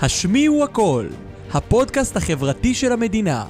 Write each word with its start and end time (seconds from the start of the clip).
השמיעו 0.00 0.64
הכל, 0.64 1.06
הפודקאסט 1.52 2.16
החברתי 2.16 2.74
של 2.74 2.92
המדינה, 2.92 3.44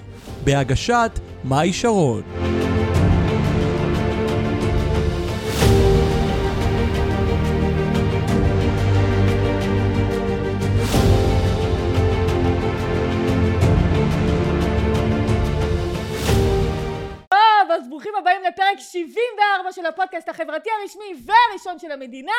בהגשת 0.44 1.20
מאי 1.44 1.72
שרון. 1.72 2.57
החברתי 20.40 20.70
הרשמי 20.80 21.14
והראשון 21.26 21.78
של 21.78 21.90
המדינה. 21.90 22.32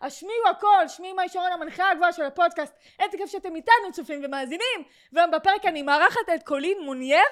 השמיעו 0.00 0.48
הכל, 0.50 0.88
שמי 0.88 1.12
מאי 1.12 1.28
שרון 1.28 1.52
המנחה 1.52 1.90
הגאה 1.90 2.12
של 2.12 2.22
הפודקאסט. 2.22 2.74
איזה 2.98 3.16
כיף 3.16 3.30
שאתם 3.30 3.56
איתנו, 3.56 3.92
צופים 3.92 4.20
ומאזינים. 4.24 4.84
והיום 5.12 5.30
בפרק 5.30 5.64
אני 5.64 5.82
מארחת 5.82 6.28
את 6.34 6.42
קולין 6.42 6.78
מונייר. 6.84 7.24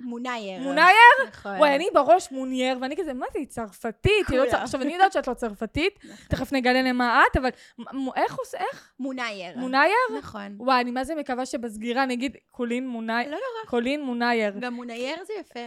מוניייר. 0.00 0.60
מוניייר? 0.62 1.28
נכון. 1.28 1.56
וואי, 1.56 1.74
אני 1.74 1.88
בראש 1.94 2.32
מונייר, 2.32 2.78
ואני 2.80 2.96
כזה, 2.96 3.14
מה 3.14 3.26
זה, 3.32 3.38
היא 3.38 3.46
צרפתית? 3.46 4.28
היא 4.28 4.38
לא 4.38 4.50
צר-. 4.50 4.56
עכשיו, 4.62 4.82
אני 4.82 4.92
יודעת 4.92 5.12
שאת 5.12 5.28
לא 5.28 5.34
צרפתית, 5.34 5.98
תכף 6.28 6.52
נגלה 6.52 6.82
למה 6.82 7.22
את, 7.32 7.36
אבל 7.36 7.48
איך 8.16 8.34
עושה, 8.38 8.58
איך? 8.58 8.90
מוניייר. 9.00 9.58
מונייר? 9.58 10.18
נכון. 10.18 10.56
וואי, 10.58 10.80
אני 10.80 10.90
מה 10.90 11.04
זה 11.04 11.14
מקווה 11.14 11.46
שבסגירה 11.46 12.06
נגיד 12.06 12.36
קולין 12.50 12.88
מונייר. 12.88 13.30
לא 13.30 13.36
נורא. 13.36 13.70
קולין 13.70 14.02
מונייר. 14.02 14.52
גם 14.60 14.74
מוניייר 14.74 15.16
זה 15.26 15.32
יפה. 15.40 15.60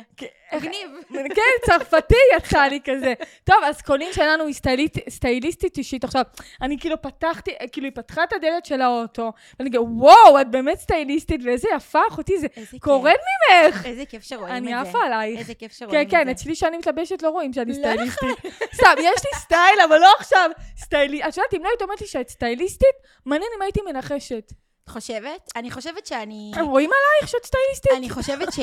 מגניב. 0.55 0.89
כן, 1.35 1.41
צרפתי 1.65 2.15
יצא 2.37 2.61
לי 2.61 2.79
כזה. 2.85 3.13
טוב, 3.43 3.57
אז 3.63 3.81
קולין 3.81 4.13
שלנו 4.13 4.45
היא 4.45 4.53
סטייליסט, 4.53 4.97
סטייליסטית 5.09 5.77
אישית. 5.77 6.03
עכשיו, 6.03 6.23
אני 6.61 6.79
כאילו 6.79 7.01
פתחתי, 7.01 7.51
כאילו 7.71 7.87
היא 7.87 7.95
פתחה 7.95 8.23
את 8.23 8.33
הדלת 8.33 8.65
של 8.65 8.81
האוטו, 8.81 9.33
ואני 9.59 9.69
כאילו, 9.69 9.87
וואו, 9.89 10.41
את 10.41 10.51
באמת 10.51 10.77
סטייליסטית, 10.79 11.41
ואיזה 11.43 11.67
יפה, 11.75 11.99
אחותי, 12.07 12.37
זה. 12.39 12.47
קורן 12.79 13.11
ממך. 13.11 13.85
איזה 13.85 14.05
כיף 14.05 14.16
שרואים 14.21 14.57
את 14.57 14.63
זה. 14.63 14.69
אני 14.69 14.73
עפה 14.73 14.99
עלייך. 15.05 15.39
איזה 15.39 15.53
כיף 15.53 15.71
כן, 15.71 15.77
שרואים 15.77 16.01
את 16.01 16.09
זה. 16.09 16.17
כן, 16.17 16.29
אצלי 16.29 16.55
שאני 16.55 16.77
מתלבשת 16.77 17.21
לא 17.21 17.29
רואים 17.29 17.53
שאני 17.53 17.71
לא 17.71 17.77
סטייליסטית. 17.77 18.37
סתם, 18.73 18.93
יש 18.99 19.21
לי 19.25 19.39
סטייל, 19.39 19.79
אבל 19.87 19.99
לא 19.99 20.09
עכשיו 20.19 20.49
סטייליסטית. 20.77 21.29
את 21.29 21.37
יודעת, 21.37 21.53
אם 21.53 21.63
לא 21.63 21.69
היית 21.69 21.81
אומרת 21.81 22.01
לי 22.01 22.07
שאת 22.07 22.29
סטייליסטית, 22.29 22.95
מעניין 23.25 23.51
אם 23.57 23.61
הייתי 23.61 23.79
מנחשת. 23.85 24.53
את 24.87 24.91
חושבת? 24.91 25.51
אני 25.55 25.71
חושבת 25.71 26.05
שאני... 26.07 26.51
הם 26.55 26.65
רואים 26.65 26.89
עלייך 26.89 27.31
שאת 27.31 27.45
סטייליסטית? 27.45 27.91
אני 27.97 28.09
חושבת 28.09 28.47
ש... 28.53 28.59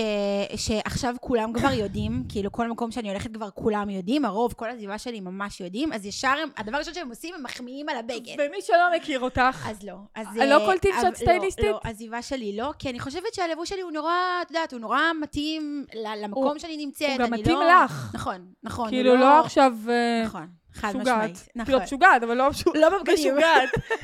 שעכשיו 0.67 1.15
כולם 1.21 1.53
כבר 1.53 1.73
יודעים, 1.73 2.25
כאילו 2.29 2.53
כל 2.53 2.69
מקום 2.69 2.91
שאני 2.91 3.09
הולכת 3.11 3.35
כבר 3.35 3.51
כולם 3.51 3.91
יודעים, 3.91 4.25
הרוב, 4.25 4.53
כל 4.53 4.71
הסביבה 4.71 4.99
שלי 4.99 5.21
ממש 5.21 5.61
יודעים, 5.61 5.93
אז 5.93 6.07
ישר 6.07 6.29
הם, 6.43 6.49
הדבר 6.57 6.77
הראשון 6.77 6.95
שהם 6.95 7.09
עושים, 7.09 7.35
הם 7.35 7.43
מחמיאים 7.43 7.89
על 7.89 7.97
הבגד. 7.97 8.35
ומי 8.39 8.63
שלא 8.63 8.97
מכיר 8.97 9.21
אותך, 9.21 9.67
אז 9.71 9.83
לא. 9.83 9.95
אז... 10.15 10.27
לא 10.37 10.61
אה, 10.61 10.67
קולטים 10.67 10.91
שאת 10.97 11.05
אבל- 11.05 11.15
סטייליסטית? 11.15 11.65
לא, 11.65 11.71
לא, 11.71 11.81
הסביבה 11.85 12.23
שלי 12.23 12.57
לא, 12.57 12.71
כי 12.79 12.91
אני 12.91 13.01
חושבת 13.01 13.35
שהלבוש 13.35 13.69
שלי 13.69 13.81
הוא 13.81 13.93
נורא, 13.93 14.13
את 14.43 14.51
יודעת, 14.51 14.73
הוא 14.73 14.81
נורא 14.81 15.01
מתאים 15.23 15.85
למקום 16.23 16.59
שאני 16.59 16.77
נמצאת. 16.77 17.09
הוא 17.09 17.19
גם 17.19 17.35
אני 17.35 17.43
מתאים 17.43 17.59
לא- 17.59 17.85
לך. 17.85 18.11
נכון, 18.15 18.47
נכון. 18.63 18.85
הוא 18.85 18.91
כאילו 18.91 19.17
לא 19.17 19.41
עכשיו... 19.41 19.73
אה, 19.89 20.23
נכון, 20.25 20.47
חד. 20.75 20.97
משמעית. 20.97 21.49
נכון. 21.57 21.75
את 21.75 21.83
משוגעת, 21.83 22.23
אבל 22.23 22.37
לא 22.37 22.51
משוגעת. 22.51 22.93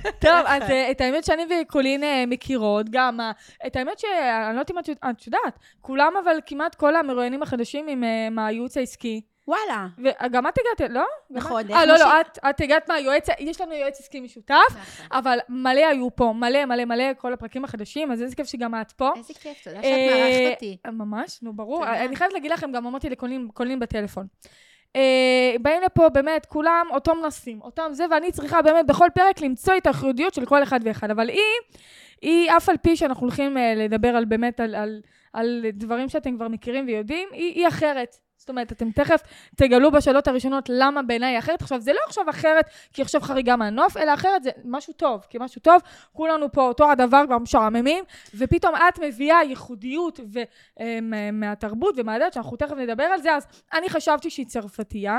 לא. 0.04 0.10
טוב, 0.18 0.30
אז 0.46 0.62
נכון. 0.62 0.72
אה, 0.74 0.90
את 0.90 1.00
האמת 1.00 1.24
שאני 1.24 1.42
וקולין 1.62 2.04
אה, 2.04 2.24
מכירות, 2.26 2.86
גם, 2.90 3.20
אה, 3.20 3.30
את 3.66 3.76
האמת 3.76 3.98
שאני 3.98 4.10
לא 4.56 4.60
יודעת 4.60 4.70
אם 4.70 4.78
את 5.10 5.26
יודעת- 5.26 5.58
כולם 5.80 6.12
אבל 6.24 6.36
כמעט 6.46 6.74
כל 6.74 6.96
המרואיינים 6.96 7.42
החדשים 7.42 7.88
הם 7.88 8.04
מהייעוץ 8.34 8.76
העסקי. 8.76 9.20
וואלה. 9.48 9.86
וגם 9.98 10.46
את 10.46 10.54
הגעת, 10.58 10.90
לא? 10.90 11.04
נכון, 11.30 11.62
אה, 11.72 11.86
לא. 11.86 11.96
לא, 11.98 12.20
את- 12.20 12.38
את 12.50 12.60
הגעת 12.60 12.88
מהיועץ, 12.88 13.26
יש 13.38 13.60
לנו 13.60 13.72
יועץ 13.74 14.00
עסקי 14.00 14.20
משותף, 14.20 14.54
אבל 15.12 15.38
מלא 15.48 15.86
היו 15.86 16.16
פה, 16.16 16.32
מלא 16.36 16.64
מלא 16.64 16.84
מלא, 16.84 17.04
כל 17.18 17.32
הפרקים 17.32 17.64
החדשים, 17.64 18.12
אז 18.12 18.22
איזה 18.22 18.36
כיף 18.36 18.46
שגם 18.46 18.74
את 18.74 18.92
פה. 18.92 19.10
איזה 19.16 19.34
כיף, 19.34 19.64
תודה 19.64 19.82
שאת 19.82 19.92
מארחת 20.10 20.54
אותי. 20.54 20.76
ממש, 20.92 21.38
נו 21.42 21.52
ברור. 21.52 21.86
אני 21.86 22.16
חייבת 22.16 22.32
להגיד 22.34 22.50
לכם, 22.50 22.72
גם 22.72 22.86
אמרתי 22.86 23.10
לקולין 23.10 23.48
קולין 23.54 23.78
בטלפון. 23.78 24.26
אה, 24.96 25.54
באים 25.62 25.82
לפה 25.82 26.08
באמת, 26.08 26.46
כולם 26.46 26.86
אותו 26.90 27.14
מנסים, 27.14 27.62
אותם 27.62 27.88
זה, 27.92 28.04
ואני 28.10 28.32
צריכה 28.32 28.62
באמת 28.62 28.86
בכל 28.86 29.08
פרק 29.14 29.40
למצוא 29.40 29.76
את 29.76 29.86
הייחודיות 29.86 30.34
של 30.34 30.46
כל 30.46 30.62
אחד 30.62 30.80
ואחד. 30.84 31.10
אבל 31.10 31.28
היא, 31.28 31.40
היא 32.22 32.50
אף 32.56 32.68
על 32.68 32.76
פי 32.76 32.96
שאנחנו 32.96 33.26
הולכים 33.26 33.58
אה, 33.58 33.74
לדבר 33.74 34.08
על 34.08 34.24
באמת, 34.24 34.60
על, 34.60 34.74
על, 34.74 35.00
על 35.32 35.64
דברים 35.72 36.08
שאתם 36.08 36.36
כבר 36.36 36.48
מכירים 36.48 36.86
ויודעים, 36.86 37.28
היא, 37.32 37.54
היא 37.54 37.68
אחרת. 37.68 38.16
זאת 38.40 38.48
אומרת, 38.48 38.72
אתם 38.72 38.90
תכף 38.90 39.20
תגלו 39.56 39.90
בשאלות 39.90 40.28
הראשונות 40.28 40.68
למה 40.68 41.02
בעיניי 41.02 41.38
אחרת. 41.38 41.62
עכשיו, 41.62 41.80
זה 41.80 41.92
לא 41.92 41.98
עכשיו 42.06 42.30
אחרת 42.30 42.64
כי 42.92 43.02
עכשיו 43.02 43.20
חריגה 43.20 43.56
מהנוף, 43.56 43.96
אלא 43.96 44.14
אחרת 44.14 44.42
זה 44.42 44.50
משהו 44.64 44.92
טוב, 44.92 45.26
כי 45.30 45.38
משהו 45.40 45.60
טוב, 45.60 45.82
כולנו 46.12 46.52
פה 46.52 46.62
אותו 46.68 46.90
הדבר 46.90 47.22
כבר 47.26 47.38
משעממים, 47.38 48.04
ופתאום 48.34 48.74
את 48.74 48.98
מביאה 49.02 49.42
ייחודיות 49.42 50.20
ו, 50.32 50.38
אה, 50.80 50.98
מה- 51.02 51.30
מהתרבות 51.30 51.94
ומהדת, 51.98 52.32
שאנחנו 52.32 52.56
תכף 52.56 52.72
נדבר 52.76 53.04
על 53.04 53.22
זה, 53.22 53.32
אז 53.34 53.46
אני 53.74 53.88
חשבתי 53.90 54.30
שהיא 54.30 54.46
צרפתייה. 54.46 55.18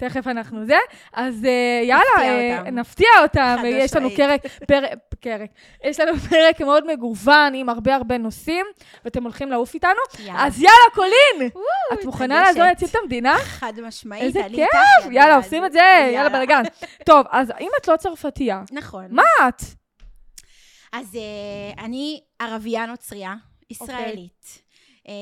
תכף 0.00 0.26
אנחנו 0.26 0.64
זה, 0.64 0.76
אז 1.12 1.44
אה, 1.44 1.80
יאללה, 1.84 2.70
נפתיע 2.70 3.08
אה, 3.16 3.22
אותם. 3.22 3.56
יש 3.66 3.96
לנו 3.96 4.06
משמעית. 4.06 4.42
פרק, 4.66 5.50
יש 5.84 6.00
לנו 6.00 6.12
פרק 6.30 6.60
מאוד 6.60 6.92
מגוון 6.92 7.54
עם 7.54 7.68
הרבה 7.68 7.94
הרבה 7.94 8.18
נושאים, 8.18 8.66
ואתם 9.04 9.22
הולכים 9.22 9.50
לעוף 9.50 9.74
איתנו. 9.74 10.00
אז 10.36 10.62
יאללה, 10.62 10.94
קולין! 10.94 11.50
את 11.92 12.04
מוכנה. 12.04 12.42
לעזור 12.42 12.62
להציל 12.62 12.88
את 12.88 12.96
המדינה? 13.02 13.38
חד 13.38 13.72
משמעית, 13.82 14.22
איזה 14.22 14.40
כיף! 14.54 14.68
יאללה. 15.10 15.36
עושים 15.36 15.64
את 15.64 15.72
זה, 15.72 16.10
יאללה 16.14 16.28
בלאגן. 16.28 16.62
טוב, 17.04 17.26
אז 17.30 17.52
אם 17.60 17.70
את 17.80 17.88
לא 17.88 17.96
צרפתייה, 17.96 18.62
נכון. 18.72 19.06
מה 19.10 19.22
את? 19.48 19.62
אז 20.92 21.16
אה, 21.16 21.84
אני 21.84 22.20
ערבייה 22.38 22.86
נוצרייה, 22.86 23.34
ישראלית. 23.70 24.69
אה, 25.10 25.14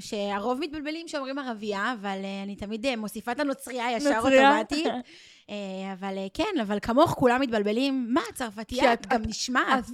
שהרוב 0.00 0.58
מתבלבלים 0.60 1.08
שאומרים 1.08 1.38
ערבייה, 1.38 1.94
אבל 2.00 2.18
אה, 2.24 2.42
אני 2.42 2.56
תמיד 2.56 2.86
אה, 2.86 2.96
מוסיפה 2.96 3.32
את 3.32 3.40
הנוצרייה 3.40 3.92
ישר? 3.96 4.18
אוטומטית. 4.18 4.86
אה, 5.50 5.54
אבל 5.92 6.14
כן, 6.34 6.60
אבל 6.62 6.78
כמוך 6.82 7.10
כולם 7.10 7.40
מתבלבלים, 7.40 8.06
מה, 8.14 8.20
צרפתייה? 8.34 8.92
את- 8.92 9.06
גם 9.06 9.22
נשמעת. 9.22 9.84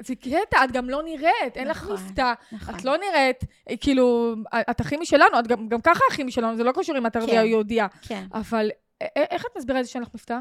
זה 0.00 0.14
קטע, 0.14 0.64
את 0.64 0.72
גם 0.72 0.90
לא 0.90 1.02
נראית, 1.02 1.56
אין 1.56 1.68
לך 1.68 1.82
נכון, 1.82 1.96
מבטא, 1.96 2.32
נכון. 2.52 2.74
את 2.74 2.84
לא 2.84 2.96
נראית, 2.96 3.44
כאילו, 3.80 4.34
את 4.70 4.80
הכי 4.80 4.96
משלנו, 4.96 5.38
את 5.38 5.46
גם, 5.46 5.68
גם 5.68 5.80
ככה 5.80 6.00
הכי 6.10 6.24
משלנו, 6.24 6.56
זה 6.56 6.64
לא 6.64 6.72
קשור 6.72 6.98
אם 6.98 7.06
את 7.06 7.16
ערבייה 7.16 7.40
או 7.40 7.46
כן. 7.46 7.50
יהודייה, 7.50 7.86
כן. 8.02 8.24
אבל 8.34 8.70
איך 9.00 9.44
את 9.52 9.56
מסבירה 9.58 9.80
את 9.80 9.84
זה 9.84 9.90
שאין 9.90 10.02
לך 10.02 10.08
מבטא? 10.14 10.38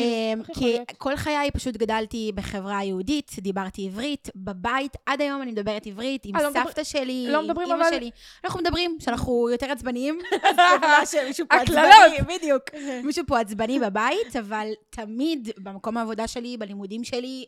איך 0.00 0.50
יכול 0.50 0.54
כי? 0.54 0.76
כל 0.98 1.16
חיי 1.16 1.50
פשוט 1.50 1.76
גדלתי 1.76 2.32
בחברה 2.34 2.84
יהודית, 2.84 3.30
דיברתי 3.38 3.86
עברית, 3.86 4.28
בבית, 4.36 4.96
עד 5.06 5.20
היום 5.20 5.42
אני 5.42 5.50
מדברת 5.52 5.86
עברית, 5.86 6.22
עם 6.24 6.36
אה, 6.36 6.42
לא 6.42 6.48
סבתא 6.50 6.84
שלי, 6.84 7.26
לא 7.28 7.38
עם 7.42 7.50
אמא 7.50 7.74
אבל- 7.74 7.90
שלי. 7.90 8.10
אנחנו 8.44 8.60
מדברים 8.60 8.96
שאנחנו 9.00 9.48
יותר 9.52 9.70
עצבניים, 9.70 10.18
שמישהו 11.10 11.46
פה. 11.48 11.56
עצבני, 11.56 12.36
בדיוק. 12.38 12.62
מישהו 13.06 13.24
פה 13.26 13.40
עצבני 13.40 13.78
בבית, 13.78 14.36
אבל 14.38 14.68
תמיד 14.90 15.48
במקום 15.58 15.96
העבודה 15.96 16.28
שלי, 16.28 16.56
בלימודים 16.56 17.04
שלי, 17.04 17.44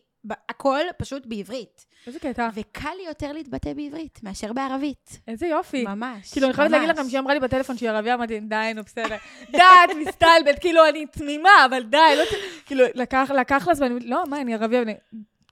הכל 0.48 0.80
פשוט 0.98 1.26
בעברית. 1.26 1.86
איזה 2.06 2.18
קטע, 2.18 2.48
וקל 2.54 2.94
לי 2.96 3.06
יותר 3.06 3.32
להתבטא 3.32 3.72
בעברית 3.72 4.20
מאשר 4.22 4.52
בערבית. 4.52 5.18
איזה 5.28 5.46
יופי. 5.46 5.84
ממש. 5.84 6.32
כאילו, 6.32 6.46
אני 6.46 6.54
חייבת 6.54 6.70
להגיד. 6.70 6.88
לכם 6.88 7.08
שהיא 7.08 7.18
אמרה 7.20 7.34
לי 7.34 7.40
בטלפון 7.40 7.76
שהיא 7.76 7.90
ערבייה, 7.90 8.14
אמרתי, 8.14 8.40
די, 8.40 8.72
נו, 8.74 8.82
בסדר. 8.82 9.16
די, 9.52 9.58
את 9.58 9.96
מסתלבט, 9.96 10.60
כאילו, 10.60 10.88
אני 10.88 11.06
תמימה, 11.06 11.64
אבל 11.64 11.82
די, 11.82 11.98
לא... 12.18 12.24
כאילו, 12.66 12.84
לקח 13.34 13.68
לה 13.68 13.74
זמן, 13.74 13.98
לא, 14.02 14.24
מה, 14.26 14.40
אני 14.40 14.54
ערבייה. 14.54 14.82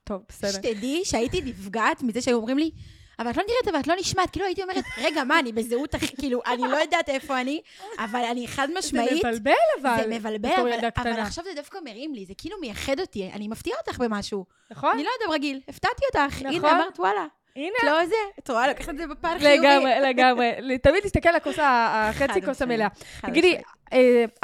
טוב, 0.03 0.21
בסדר. 0.29 0.51
שתדעי 0.51 1.05
שהייתי 1.05 1.41
נפגעת 1.41 2.03
מזה 2.03 2.21
שהיו 2.21 2.37
אומרים 2.37 2.57
לי, 2.57 2.71
אבל 3.19 3.29
את 3.29 3.37
לא 3.37 3.43
נראית, 3.47 3.67
אבל 3.67 3.79
את 3.79 3.87
לא 3.87 3.95
נשמעת. 3.99 4.29
כאילו 4.31 4.45
הייתי 4.45 4.63
אומרת, 4.63 4.83
רגע, 4.97 5.23
מה, 5.23 5.39
אני 5.39 5.51
בזהות 5.51 5.95
כאילו, 6.19 6.41
אני 6.47 6.61
לא 6.61 6.77
יודעת 6.77 7.09
איפה 7.09 7.41
אני, 7.41 7.61
אבל 7.99 8.23
אני 8.31 8.47
חד 8.47 8.67
זה 8.67 8.79
משמעית. 8.79 9.25
מבלבל, 9.25 9.51
אבל. 9.81 9.97
זה 10.01 10.07
מבלבל, 10.07 10.49
אבל, 10.61 10.89
אבל. 10.97 11.19
עכשיו 11.19 11.43
זה 11.43 11.49
דווקא 11.55 11.77
מרים 11.85 12.13
לי, 12.13 12.25
זה 12.25 12.33
כאילו 12.37 12.57
מייחד 12.61 12.99
אותי, 12.99 13.29
אני 13.33 13.47
מפתיעה 13.47 13.77
אותך 13.79 13.99
במשהו. 13.99 14.45
נכון? 14.71 14.91
אני 14.93 15.03
לא 15.03 15.09
יודעת 15.09 15.29
ברגיל, 15.29 15.61
הפתעתי 15.67 16.01
אותך. 16.13 16.35
נכון. 16.41 16.55
הנה, 16.55 16.71
אמרת, 16.71 16.99
וואלה, 16.99 17.25
הנה, 17.55 17.75
את 17.79 17.83
לא 17.83 18.05
זה, 18.05 18.15
את 18.39 18.49
רואה, 18.49 18.67
לקחת 18.67 18.89
את 18.89 18.97
זה 18.97 19.07
בפן 19.07 19.39
חיובי. 19.39 19.57
לגמרי, 19.57 19.91
לגמרי. 20.01 20.51
תמיד 20.83 21.03
להסתכל 21.03 21.29
על 21.29 21.35
הכוס, 21.35 21.55
החצי 21.59 22.41
כוס 22.41 22.61
המלאה. 22.61 22.87
תגידי, 23.21 23.57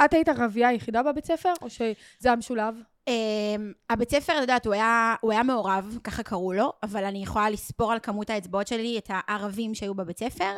את 0.04 0.12
היית 0.12 0.28
ערבייה 0.28 0.68
היחידה 0.68 1.02
בבית 1.02 1.24
ספר, 1.24 1.52
או 1.62 1.70
שזה 1.70 1.94
היה 2.24 2.36
משולב? 2.36 2.74
אמ, 3.08 3.72
הבית 3.90 4.10
ספר, 4.10 4.32
את 4.36 4.40
יודעת, 4.40 4.66
הוא 4.66 4.74
היה, 4.74 5.14
הוא 5.20 5.32
היה 5.32 5.42
מעורב, 5.42 5.98
ככה 6.04 6.22
קראו 6.22 6.52
לו, 6.52 6.72
אבל 6.82 7.04
אני 7.04 7.22
יכולה 7.22 7.50
לספור 7.50 7.92
על 7.92 7.98
כמות 8.02 8.30
האצבעות 8.30 8.66
שלי 8.66 8.98
את 8.98 9.10
הערבים 9.12 9.74
שהיו 9.74 9.94
בבית 9.94 10.18
ספר. 10.18 10.54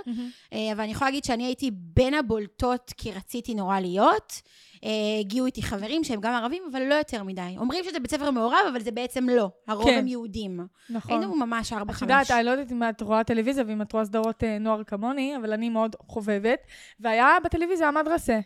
אה, 0.53 0.73
אבל 0.73 0.81
אני 0.81 0.93
יכולה 0.93 1.11
להגיד 1.11 1.25
שאני 1.25 1.45
הייתי 1.45 1.71
בין 1.73 2.15
הבולטות 2.15 2.93
כי 2.97 3.13
רציתי 3.13 3.55
נורא 3.55 3.81
להיות. 3.81 4.43
אה, 4.85 4.91
הגיעו 5.21 5.47
איתי 5.47 5.63
חברים 5.63 6.05
שהם 6.05 6.21
גם 6.21 6.33
ערבים, 6.33 6.63
אבל 6.71 6.83
לא 6.83 6.95
יותר 6.95 7.23
מדי. 7.23 7.55
אומרים 7.59 7.85
שזה 7.85 8.01
בית 8.01 8.11
ספר 8.11 8.31
מעורב, 8.31 8.65
אבל 8.73 8.81
זה 8.81 8.91
בעצם 8.91 9.29
לא. 9.29 9.51
הרוב 9.69 9.85
כן. 9.85 9.99
הם 9.99 10.07
יהודים. 10.07 10.61
נכון. 10.91 11.13
היינו 11.13 11.35
ממש 11.35 11.73
ארבע, 11.73 11.93
את 11.93 11.97
חמש. 11.97 12.03
יודעת, 12.11 12.31
אני 12.31 12.45
לא 12.45 12.51
יודעת 12.51 12.73
אם 12.73 12.83
את 12.83 13.01
רואה 13.01 13.25
טלוויזיה 13.25 13.65
ואם 13.67 13.83
את 13.83 13.93
רואה 13.93 14.05
סדרות 14.05 14.45
אה, 14.45 14.59
נוער 14.59 14.85
כמוני, 14.85 15.37
אבל 15.37 15.53
אני 15.53 15.69
מאוד 15.69 15.97
חובבת. 16.09 16.59
והיה 17.01 17.37
בטלוויזיה 17.45 17.89
המדרסה. 17.89 18.41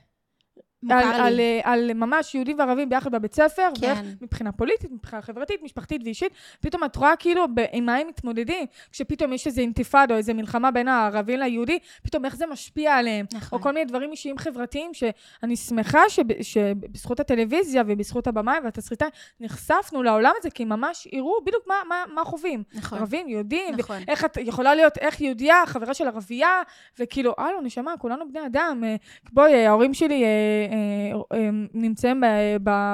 על, 0.91 1.21
על. 1.21 1.41
אה, 1.41 1.61
על 1.65 1.95
ממש 1.95 2.35
יהודים 2.35 2.59
וערבים 2.59 2.89
ביחד 2.89 3.13
בבית 3.13 3.35
ספר, 3.35 3.69
כן. 3.81 3.87
ואיך 3.87 3.99
מבחינה 4.21 4.53
פוליטית, 4.53 4.93
מבחינה 4.93 5.23
חברתית, 5.23 5.63
משפחתית 5.63 6.03
ואישית, 6.05 6.33
פתאום 6.61 6.85
את 6.85 6.97
רואה 6.97 7.17
כאילו 7.17 7.45
ב- 7.55 7.65
עם 7.73 7.87
מה 7.87 7.97
הם 7.97 8.07
מתמודדים, 8.09 8.67
כשפתאום 8.93 9.33
יש 9.33 9.47
איזה 9.47 9.61
אינתיפאדה 9.61 10.15
או 10.15 10.19
איזה 10.19 10.35
מלחמה 10.35 10.71
בין 10.71 10.89
הערבים 10.89 11.39
ליהודי, 11.41 11.79
פתאום 12.03 12.25
איך 12.25 12.37
זה 12.37 12.47
משפיע 12.47 12.95
עליהם. 12.95 13.27
נכון. 13.33 13.59
או 13.59 13.63
כל 13.63 13.73
מיני 13.73 13.85
דברים 13.85 14.11
אישיים 14.11 14.39
חברתיים, 14.39 14.95
שאני 14.95 15.57
שמחה 15.57 16.01
שב- 16.09 16.43
שבזכות 16.43 17.21
הטלוויזיה 17.21 17.83
ובזכות 17.87 18.27
הבמאי 18.27 18.59
והתסריטאי 18.65 19.09
נחשפנו 19.41 20.03
לעולם 20.03 20.33
הזה, 20.39 20.51
כי 20.51 20.65
ממש 20.65 21.09
הראו 21.13 21.33
בדיוק 21.47 21.63
מה, 21.67 21.75
מה, 21.89 22.05
מה 22.15 22.25
חווים. 22.25 22.63
נכון. 22.75 22.99
ערבים, 22.99 23.29
יהודים, 23.29 23.75
נכון. 23.79 23.97
איך 24.09 24.25
את 24.25 24.37
יכולה 24.41 24.75
להיות, 24.75 24.99
איך 24.99 25.21
יהודייה, 25.21 25.63
חברה 25.67 25.95
של 25.95 26.07
ערבייה, 26.07 26.63
וכאילו, 26.99 27.35
הלו, 27.39 27.61
נשמה, 27.61 27.95
כולנו 27.99 28.29
בני 28.33 28.47
אדם. 28.47 28.83
אה, 28.87 28.97
בואי, 29.33 29.55
אה, 29.55 29.69
ההורים 29.69 29.95
שלי 29.95 30.25
אה, 30.69 31.51
נמצאים 31.75 32.23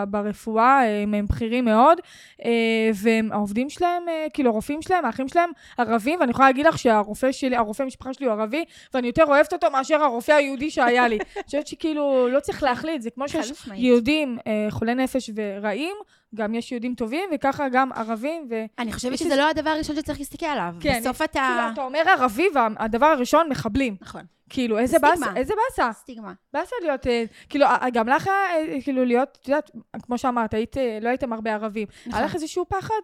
ברפואה, 0.09 0.83
אה, 0.85 1.03
הם, 1.03 1.27
בכירים 1.27 1.65
מאוד, 1.65 1.99
אה, 2.45 2.91
והעובדים 2.95 3.71
שלהם, 3.71 4.09
אה, 4.09 4.27
כאילו, 4.33 4.51
הרופאים 4.51 4.83
שלהם, 4.83 5.05
האחים 5.05 5.29
שלהם, 5.29 5.51
ערבים, 5.79 6.21
ואני 6.21 6.31
יכולה 6.31 6.49
להגיד 6.49 6.67
לך 6.67 6.79
שהרופא 6.79 7.33
שלי, 7.33 7.57
הרופא 7.57 7.83
המשפחה 7.83 8.15
שלי 8.15 8.27
הוא 8.27 8.33
ערבי, 8.33 8.65
ואני 8.95 9.07
יותר 9.07 9.25
אוהבת 9.25 9.53
אותו 9.53 9.71
מאשר 9.71 10.03
הרופא 10.03 10.33
היהודי 10.33 10.71
שהיה 10.71 11.09
לי. 11.09 11.19
אני 11.37 11.43
חושבת 11.47 11.67
שכאילו, 11.67 12.29
לא 12.29 12.41
צריך 12.41 12.63
להחליט, 12.63 13.03
זה 13.03 13.11
כמו 13.11 13.29
שיש. 13.29 13.53
יהודים 13.75 14.39
חולי 14.71 14.95
נפש 14.95 15.31
ורעים, 15.35 15.97
גם 16.35 16.55
יש 16.55 16.73
יהודים 16.73 16.95
טובים, 16.95 17.31
וככה 17.35 17.69
גם 17.69 17.93
ערבים, 17.93 18.47
ו... 18.51 18.65
אני 18.79 18.93
חושבת 18.93 19.19
שזה 19.19 19.37
לא 19.37 19.49
הדבר 19.49 19.71
הראשון 19.71 19.97
שצריך 19.97 20.19
להסתכל 20.19 20.47
עליו. 20.47 20.75
כן, 20.81 20.99
בסוף 21.01 21.17
כאילו, 21.17 21.31
אתה... 21.31 21.71
אתה 21.73 21.83
אומר 21.85 22.03
ערבי, 22.09 22.47
והדבר 22.55 23.07
הראשון, 23.07 23.49
מחבלים. 23.49 23.97
נכון. 24.01 24.23
כאילו, 24.51 24.79
איזה. 24.79 24.99
באסה, 24.99 25.27
איזה 25.37 25.55
באסה. 25.69 25.93
סטיגמה. 25.93 26.33
באסה 26.53 26.77
להיות, 26.83 27.07
אה, 27.07 27.25
כאילו, 27.49 27.67
אה, 27.67 27.91
גם 27.93 28.09
לך 28.09 28.29
אה, 28.29 28.81
כאילו, 28.85 29.05
להיות, 29.05 29.39
את 29.43 29.49
יודעת, 29.49 29.71
כמו 30.03 30.19
שאמרת, 30.19 30.55
היית, 30.55 30.77
לא 31.01 31.09
הייתם 31.09 31.33
הרבה 31.33 31.55
ערבים. 31.55 31.87
נכון. 32.07 32.15
היה 32.19 32.27
לך 32.27 32.35
איזשהו 32.35 32.65
פחד? 32.69 32.95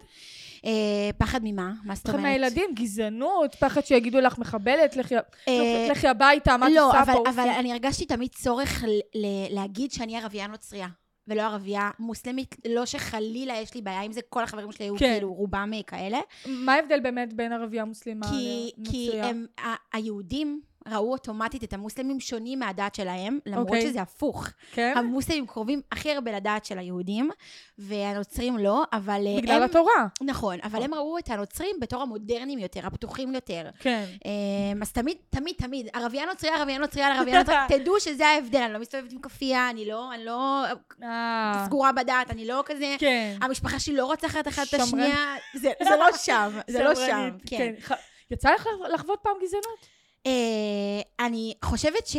אה, 0.65 0.71
פחד 1.17 1.39
ממה? 1.43 1.71
מה 1.83 1.95
זאת 1.95 2.03
פחד 2.03 2.13
אומרת? 2.13 2.25
מהילדים, 2.29 2.69
גזענות, 2.73 3.55
פחד 3.55 3.85
שיגידו 3.85 4.19
לך 4.19 4.37
מחבלת, 4.39 4.95
לכי- 4.95 5.15
אה, 5.47 5.87
לכי 5.91 6.07
הביתה, 6.07 6.57
מה 6.57 6.67
את 6.67 6.71
לא, 6.75 6.87
עושה 6.87 7.01
אבל, 7.01 7.13
פה? 7.13 7.23
אבל 7.29 7.47
אני 7.59 7.71
הרגשתי 7.71 8.05
תמיד 8.05 8.29
צורך 8.31 8.83
ל- 8.87 9.19
ל- 9.19 9.55
להגיד 9.55 9.91
שאני 9.91 10.17
ערבייה 10.17 10.47
נוצרייה. 10.47 10.87
ולא 11.27 11.41
ערבייה 11.41 11.89
מוסלמית, 11.99 12.55
לא 12.67 12.85
שחלילה 12.85 13.53
יש 13.57 13.75
לי 13.75 13.81
בעיה 13.81 14.01
עם 14.01 14.11
זה, 14.11 14.21
כל 14.29 14.43
החברים 14.43 14.71
שלי 14.71 14.85
היו 14.85 14.95
כן. 14.97 15.13
כאילו 15.13 15.33
רובם 15.33 15.71
אה, 15.73 15.83
כאלה. 15.83 16.19
מה 16.47 16.73
ההבדל 16.73 16.99
באמת 16.99 17.33
בין 17.33 17.51
ערבייה 17.51 17.85
מוסלמה 17.85 18.27
כי, 18.29 18.71
כי? 18.91 19.21
הם, 19.21 19.45
ה- 19.59 19.97
היהודים 19.97 20.61
ראו 20.87 21.11
אוטומטית 21.11 21.63
את 21.63 21.73
המוסלמים 21.73 22.19
שונים 22.19 22.59
מהדת 22.59 22.95
שלהם, 22.95 23.39
למרות 23.45 23.67
אוקיי. 23.67 23.81
שזה 23.81 24.01
הפוך. 24.01 24.47
כן? 24.71 24.93
המוסלמים 24.95 25.47
קרובים 25.47 25.81
הכי 25.91 26.11
הרבה 26.11 26.31
לדת 26.31 26.65
של 26.65 26.79
היהודים, 26.79 27.29
והנוצרים 27.77 28.57
לא, 28.57 28.83
אבל 28.93 29.27
אה, 29.27 29.41
בגלל 29.41 29.55
הם... 29.55 29.63
התורה. 29.63 30.07
נכון, 30.21 30.57
אבל 30.63 30.83
הם 30.83 30.93
ראו 30.93 31.17
את 31.17 31.29
הנוצרים 31.29 31.75
בתור 31.81 32.01
המודרניים 32.01 32.59
יותר, 32.59 32.87
הפתוחים 32.87 33.35
יותר. 33.35 33.69
כן. 33.79 34.05
אמ, 34.25 34.81
אז 34.81 34.91
תמיד, 34.91 35.17
תמיד, 35.29 35.55
תמיד, 35.57 35.87
ערבייה 35.93 36.25
נוצרייה, 36.25 36.55
ערבייה 36.55 36.77
נוצרייה, 36.77 37.17
ערבייה 37.17 37.39
נוצרייה, 37.39 37.67
תדעו 37.77 37.99
שזה 37.99 38.27
ההבדל, 38.27 38.59
אני 38.59 38.73
לא 38.73 38.79
מסתובבת 38.79 39.11
עם 39.11 39.19
כאפייה, 39.19 39.69
אני 39.69 39.85
לא, 39.85 40.13
אני 40.13 40.25
לא 40.25 40.63
אה, 41.03 41.63
סגורה 41.65 41.91
בדת, 41.91 42.29
אני 42.29 42.47
לא 42.47 42.63
כזה... 42.65 42.95
כן. 42.99 43.37
המשפחה 43.41 43.79
שלי 43.79 43.95
לא 43.95 44.05
רוצחת 44.05 44.47
אחת 44.47 44.67
את. 44.75 44.79
השנייה, 44.79 45.35
זה 45.53 45.71
זה 45.83 45.95
לא 45.99 46.17
שם, 46.17 46.51
זה 46.67 46.83
לא 46.83 46.95
שם, 46.95 47.29
כן. 47.45 47.73
ח- 47.81 47.91
יצא 48.31 48.53
לך 48.53 48.67
לחוות 48.93 49.19
פעם 49.23 49.33
גזענות? 49.43 50.00
אה, 50.27 51.25
אני 51.25 51.53
חושבת 51.65 52.07
ש... 52.07 52.17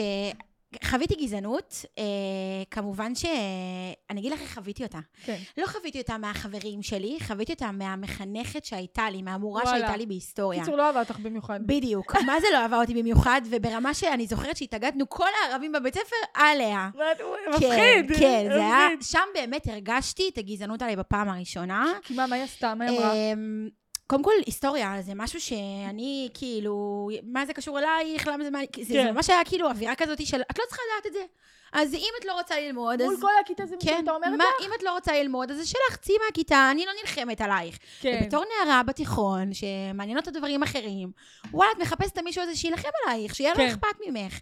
חוויתי 0.85 1.15
גזענות, 1.15 1.85
אה, 1.99 2.05
כמובן 2.71 3.15
ש... 3.15 3.25
אני 4.11 4.21
אגיד 4.21 4.33
לך 4.33 4.41
איך 4.41 4.55
חוויתי 4.55 4.83
אותה. 4.83 4.99
כן. 5.25 5.37
לא 5.59 5.67
חוויתי 5.67 6.01
אותה 6.01 6.19
מהחברים 6.19 6.83
שלי, 6.83 7.19
חוויתי 7.27 7.53
אותה 7.53 7.71
מהמחנכת 7.73 8.65
שהייתה 8.65 9.11
לי, 9.11 9.23
מהמורה 9.23 9.63
וואלה. 9.63 9.79
שהייתה 9.79 9.97
לי 9.97 10.07
בהיסטוריה. 10.07 10.61
קיצור, 10.61 10.77
לא 10.77 10.87
אהבה 10.87 11.01
אותך 11.01 11.19
במיוחד. 11.19 11.61
בדיוק. 11.67 12.17
מה 12.27 12.41
זה 12.41 12.47
לא 12.53 12.59
אהבה 12.59 12.81
אותי 12.81 12.95
במיוחד? 12.95 13.41
וברמה 13.51 13.95
שאני 13.95 14.27
זוכרת 14.27 14.57
שהתאגדנו 14.57 15.09
כל 15.09 15.29
הערבים 15.43 15.73
בבית 15.73 15.95
ספר 15.95 16.17
עליה. 16.35 16.91
מפחיד. 17.49 18.09
כן, 18.09 18.19
כן, 18.19 18.49
זה 18.49 18.55
היה... 18.55 18.89
שם 19.01 19.27
באמת 19.35 19.67
הרגשתי 19.67 20.29
את 20.33 20.39
הגזענות 20.39 20.83
עליי 20.83 20.97
בפעם 20.97 21.29
הראשונה. 21.29 21.93
כי 22.03 22.15
מה, 22.15 22.27
מה 22.27 22.37
היא 22.37 22.45
עשתה? 22.45 22.75
מה 22.75 22.85
היא 22.85 22.99
אמרה? 22.99 23.13
קודם 24.13 24.25
כל, 24.25 24.33
היסטוריה 24.47 24.97
זה 25.01 25.13
משהו 25.15 25.41
שאני 25.41 26.29
כאילו, 26.35 27.09
מה 27.23 27.47
זה 27.47 27.53
קשור 27.53 27.79
אלייך? 27.79 28.27
למה 28.27 28.45
זה 28.45 28.51
מה... 28.51 28.59
זה 28.81 28.95
כן. 28.95 29.03
זה 29.05 29.13
ממש 29.13 29.31
היה 29.31 29.45
כאילו 29.45 29.69
אווירה 29.69 29.95
כזאת 29.95 30.27
של, 30.27 30.41
את 30.51 30.59
לא 30.59 30.65
צריכה 30.69 30.83
לדעת 30.93 31.07
את 31.07 31.13
זה. 31.13 31.25
אז 31.73 31.95
אם 31.95 32.11
את 32.21 32.25
לא 32.25 32.33
רוצה 32.33 32.61
ללמוד, 32.61 33.03
מול 33.03 33.15
אז... 33.15 33.21
כל 33.21 33.31
הכיתה 33.45 33.67
זה 33.67 33.75
מה 33.75 33.81
כן, 33.83 33.99
שאתה 34.01 34.11
אומרת 34.11 34.31
מה, 34.31 34.45
לה? 34.45 34.67
אם 34.67 34.71
את 34.79 34.83
לא 34.83 34.93
רוצה 34.93 35.23
ללמוד, 35.23 35.51
אז 35.51 35.57
זה 35.57 35.67
שלך, 35.67 35.97
צאי 35.97 36.15
מהכיתה, 36.27 36.69
אני 36.71 36.87
לא 36.87 36.93
נלחמת 37.01 37.41
עלייך. 37.41 37.79
כן. 38.01 38.21
ובתור 38.23 38.45
נערה 38.45 38.83
בתיכון, 38.83 39.51
שמעניין 39.55 40.19
אותה 40.19 40.31
דברים 40.31 40.63
אחרים, 40.63 41.11
וואלה, 41.53 41.73
את 41.73 41.79
מחפשת 41.79 42.13
את 42.13 42.19
מישהו 42.19 42.43
הזה 42.43 42.57
שיילחם 42.57 42.89
עלייך, 43.07 43.35
שיהיה 43.35 43.51
לו 43.51 43.57
כן. 43.57 43.69
אכפת 43.69 43.97
ממך. 44.07 44.39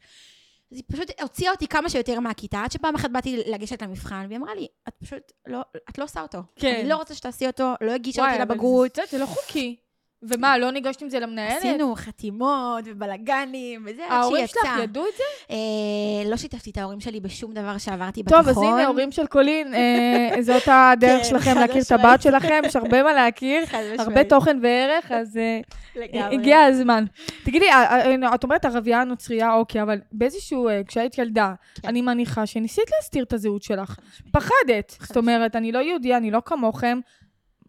אז 0.73 0.77
היא 0.77 0.85
פשוט 0.93 1.21
הוציאה 1.21 1.51
אותי 1.53 1.67
כמה 1.69 1.89
שיותר 1.91 2.21
מהכיתה, 2.21 2.63
עד 2.65 2.73
שפעם 2.73 2.95
אחת 2.95 3.11
באתי 3.11 3.37
לגשת 3.47 3.83
למבחן, 3.83 4.25
והיא 4.29 4.39
אמרה 4.39 4.55
לי, 4.55 4.67
את 4.89 4.95
פשוט 5.03 5.23
לא, 5.47 5.61
את 5.91 5.99
לא 5.99 6.05
עושה 6.05 6.23
אותו. 6.23 6.39
כן. 6.57 6.75
אני 6.81 6.89
לא 6.89 6.97
רוצה 6.97 7.15
שתעשי 7.15 7.47
אותו, 7.47 7.73
לא 7.81 7.93
הגישה 7.93 8.21
וואי, 8.23 8.33
אותי 8.33 8.43
אבל 8.43 8.53
לבגרות. 8.55 8.95
זה- 8.97 9.03
זה 9.11 9.19
לא 9.19 9.27
חוקי. 9.27 9.77
ומה, 10.23 10.59
לא 10.59 10.71
ניגשת 10.71 11.03
עם 11.03 11.09
זה 11.09 11.21
למנהלת? 11.21 11.57
עשינו 11.57 11.95
חתימות 11.97 12.85
ובלאגנים, 12.87 13.85
וזה 13.87 14.05
עד 14.05 14.13
ההורים 14.13 14.47
שלך 14.47 14.59
שיצא. 14.63 14.83
ידעו 14.83 15.05
את 15.07 15.13
זה? 15.17 15.55
אה, 15.55 16.31
לא 16.31 16.37
שיתפתי 16.37 16.71
את 16.71 16.79
ההורים 16.79 17.01
שלי 17.01 17.21
בשום 17.21 17.53
דבר 17.53 17.79
שעברתי 17.79 18.23
טוב, 18.23 18.41
בתיכון. 18.41 18.65
אז 18.67 18.73
הנה, 18.73 18.87
הורים 18.87 19.13
של 19.13 19.27
קולין, 19.27 19.75
אה, 19.75 20.43
זאת 20.49 20.69
הדרך 20.69 21.23
כן, 21.23 21.25
שלכם 21.25 21.55
להכיר 21.59 21.83
את. 21.83 21.93
הבת 21.93 22.23
שלכם, 22.23 22.63
יש 22.65 22.77
הרבה 22.77 23.03
מה 23.03 23.13
להכיר. 23.13 23.65
הרבה 23.99 24.25
תוכן 24.25 24.59
וערך, 24.63 25.13
אז 25.13 25.37
אה, 25.37 25.61
לגמרי. 25.97 26.37
הגיע 26.37 26.61
הזמן. 26.61 27.05
תגידי, 27.45 27.69
אה, 27.69 28.23
אה, 28.23 28.35
את 28.35 28.45
אומרת 28.45 28.65
ערבייה 28.65 29.05
נוצרייה, 29.05 29.55
אוקיי, 29.55 29.83
אבל 29.83 29.99
באיזשהו, 30.13 30.69
אה, 30.69 30.81
כשהיית 30.87 31.19
ילדה, 31.19 31.55
כן. 31.83 31.89
אני 31.89 32.03
מניחה 32.03 32.47
שניסית 32.47 32.85
להסתיר 32.97 33.25
את 33.25 33.33
הזהות 33.33 33.63
שלך. 33.63 33.97
פחדת. 34.33 34.97
חד 34.99 35.07
זאת 35.07 35.17
אומרת, 35.17 35.57
אני 35.57 35.73
לא 35.73 35.79
יהודייה, 35.79 36.17
אני 36.17 36.31
לא 36.31 36.43
כמוכם. 36.45 37.01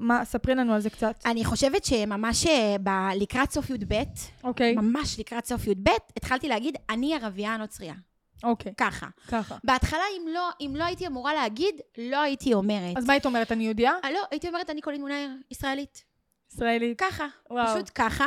מה, 0.01 0.25
ספרי 0.25 0.55
לנו 0.55 0.73
על 0.73 0.81
זה 0.81 0.89
קצת. 0.89 1.15
אני 1.25 1.45
חושבת 1.45 1.85
שממש 1.85 2.45
אה, 2.47 2.75
ב- 2.83 3.09
לקראת 3.15 3.51
סוף 3.51 3.69
י"ב, 3.69 4.03
אוקיי, 4.43 4.75
ממש 4.75 5.19
לקראת 5.19 5.45
סוף 5.45 5.67
י"ב, 5.67 5.89
התחלתי 6.17 6.47
להגיד, 6.47 6.75
אני 6.89 7.15
ערבייה 7.15 7.57
נוצרייה. 7.57 7.93
אוקיי, 8.43 8.73
ככה. 8.77 9.07
ככה. 9.27 9.57
בהתחלה, 9.63 10.03
אם 10.17 10.25
לא, 10.33 10.49
אם 10.61 10.75
לא 10.77 10.83
הייתי 10.83 11.07
אמורה 11.07 11.33
להגיד, 11.33 11.75
לא 11.97 12.21
הייתי 12.21 12.53
אומרת. 12.53 12.97
אז 12.97 13.05
מה 13.05 13.13
היית 13.13 13.25
אומרת, 13.25 13.51
אני 13.51 13.63
יהודייה? 13.63 13.93
אה, 14.05 14.11
לא, 14.11 14.19
הייתי 14.31 14.47
אומרת, 14.47 14.69
אני 14.69 14.81
קולין 14.81 15.01
מונאייר, 15.01 15.29
ישראלית. 15.51 16.03
ישראלית. 16.55 16.99
ככה. 17.01 17.25
וואו. 17.51 17.67
פשוט 17.75 17.91
ככה. 17.95 18.25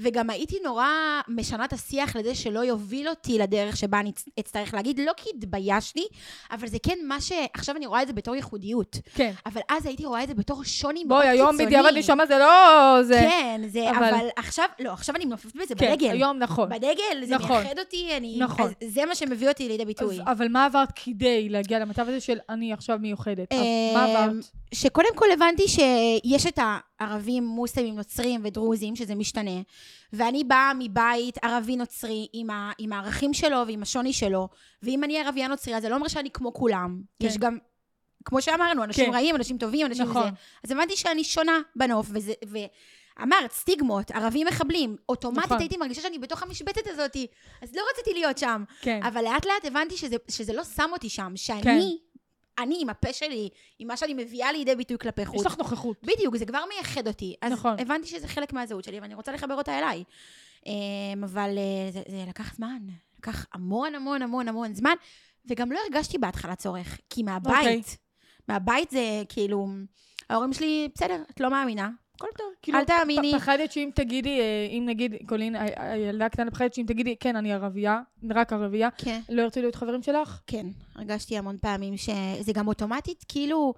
וגם 0.00 0.30
הייתי 0.30 0.56
נורא 0.64 0.86
משנה 1.28 1.64
את 1.64 1.72
השיח 1.72 2.16
לזה 2.16 2.34
שלא 2.34 2.60
יוביל 2.60 3.08
אותי 3.08 3.38
לדרך 3.38 3.76
שבה 3.76 4.00
אני 4.00 4.10
אצ- 4.10 4.28
אצטרך 4.40 4.74
להגיד, 4.74 5.00
לא 5.06 5.12
כי 5.16 5.30
התביישתי, 5.36 6.06
אבל 6.50 6.66
זה 6.68 6.76
כן 6.82 6.98
מה 7.06 7.20
ש... 7.20 7.32
עכשיו 7.54 7.76
אני 7.76 7.86
רואה 7.86 8.02
את 8.02 8.06
זה 8.06 8.12
בתור 8.12 8.34
ייחודיות. 8.34 8.96
כן. 9.14 9.32
אבל 9.46 9.60
אז 9.68 9.86
הייתי 9.86 10.04
רואה 10.06 10.22
את 10.22 10.28
זה 10.28 10.34
בתור 10.34 10.64
שוני 10.64 11.04
מאוד 11.04 11.18
בואי, 11.22 11.32
קיצוני. 11.36 11.42
היום 11.58 11.66
בדיעבד 11.66 11.92
נשמה 11.96 12.26
זה 12.26 12.38
לא 12.38 12.98
זה. 13.02 13.14
כן, 13.30 13.60
זה... 13.68 13.90
אבל- 13.90 14.04
אבל 14.14 14.26
עכשיו... 14.36 14.64
לא, 14.80 14.92
עכשיו 14.92 15.16
אני 15.16 15.24
מנופפת 15.24 15.56
בזה 15.56 15.74
כן, 15.74 15.92
בדגל. 15.92 16.10
היום 16.10 16.38
נכון. 16.38 16.68
בדגל, 16.68 17.24
זה 17.24 17.34
נכון. 17.34 17.56
מייחד 17.62 17.78
אותי, 17.78 18.08
אני... 18.16 18.36
נכון. 18.38 18.66
אז 18.66 18.92
זה 18.94 19.04
מה 19.06 19.14
שמביא 19.14 19.48
אותי 19.48 19.68
לידי 19.68 19.84
ביטוי. 19.84 20.14
אז- 20.14 20.22
אבל 20.26 20.48
מה 20.48 20.64
עברת 20.66 20.88
כדי 21.04 21.48
להגיע 21.48 21.78
למצב 21.78 22.08
הזה 22.08 22.20
של 22.20 22.38
אני 22.48 22.72
עכשיו 22.72 22.98
מיוחדת? 23.00 23.52
אמ, 23.52 23.58
מה 23.94 24.04
עברת? 24.04 24.44
שקודם 24.74 25.08
כל 25.14 25.26
הבנתי 25.32 25.68
שיש 25.68 26.46
את 26.46 26.58
הערבים, 27.00 27.46
מוסלמים, 27.46 27.96
נוצרים 27.96 28.40
ודרוזים, 28.44 28.96
שזה 28.96 29.14
משתנה, 29.14 29.60
ואני 30.12 30.44
באה 30.44 30.72
מבית 30.78 31.38
ערבי-נוצרי 31.44 32.28
עם, 32.32 32.50
ה, 32.50 32.72
עם 32.78 32.92
הערכים 32.92 33.34
שלו 33.34 33.56
ועם 33.66 33.82
השוני 33.82 34.12
שלו, 34.12 34.48
ואם 34.82 35.04
אני 35.04 35.18
ערבייה 35.18 35.48
נוצרייה, 35.48 35.80
זה 35.80 35.88
לא 35.88 35.94
אומר 35.94 36.08
שאני 36.08 36.30
כמו 36.30 36.54
כולם. 36.54 37.00
כן. 37.20 37.26
יש 37.26 37.38
גם, 37.38 37.58
כמו 38.24 38.42
שאמרנו, 38.42 38.84
אנשים 38.84 39.06
כן. 39.06 39.12
רעים, 39.12 39.36
אנשים 39.36 39.58
טובים, 39.58 39.86
אנשים 39.86 40.04
נכון. 40.04 40.22
זה. 40.22 40.28
אז 40.64 40.70
הבנתי 40.70 40.96
שאני 40.96 41.24
שונה 41.24 41.60
בנוף, 41.76 42.06
וזה... 42.10 42.32
ו... 42.46 42.58
אמרת, 43.22 43.52
סטיגמות, 43.52 44.10
ערבים 44.10 44.46
מחבלים. 44.46 44.96
אוטומטית 45.08 45.44
נכון. 45.44 45.58
הייתי 45.58 45.76
מרגישה 45.76 46.02
שאני 46.02 46.18
בתוך 46.18 46.42
המשבצת 46.42 46.86
הזאת, 46.86 47.16
אז 47.62 47.74
לא 47.74 47.82
רציתי 47.92 48.12
להיות 48.14 48.38
שם. 48.38 48.64
כן. 48.80 49.00
אבל 49.02 49.24
לאט 49.24 49.46
לאט 49.46 49.64
הבנתי 49.64 49.96
שזה, 49.96 50.16
שזה 50.28 50.52
לא 50.52 50.64
שם 50.64 50.90
אותי 50.92 51.08
שם, 51.08 51.32
שאני, 51.36 51.62
כן. 51.62 51.80
אני 52.58 52.78
עם 52.80 52.88
הפה 52.88 53.12
שלי, 53.12 53.48
עם 53.78 53.88
מה 53.88 53.96
שאני 53.96 54.14
מביאה 54.14 54.52
לידי 54.52 54.76
ביטוי 54.76 54.98
כלפי 54.98 55.26
חוץ. 55.26 55.40
יש 55.40 55.46
לך 55.46 55.58
נוכחות. 55.58 55.96
בדיוק, 56.02 56.36
זה 56.36 56.46
כבר 56.46 56.64
מייחד 56.74 57.08
אותי. 57.08 57.34
אז 57.42 57.52
נכון. 57.52 57.80
הבנתי 57.80 58.08
שזה 58.08 58.28
חלק 58.28 58.52
מהזהות 58.52 58.84
שלי, 58.84 59.00
ואני 59.00 59.14
רוצה 59.14 59.32
לחבר 59.32 59.54
אותה 59.54 59.78
אליי. 59.78 60.04
אמ, 60.66 61.24
אבל 61.24 61.58
אה, 61.58 61.92
זה, 61.92 62.02
זה 62.08 62.24
לקח 62.28 62.54
זמן. 62.54 62.78
לקח 63.18 63.46
המון 63.52 63.94
המון 63.94 64.22
המון 64.22 64.48
המון 64.48 64.74
זמן, 64.74 64.94
וגם 65.50 65.72
לא 65.72 65.78
הרגשתי 65.84 66.18
בהתחלה 66.18 66.54
צורך, 66.54 66.98
כי 67.10 67.22
מהבית, 67.22 67.56
אוקיי. 67.56 67.82
מהבית 68.48 68.90
זה 68.90 69.22
כאילו, 69.28 69.68
ההורים 70.30 70.52
שלי, 70.52 70.88
בסדר, 70.94 71.22
את 71.30 71.40
לא 71.40 71.50
מאמינה, 71.50 71.90
הכל 72.16 72.26
טוב. 72.38 72.46
כאילו, 72.62 72.78
אל 72.78 72.84
תאמיני. 72.84 73.32
פחדת 73.34 73.72
שאם 73.72 73.90
תגידי, 73.94 74.40
אה, 74.40 74.68
אם 74.70 74.82
נגיד, 74.86 75.14
קולין, 75.28 75.56
הילדה 75.76 76.26
הקטנה 76.26 76.50
פחדת 76.50 76.74
שאם 76.74 76.84
תגידי, 76.88 77.16
כן, 77.20 77.36
אני 77.36 77.52
ערבייה, 77.52 78.00
רק 78.30 78.52
ערבייה, 78.52 78.88
כן. 78.90 79.20
לא 79.28 79.42
ירצו 79.42 79.60
להיות 79.60 79.74
חברים 79.74 80.02
שלך? 80.02 80.40
כן, 80.46 80.66
הרגשתי 80.94 81.38
המון 81.38 81.58
פעמים 81.58 81.96
שזה 81.96 82.52
גם 82.52 82.68
אוטומטית, 82.68 83.24
כאילו, 83.28 83.74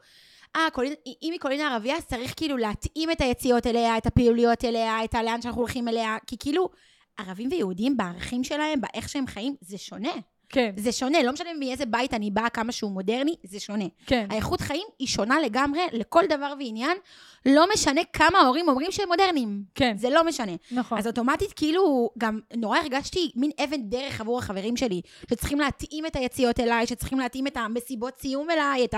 אה, 0.57 0.69
קולין, 0.73 0.93
אם 1.07 1.33
היא 1.33 1.41
קולינה 1.41 1.75
ערבייה, 1.75 1.97
אז 1.97 2.05
צריך 2.07 2.35
כאילו 2.37 2.57
להתאים 2.57 3.11
את 3.11 3.21
היציאות 3.21 3.67
אליה, 3.67 3.99
את 3.99 4.07
הפעילויות 4.07 4.65
אליה, 4.65 5.05
את 5.05 5.15
הלאן 5.15 5.43
שאנחנו 5.43 5.61
הולכים 5.61 5.89
אליה, 5.89 6.17
כי 6.27 6.37
כאילו, 6.39 6.69
ערבים 7.17 7.49
ויהודים 7.53 7.97
בערכים 7.97 8.45
שלהם, 8.45 8.81
באיך 8.81 9.09
שהם 9.09 9.27
חיים, 9.27 9.55
זה 9.61 9.79
שונה. 9.79 10.13
כן, 10.51 10.71
זה 10.77 10.93
שונה, 10.93 11.23
לא 11.23 11.33
משנה 11.33 11.49
מאיזה 11.59 11.87
בית 11.87 12.15
אני 12.15 12.31
באה, 12.31 12.49
כמה 12.49 12.73
שהוא 12.73 12.91
מודרני, 12.93 13.35
זה 13.45 13.61
שונה. 13.61 13.85
כן. 14.07 14.27
האיכות 14.31 14.61
חיים 14.61 14.87
היא 14.99 15.09
שונה 15.09 15.41
לגמרי 15.41 15.81
לכל 15.93 16.23
דבר 16.29 16.55
ועניין, 16.59 16.97
לא 17.47 17.65
משנה 17.75 18.01
כמה 18.13 18.39
ההורים 18.39 18.69
אומרים 18.69 18.93
שהם 18.93 19.09
מודרניים. 19.09 19.63
כן, 19.75 19.97
זה 19.99 20.11
לא 20.11 20.25
משנה. 20.25 20.53
נכון. 20.71 20.99
אז 20.99 21.07
אוטומטית, 21.07 21.53
כאילו, 21.53 22.11
גם 22.19 22.41
נורא 22.57 22.79
הרגשתי 22.79 23.31
מין 23.37 23.51
אבן 23.65 23.83
דרך 23.83 24.21
עבור 24.21 24.39
החברים 24.39 24.77
שלי, 24.77 25.01
שצריכים 25.31 25.61
להתאים 25.61 26.07
את 26.07 26.17
היציאות 26.17 26.61
אליי, 26.61 26.87
שצריכים 26.87 27.19
להתאים 27.19 27.47
את 27.47 27.57
המסיבות 27.57 28.19
סיום 28.21 28.51
אליי, 28.51 28.85
את 28.85 28.95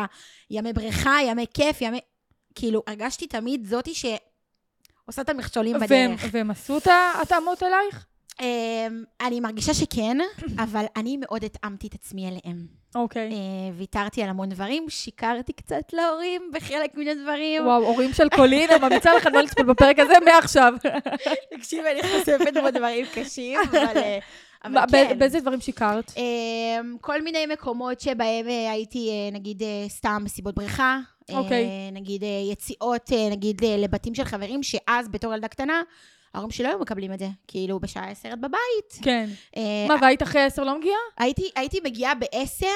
הימי 0.51 0.73
בריכה, 0.73 1.17
ימי 1.27 1.47
כיף, 1.55 1.81
ימי... 1.81 1.99
כאילו, 2.55 2.83
הרגשתי 2.87 3.27
תמיד 3.27 3.67
זאתי 3.67 3.93
שעושה 3.95 5.23
את 5.23 5.29
המכשולים 5.29 5.77
והם- 5.77 5.85
בדרך. 6.17 6.25
והם 6.33 6.51
עשו 6.51 6.79
את 6.79 6.87
ההתאמות 6.87 7.63
אלייך? 7.63 8.07
אמ, 8.41 8.47
אני 9.21 9.41
מרגישה 9.41 9.75
שכן, 9.75 10.19
אבל 10.65 10.85
אני 10.97 11.17
מאוד 11.17 11.45
התאמתי 11.45 11.87
את 11.87 11.95
עצמי 11.95 12.29
אליהם. 12.29 12.67
אוקיי. 12.95 13.33
אה, 13.33 13.37
ויתרתי 13.77 14.23
על 14.23 14.29
המון 14.29 14.49
דברים, 14.49 14.87
שיקרתי 14.89 15.53
קצת 15.53 15.93
להורים 15.93 16.43
בחלק 16.55 16.95
מן 16.95 17.09
הדברים. 17.09 17.67
וואו, 17.67 17.83
הורים 17.87 18.13
של 18.13 18.29
קולין, 18.29 18.71
אני 18.71 18.79
ממליצה 18.81 19.17
לך 19.17 19.29
לא 19.33 19.41
לצפות 19.41 19.67
בפרק 19.67 19.99
הזה 19.99 20.13
מעכשיו. 20.25 20.75
תקשיבי, 21.57 21.89
אני 21.91 22.03
חושפת 22.03 22.55
פה 22.63 22.71
דברים 22.71 23.07
קשים, 23.15 23.59
אבל... 23.71 23.97
אה, 23.97 24.19
אבל 24.65 24.81
כן. 24.93 25.09
בא- 25.09 25.15
באיזה 25.15 25.41
דברים 25.41 25.61
שיקרת? 25.61 26.13
אמ, 26.17 26.97
כל 27.01 27.23
מיני 27.23 27.47
מקומות 27.47 28.01
שבהם 28.01 28.49
אה, 28.49 28.71
הייתי, 28.73 29.31
נגיד, 29.33 29.63
סתם 29.89 30.23
מסיבות 30.25 30.55
בריכה. 30.55 30.99
אוקיי. 31.33 31.67
נגיד, 31.93 32.25
אה, 32.25 32.29
יציאות, 32.53 33.11
נגיד, 33.31 33.65
לבתים 33.79 34.15
של 34.15 34.25
חברים, 34.25 34.63
שאז, 34.63 35.09
בתור 35.09 35.35
ילדה 35.35 35.49
קטנה, 35.49 35.83
ההורים 36.35 36.51
שלי 36.51 36.65
לא 36.65 36.69
היו 36.69 36.79
מקבלים 36.79 37.13
את 37.13 37.19
זה. 37.19 37.29
כאילו, 37.49 37.81
בשעה 37.81 38.11
עשר 38.11 38.33
את 38.33 38.41
בבית. 38.41 39.03
כן. 39.03 39.29
אה, 39.57 39.63
מה, 39.89 39.95
והיית 40.01 40.23
אחרי 40.23 40.41
עשר 40.43 40.65
לא 40.65 40.79
מגיעה? 40.79 40.99
הייתי, 41.19 41.51
הייתי 41.57 41.81
מגיעה 41.85 42.15
בעשר, 42.15 42.67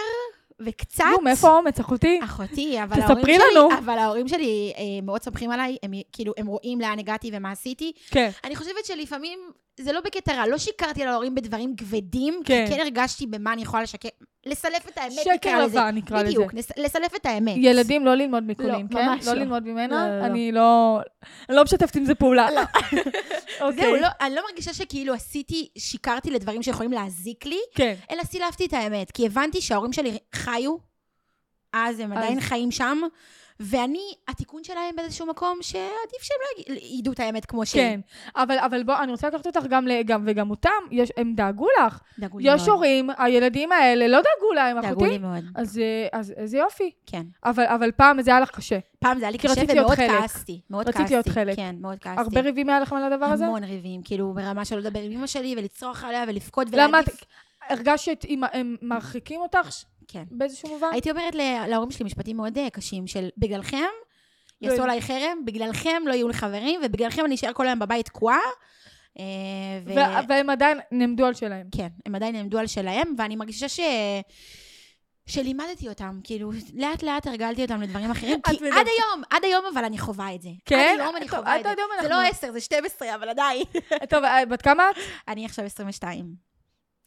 וקצת... 0.61 1.05
נו, 1.17 1.21
מאיפה 1.25 1.49
האומץ, 1.49 1.81
אחותי? 1.81 2.21
אחותי, 2.25 2.83
אבל 2.83 2.97
תספרי 2.97 3.37
ההורים 3.37 3.41
לנו. 3.57 3.69
שלי, 3.71 3.79
אבל 3.79 3.99
ההורים 3.99 4.29
שלי 4.29 4.73
אה, 4.77 4.83
מאוד 5.03 5.23
סומכים 5.23 5.51
עליי, 5.51 5.77
הם 5.83 5.93
כאילו, 6.13 6.33
הם 6.37 6.47
רואים 6.47 6.81
לאן 6.81 6.99
הגעתי 6.99 7.31
ומה 7.33 7.51
עשיתי. 7.51 7.93
כן. 8.11 8.31
אני 8.45 8.57
חושבת 8.57 8.85
שלפעמים, 8.85 9.39
זה 9.81 9.93
לא 9.93 10.00
בקטע 10.00 10.35
רע, 10.35 10.47
לא 10.47 10.59
שיקרתי 10.59 11.04
להורים 11.04 11.35
בדברים 11.35 11.76
כבדים, 11.76 12.40
כן. 12.45 12.66
כי 12.69 12.75
כן 12.75 12.81
הרגשתי 12.81 13.26
במה 13.26 13.52
אני 13.52 13.62
יכולה 13.62 13.83
לשקר, 13.83 14.09
לסלף 14.47 14.88
את 14.88 14.99
האמת, 14.99 15.19
שקר 15.19 15.35
נקרא 15.35 15.64
לזה. 15.64 15.78
לבן 15.78 15.95
נקרא 15.95 16.23
לזה. 16.23 16.28
בדיוק, 16.28 16.54
לסלף 16.76 17.14
את 17.16 17.26
האמת. 17.26 17.54
ילדים 17.59 18.04
לא 18.07 18.14
ללמוד 18.14 18.43
מקולין, 18.47 18.87
לא, 18.90 18.99
כן? 18.99 19.07
ממש 19.07 19.26
לא 19.26 19.33
לא. 19.33 19.40
ללמוד 19.40 19.66
לא, 19.66 19.73
ממנה? 19.73 20.09
לא, 20.09 20.21
לא. 20.21 20.26
אני 20.26 20.52
לא... 20.52 21.00
אני 21.49 21.57
לא 21.57 21.64
משתפת 21.64 21.97
עם 21.97 22.04
זה 22.04 22.14
פעולה. 22.14 22.50
לא. 22.50 22.61
אוקיי. 23.66 23.85
זהו, 23.85 23.97
לא, 23.97 24.09
אני 24.21 24.35
לא 24.35 24.43
מרגישה 24.50 24.75
שכאילו 24.75 25.14
עשיתי, 25.14 25.69
שיקרתי 25.78 26.31
לדברים 26.31 26.62
שיכולים 26.62 26.93
להזיק 26.93 27.47
לי, 27.47 27.61
כן. 27.75 27.95
אלא 28.11 28.23
סילפתי 28.25 28.66
את 28.66 28.73
האמת, 28.73 29.11
כי 29.11 29.26
הבנתי 29.26 29.61
שההורים 29.61 29.93
שלי 29.93 30.19
חיו, 30.35 30.76
אז 31.73 32.00
הם 32.00 32.12
עדיין 32.12 32.40
חיים 32.40 32.71
שם, 32.71 32.99
ואני, 33.61 34.15
התיקון 34.29 34.65
שלהם 34.65 34.97
באיזשהו 34.97 35.27
מקום, 35.27 35.59
שעדיף 35.61 36.23
שהם 36.23 36.37
לא 36.69 36.75
ידעו 36.99 37.13
את 37.13 37.21
האמת 37.21 37.45
כמו 37.47 37.67
שהיא. 37.67 37.83
כן, 37.83 38.01
אבל, 38.37 38.59
אבל 38.59 38.83
בוא, 38.83 38.95
אני 39.03 39.13
רוצה 39.13 39.29
לקחת 39.29 39.47
אותך 39.47 39.67
גם, 39.69 39.89
ל- 39.89 40.03
גם 40.03 40.25
וגם 40.27 40.51
אותם, 40.51 40.71
יש, 40.91 41.11
הם 41.17 41.35
דאגו 41.35 41.67
לך. 41.81 42.01
דאגו 42.19 42.39
לי 42.39 42.45
יש 42.49 42.61
מאוד. 42.61 42.69
הורים, 42.71 43.11
הילדים 43.19 43.73
האלה 43.73 44.09
לא 44.09 44.17
דאגו 44.19 44.53
להם, 44.55 44.81
דאגו 44.81 44.89
אחותי. 44.95 45.11
לי 45.11 45.19
מאוד, 45.19 45.45
אז, 45.55 45.79
אה, 45.79 46.19
אז 46.21 46.35
איזה 46.37 46.59
יופי. 46.59 46.91
כן. 47.07 47.23
אבל, 47.45 47.65
אבל 47.67 47.91
פעם 47.93 48.23
זה 48.23 48.31
היה 48.31 48.41
לך 48.41 48.51
קשה. 48.51 48.79
פעם 48.99 49.19
זה 49.19 49.25
היה 49.25 49.31
לי 49.31 49.39
קשה 49.39 49.63
ומאוד. 49.73 49.97
כעסתי. 49.97 50.61
מאוד 50.71 50.89
רציתי 50.89 50.99
כעסתי. 51.03 51.15
להיות 51.15 51.29
חלק. 51.29 51.57
כן, 51.57 51.77
מאוד 51.81 51.99
כעסתי. 52.01 52.21
הרבה 52.21 52.41
ריבים 52.41 52.69
היה 52.69 52.81
לכם 52.81 52.97
על 52.97 53.13
הדבר 53.13 53.27
הזה? 53.27 53.47
המון 53.47 53.65
ריבים, 53.65 54.03
כאילו, 54.03 54.33
ברמה 54.35 54.65
של 54.65 54.79
לדבר 54.79 55.01
עם 55.01 55.13
אמא 55.13 55.27
שלי 55.27 55.55
ולצרוח 55.59 56.05
עליה 56.05 56.25
ולבכות. 56.29 56.67
ולהעדיף. 56.73 57.25
הרגשת 57.69 58.25
שהם 58.29 58.77
מרחיקים 58.83 59.41
אותך 59.41 59.69
כן. 60.09 60.25
באיזשהו 60.31 60.69
מובן? 60.69 60.89
הייתי 60.93 61.11
אומרת 61.11 61.35
להורים 61.69 61.91
שלי 61.91 62.05
משפטים 62.05 62.37
מאוד 62.37 62.59
אה, 62.59 62.71
קשים, 62.71 63.07
של 63.07 63.29
בגללכם 63.39 63.77
לא 64.63 64.71
יעשו. 64.71 64.83
עליי 64.83 65.03
חרם, 65.03 65.45
בגללכם 65.45 66.03
לא 66.07 66.13
יהיו 66.13 66.29
לי 66.29 66.35
חברים, 66.35 66.81
ובגללכם 66.85 67.25
אני 67.25 67.35
אשאר 67.35 67.53
כל 67.53 67.67
היום 67.67 67.79
בבית 67.79 68.07
תקועה. 68.07 68.39
אה, 69.19 69.25
ו- 69.87 70.29
והם 70.29 70.51
עדיין 70.51 70.79
נעמדו 70.93 71.27
על 71.27 71.35
שלהם. 71.35 71.67
כן, 71.77 71.89
הם 72.07 72.15
עדיין 72.15 72.37
נעמדו 72.37 72.59
על 72.59 72.67
שלהם, 72.67 73.15
ואני 73.19 73.37
מרגישה 73.37 73.69
ש... 73.69 73.81
שלימדתי 75.27 75.89
אותם, 75.89 76.21
כאילו, 76.25 76.51
לאט 76.75 77.03
לאט 77.03 77.27
הרגלתי 77.27 77.63
אותם 77.63 77.83
לדברים 77.83 78.11
אחרים, 78.11 78.41
כי 78.49 78.57
את 78.57 78.61
מדברת- 78.63 78.79
עד 78.81 78.87
היום, 78.87 79.23
עד 79.31 79.45
היום 79.45 79.65
אבל 79.73 79.85
אני 79.85 79.99
חווה 79.99 80.35
את 80.35 80.43
זה. 80.43 80.49
כן? 80.65 80.95
עד 80.95 81.01
היום 81.01 81.17
אני 81.17 81.29
טוב, 81.29 81.39
חווה 81.39 81.57
את 81.59 81.63
זה. 81.63 81.69
היום 81.69 81.89
זה 82.01 82.07
אנחנו- 82.07 82.23
לא 82.23 82.29
10, 82.29 82.53
זה 82.53 82.61
12, 82.61 83.15
אבל 83.15 83.29
עדיין. 83.29 83.63
טוב, 84.11 84.25
אה, 84.25 84.47
בת 84.47 84.63
כמה 84.63 84.91
את? 84.91 84.97
אני 85.29 85.45
עכשיו 85.45 85.65
22. 85.65 86.44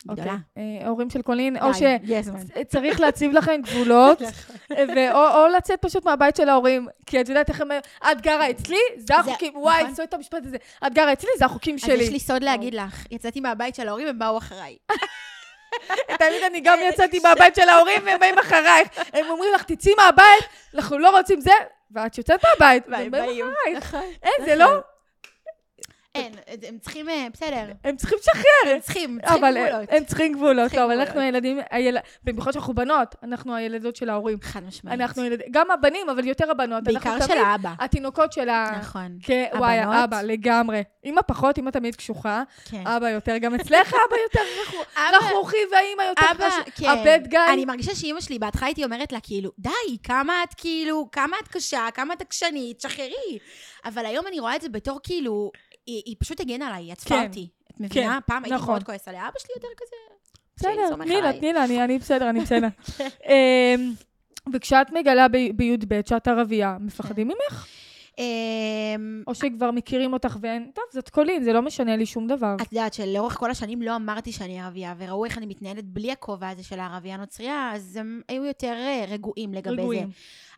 אוקיי. 0.10 0.24
גדולה. 0.24 0.38
אה, 0.58 0.88
הורים 0.88 1.10
של 1.10 1.22
קולין, 1.22 1.58
או. 1.58 1.72
שצריך 1.74 3.00
להציב 3.00 3.32
לכם 3.32 3.62
גבולות, 3.64 4.22
או 5.16 5.48
לצאת 5.58 5.82
פשוט 5.82 6.06
מהבית 6.06 6.36
של 6.36 6.50
ההורים. 6.50 6.88
כי 7.06 7.22
את 7.22 7.30
יודעת 7.30 7.50
איך 7.50 7.62
הם... 7.62 7.72
את 8.12 8.22
גרה 8.22 8.50
אצלי, 8.50 8.80
זה 8.98 9.16
החוקים. 9.16 9.56
וואי, 9.56 9.84
נכון. 9.84 9.96
שונא 9.96 10.08
את 10.08 10.14
המשפט 10.14 10.46
הזה. 10.46 10.58
את 10.88 10.94
גרה 10.94 11.14
אצלי, 11.14 11.30
זה 11.38 11.46
החוקים 11.46 11.76
אז 11.76 11.82
שלי. 11.82 12.04
יש 12.04 12.10
לי 12.10 12.20
סוד 12.20 12.44
להגיד 12.44 12.74
לך, 12.74 13.06
יצאתי 13.12 13.40
מהבית 13.40 13.76
של 13.76 13.88
ההורים, 13.88 14.08
הם 14.08 14.20
באו 14.20 14.38
אחריי. 14.38 14.78
תמיד 16.20 16.44
אני 16.50 16.62
גם 16.62 16.78
יצאתי 16.90 17.20
מהבית 17.20 17.56
של 17.56 17.70
ההורים 17.70 18.02
והם 18.06 18.20
באים 18.20 18.40
אחרייך. 18.40 18.88
הם 19.14 19.26
אומרים 19.30 19.54
לך, 19.56 19.64
תצאי 19.64 19.94
מהבית, 19.98 20.44
אנחנו 20.76 20.98
לא 20.98 21.18
רוצים 21.18 21.42
זה, 21.42 21.52
ואת 21.92 22.18
יוצאת 22.18 22.40
מהבית, 22.46 22.84
והם 22.88 23.12
באים 23.12 23.46
אחרייך. 23.46 23.98
אין, 24.24 24.46
זה 24.46 24.56
לא... 24.56 24.68
אין, 26.18 26.34
הם 26.68 26.78
צריכים, 26.80 27.10
אה, 27.10 27.28
בסדר. 27.34 27.66
הם 27.84 27.96
צריכים 27.96 28.18
לשחרר. 28.22 28.74
הם 28.74 28.80
צריכים, 28.80 29.20
צריכים 29.26 29.44
אה, 29.46 29.52
גבולות. 29.52 29.90
הם 29.92 30.06
צריכים 30.06 30.34
גבולות. 30.34 30.72
טוב, 30.72 30.80
גבולות. 30.80 31.08
אנחנו 31.08 31.20
הילדים, 31.22 31.60
היל- 31.72 31.98
במיוחד 32.24 32.52
שאנחנו 32.52 32.74
בנות, 32.74 33.16
אנחנו 33.24 33.56
הילדות 33.56 33.96
של 33.96 34.10
ההורים. 34.10 34.38
חד 34.42 34.64
משמעית. 34.64 35.00
אנחנו 35.02 35.24
ילדים, 35.26 35.48
גם 35.52 35.72
הבנים, 35.72 36.10
אבל 36.10 36.28
יותר 36.28 36.52
הבנות. 36.52 36.84
בעיקר 36.84 37.18
של 37.28 37.38
האבא. 37.38 37.74
התינוקות 37.80 38.34
של 38.34 38.50
ה... 38.50 38.72
נכון. 38.80 39.18
כן, 39.24 39.46
וואי. 39.58 39.78
האבא, 39.78 40.22
לגמרי. 40.22 40.84
אמא 41.06 41.22
פחות, 41.22 41.58
אמא 41.58 41.70
תמיד 41.70 41.96
קשוחה. 41.96 42.44
כן. 42.72 42.88
אבא 42.88 43.10
יותר, 43.10 43.38
גם 43.38 43.56
אצלך 43.56 43.88
אבא 43.88 44.16
יותר 44.24 44.42
רכרוכי, 45.18 45.58
והאימא 45.72 46.02
יותר 46.02 46.22
אבא, 46.32 46.50
חשוב. 46.50 46.64
כן. 46.76 46.90
הבד 46.90 47.20
גיא. 47.28 47.40
אני 47.54 47.66
מרגישה 47.66 47.96
שאימא 47.96 48.22
שלי, 48.22 48.40
בהתחלה 48.40 48.68
הייתי 48.68 48.84
אומרת 48.84 49.12
לה, 49.12 49.20
כאילו, 49.24 49.52
די, 49.60 49.70
כמה 50.04 50.34
את 50.44 50.54
כאילו, 50.58 51.08
כמה 51.12 51.38
את 51.44 51.48
קשה, 51.48 51.88
כמה 51.94 52.14
את 52.14 52.22
עקשנית, 52.22 52.82
שחררי. 52.82 53.38
אבל 53.86 54.06
היום 54.06 54.28
אני 54.28 54.40
רואה 54.40 54.56
את 54.56 54.62
זה 54.62 54.70
בתור 54.70 55.00
כאילו, 55.04 55.52
היא, 55.88 56.02
היא 56.06 56.16
פשוט 56.20 56.40
הגנה 56.40 56.68
עליי, 56.68 56.84
היא 56.84 56.92
עצפה 56.92 57.10
כן. 57.10 57.28
אותי. 57.28 57.48
את 57.72 57.80
מבינה? 57.80 58.20
פעם 58.26 58.44
הייתי 58.44 58.56
נכון. 58.56 58.74
מאוד 58.74 58.84
כועס 58.84 59.08
עליה, 59.08 59.22
אבא 59.28 59.40
שלי 59.40 59.54
יותר 59.56 59.68
כזה... 59.78 59.96
בסדר, 60.58 61.04
תני 61.04 61.22
לה. 61.22 61.34
תני 61.34 61.54
לה, 61.54 61.64
אני- 61.64 61.84
אני 61.84 62.00
בסדר, 62.00 62.30
אני 62.30 62.40
בסדר. 62.40 62.68
אמ, 63.30 63.94
וכשאת 64.54 64.88
מגלה 64.94 65.28
בי"ב 65.28 66.02
שאת 66.06 66.28
ערבייה, 66.28 66.78
מפחדים 66.80 67.28
ממך? 67.28 67.68
אמ, 68.18 69.24
או 69.28 69.36
שכבר 69.36 69.72
מכירים 69.72 70.14
אותך 70.14 70.38
ואין, 70.42 70.72
טוב, 70.76 70.84
זאת 70.94 71.10
קולין, 71.10 71.44
זה 71.44 71.54
לא 71.54 71.62
משנה 71.62 71.96
לי 71.96 72.06
שום 72.06 72.28
דבר. 72.28 72.56
את 72.62 72.74
יודעת 72.74 72.94
שלאורך 72.94 73.38
כל 73.38 73.52
השנים 73.52 73.82
לא 73.82 73.96
אמרתי 73.96 74.32
שאני 74.32 74.62
ערבייה, 74.62 74.94
וראו 74.98 75.26
איך 75.26 75.38
אני 75.38 75.46
מתנהלת 75.46 75.86
בלי 75.86 76.12
הכובע 76.12 76.50
הזה 76.50 76.64
של 76.64 76.80
הערבייה 76.80 77.18
נוצרייה, 77.18 77.72
אז 77.76 77.96
הם 77.96 78.22
היו 78.28 78.46
יותר 78.46 78.74
אה, 78.74 79.06
רגועים 79.08 79.54
לגבי 79.54 79.82
רגועים. 79.82 80.08
זה. 80.08 80.14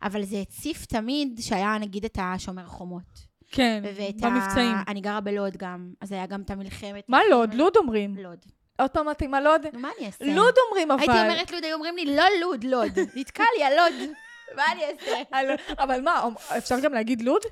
אבל 0.06 0.22
זה 0.24 0.40
הציף 0.40 0.86
תמיד 0.86 1.38
שהיה 1.42 1.78
נגיד 1.80 2.04
את 2.04 2.18
השומר 2.20 2.66
חומות. 2.66 3.29
כן, 3.50 3.82
ואת 3.96 4.20
במבצעים. 4.20 4.72
ה... 4.74 4.82
אני 4.88 5.00
גרה 5.00 5.20
בלוד 5.20 5.56
גם, 5.56 5.92
אז 6.00 6.12
היה 6.12 6.26
גם 6.26 6.42
את 6.42 6.50
המלחמת... 6.50 7.04
מה 7.08 7.20
לוד? 7.30 7.54
לוד 7.54 7.76
אומרים. 7.76 8.16
לוד. 8.18 8.38
עוד 8.78 8.90
פעם 8.90 9.10
את 9.10 9.22
עם 9.22 9.34
הלוד? 9.34 9.62
מה 9.72 9.88
אני 9.98 10.06
אעשה? 10.06 10.24
לוד 10.24 10.54
אומרים 10.68 10.90
אבל. 10.90 11.00
הייתי 11.00 11.20
אומרת 11.28 11.50
לוד, 11.52 11.64
היו 11.64 11.74
אומרים 11.74 11.96
לי, 11.96 12.16
לא 12.16 12.24
לוד, 12.40 12.64
לוד. 12.64 12.98
נתקע 13.16 13.44
לי 13.58 13.64
הלוד. 13.64 14.10
מה 14.56 14.62
אני 14.72 14.82
אעשה? 14.84 15.54
אבל 15.78 16.00
מה, 16.00 16.28
אפשר 16.58 16.80
גם 16.80 16.92
להגיד 16.94 17.22
לוד? 17.22 17.42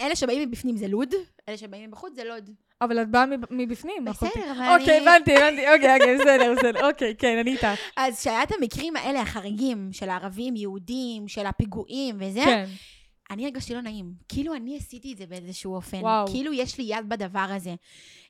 אלה 0.00 0.16
שבאים 0.16 0.48
מבפנים 0.48 0.76
זה 0.76 0.88
לוד, 0.88 1.14
אלה 1.48 1.56
שבאים 1.56 1.88
מבחוץ 1.88 2.14
זה 2.14 2.24
לוד. 2.24 2.50
אבל 2.80 3.02
את 3.02 3.08
באה 3.10 3.26
מב- 3.26 3.44
מבפנים, 3.50 4.08
אחותי. 4.08 4.30
בסדר, 4.40 4.52
אבל 4.52 4.60
אני... 4.62 4.80
אוקיי, 4.82 5.00
הבנתי, 5.00 5.36
הבנתי, 5.36 5.74
אוקיי, 5.74 5.94
אוקיי, 5.94 6.16
בסדר, 6.18 6.54
בסדר, 6.56 6.88
אוקיי, 6.88 7.14
כן, 7.18 7.38
אני 7.38 7.52
איתך. 7.52 7.66
אז 7.96 8.22
שהיה 8.22 8.42
את 8.42 8.52
המקרים 8.52 8.96
האלה, 8.96 9.20
החריגים, 9.20 9.88
של 9.92 10.08
הערבים, 10.08 10.56
יהודים, 10.56 11.28
של 11.28 11.46
הפיגועים 11.46 12.16
וזה, 12.20 12.40
כן. 12.44 12.66
אני 13.30 13.44
הרגשתי 13.44 13.74
לא 13.74 13.80
נעים. 13.80 14.12
כאילו 14.28 14.54
אני 14.54 14.76
עשיתי 14.76 15.12
את 15.12 15.18
זה 15.18 15.26
באיזשהו 15.26 15.74
אופן. 15.74 15.98
וואו. 16.00 16.26
כאילו 16.26 16.52
יש 16.52 16.78
לי 16.78 16.84
יד 16.84 17.08
בדבר 17.08 17.46
הזה. 17.56 17.74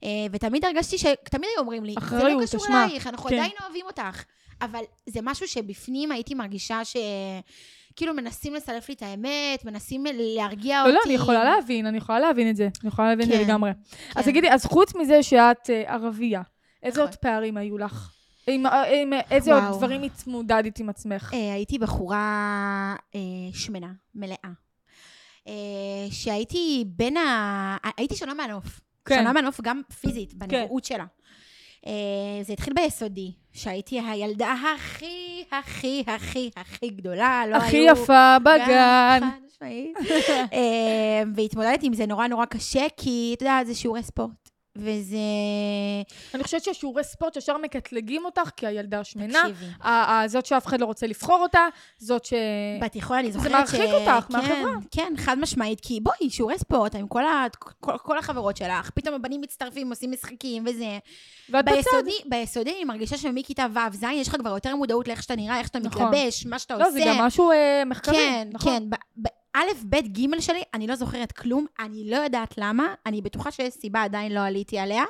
אה, 0.05 0.09
ותמיד 0.33 0.65
הרגשתי 0.65 0.99
ש... 0.99 1.05
תמיד 1.25 1.49
היו 1.55 1.61
אומרים 1.61 1.85
לי, 1.85 1.95
זה 2.01 2.01
לא 2.01 2.19
אחריות, 2.19 2.43
קשור 2.43 2.65
אשמה." 2.65 2.85
אלייך, 2.85 3.07
אנחנו 3.07 3.29
כן. 3.29 3.35
עדיין 3.35 3.53
אוהבים 3.63 3.87
אותך. 3.87 4.25
אבל 4.63 4.81
זה 5.07 5.21
משהו 5.23 5.49
שבפנים 5.49 6.13
הייתי 6.13 6.35
מרגישה 6.35 6.85
ש... 6.85 6.97
כאילו 7.97 8.15
מנסים 8.15 8.55
לסלף 8.55 8.89
לי 8.89 8.95
את 8.95 9.03
האמת, 9.03 9.65
מנסים 9.65 10.05
להרגיע 10.15 10.83
לא, 10.83 10.87
אותי. 10.87 10.95
לא, 10.95 11.01
אני 11.07 11.15
יכולה 11.15 11.45
להבין, 11.45 11.87
אני 11.87 11.99
יכולה 11.99 12.21
להבין 12.21 12.51
את 12.51 12.57
זה. 12.57 12.69
אני 12.83 12.89
יכולה 12.89 13.09
להבין 13.09 13.27
את 13.27 13.33
זה 13.33 13.39
כן, 13.39 13.45
לגמרי. 13.45 13.71
אז 14.17 14.25
כן. 14.25 14.31
תגידי, 14.31 14.51
אז 14.51 14.65
חוץ 14.65 14.95
מזה 14.95 15.23
שאת 15.23 15.71
אה, 15.71 15.95
ערבייה, 15.95 16.43
איזה 16.83 17.01
נכון. 17.01 17.09
עוד 17.09 17.17
פערים 17.17 17.57
היו 17.57 17.79
לך? 17.79 18.13
עם, 18.47 18.67
אה, 18.67 19.01
עם 19.03 19.13
איזה 19.31 19.55
עוד. 19.55 19.77
דברים 19.77 20.03
התמודדת 20.03 20.79
עם 20.79 20.89
עצמך? 20.89 21.33
הייתי 21.33 21.79
בחורה 21.79 22.95
שמנה, 23.53 23.93
מלאה. 24.15 24.68
אה, 25.49 26.11
שהייתי 26.11 26.85
בין 26.87 27.17
ה... 27.17 27.77
הייתי 27.97 28.17
שונה 28.17 28.35
מהנוף. 28.35 28.81
כן. 29.05 29.17
שונה 29.19 29.33
מהנוף 29.33 29.61
גם 29.61 29.81
פיזית, 30.01 30.35
בנראות 30.35 30.85
שלה. 30.85 31.05
אה, 31.87 31.93
זה 32.43 32.53
התחיל 32.53 32.75
ביסודי, 32.75 33.33
שהייתי 33.53 34.01
הילדה 34.01 34.55
הכי, 34.77 35.45
הכי, 35.53 36.05
הכי, 36.07 36.51
הכי 36.57 36.89
גדולה. 36.89 37.45
לא 37.49 37.57
הכי 37.57 37.77
היו... 37.77 37.93
יפה 37.93 38.37
בגן. 38.39 39.21
חד 39.21 39.39
משמעית. 39.47 39.97
אה, 40.53 41.23
והתמודדתי 41.35 41.87
עם 41.87 41.95
זה 41.95 42.07
נורא 42.07 42.27
נורא 42.27 42.45
קשה, 42.45 42.87
כי 42.97 43.35
אתה 43.37 43.45
יודע, 43.45 43.61
זה 43.65 43.75
שיעורי 43.75 44.03
ספורט. 44.03 44.51
וזה... 44.77 45.17
אני 46.35 46.45
חושבת 46.45 46.65
ששיעורי 46.65 47.05
ספורט 47.05 47.37
ישר 47.37 47.57
מקטלגים 47.59 48.25
אותך 48.25 48.51
כהילדה 48.57 49.01
השמנה. 49.01 49.39
תקשיבי. 49.43 49.71
ה- 49.83 49.89
ה- 50.23 50.29
זאת 50.29 50.47
שאף 50.47 50.67
אחד 50.67 50.81
לא 50.81 50.87
רוצה 50.87 51.07
לבחור 51.07 51.39
אותה, 51.43 51.67
זאת 51.99 52.25
ש... 52.25 52.33
בתיכון 52.81 53.19
אני 53.19 53.33
זה 53.33 53.39
זוכרת 53.39 53.69
ש... 53.69 53.75
מרחיק 53.75 53.91
אותך 53.93 54.25
כן, 54.29 54.37
מהחברה. 54.37 54.73
כן, 54.91 55.13
חד 55.17 55.39
משמעית, 55.39 55.81
כי 55.81 56.01
בואי, 56.01 56.31
שיעורי 56.31 56.59
ספורט, 56.59 56.95
עם 56.95 57.09
כל, 57.09 57.25
ה... 57.25 57.47
כל, 57.81 57.99
כל 57.99 58.19
החברות 58.19 58.57
שלך, 58.57 58.91
פתאום 58.91 59.15
הבנים 59.15 59.41
מצטרפים, 59.41 59.91
עושים 59.91 60.11
משחקים 60.11 60.65
וזה. 60.67 60.99
ואת 61.51 61.65
בצד. 61.65 61.91
ביסודי, 62.27 62.71
אני 62.75 62.85
מרגישה 62.85 63.17
שמכיתה 63.19 63.67
ו', 63.75 63.97
ז', 63.97 64.03
יש 64.13 64.29
לך 64.29 64.37
כבר 64.37 64.51
יותר 64.51 64.77
מודעות 64.77 65.09
לאיך 65.09 65.23
שאתה 65.23 65.37
נראה, 65.37 65.59
איך 65.59 65.67
שאתה 65.67 65.79
נכון. 65.79 66.03
מתלבש, 66.03 66.47
מה 66.47 66.59
שאתה 66.59 66.77
לא, 66.77 66.83
עושה. 66.83 66.91
זה 66.91 67.01
גם 67.07 67.19
משהו 67.19 67.51
אה, 67.51 67.83
מחקרי, 67.87 68.17
כן, 68.17 68.49
נכון? 68.53 68.73
כן. 68.79 68.91
ב- 68.91 68.95
ב- 69.23 69.48
א', 69.59 69.85
ב', 69.85 69.97
ג' 69.97 70.41
שלי, 70.41 70.63
אני 70.75 70.87
לא 70.87 70.95
זוכרת 70.95 71.33
כלום, 71.33 71.67
אני 71.81 72.11
לא 72.11 72.17
יודעת 72.17 72.55
למה, 72.59 72.95
אני 73.07 73.21
בטוחה 73.23 73.51
שיש 73.51 73.75
סיבה, 73.75 74.03
עדיין 74.03 74.33
לא 74.33 74.41
עליתי 74.41 74.79
עליה, 74.79 75.05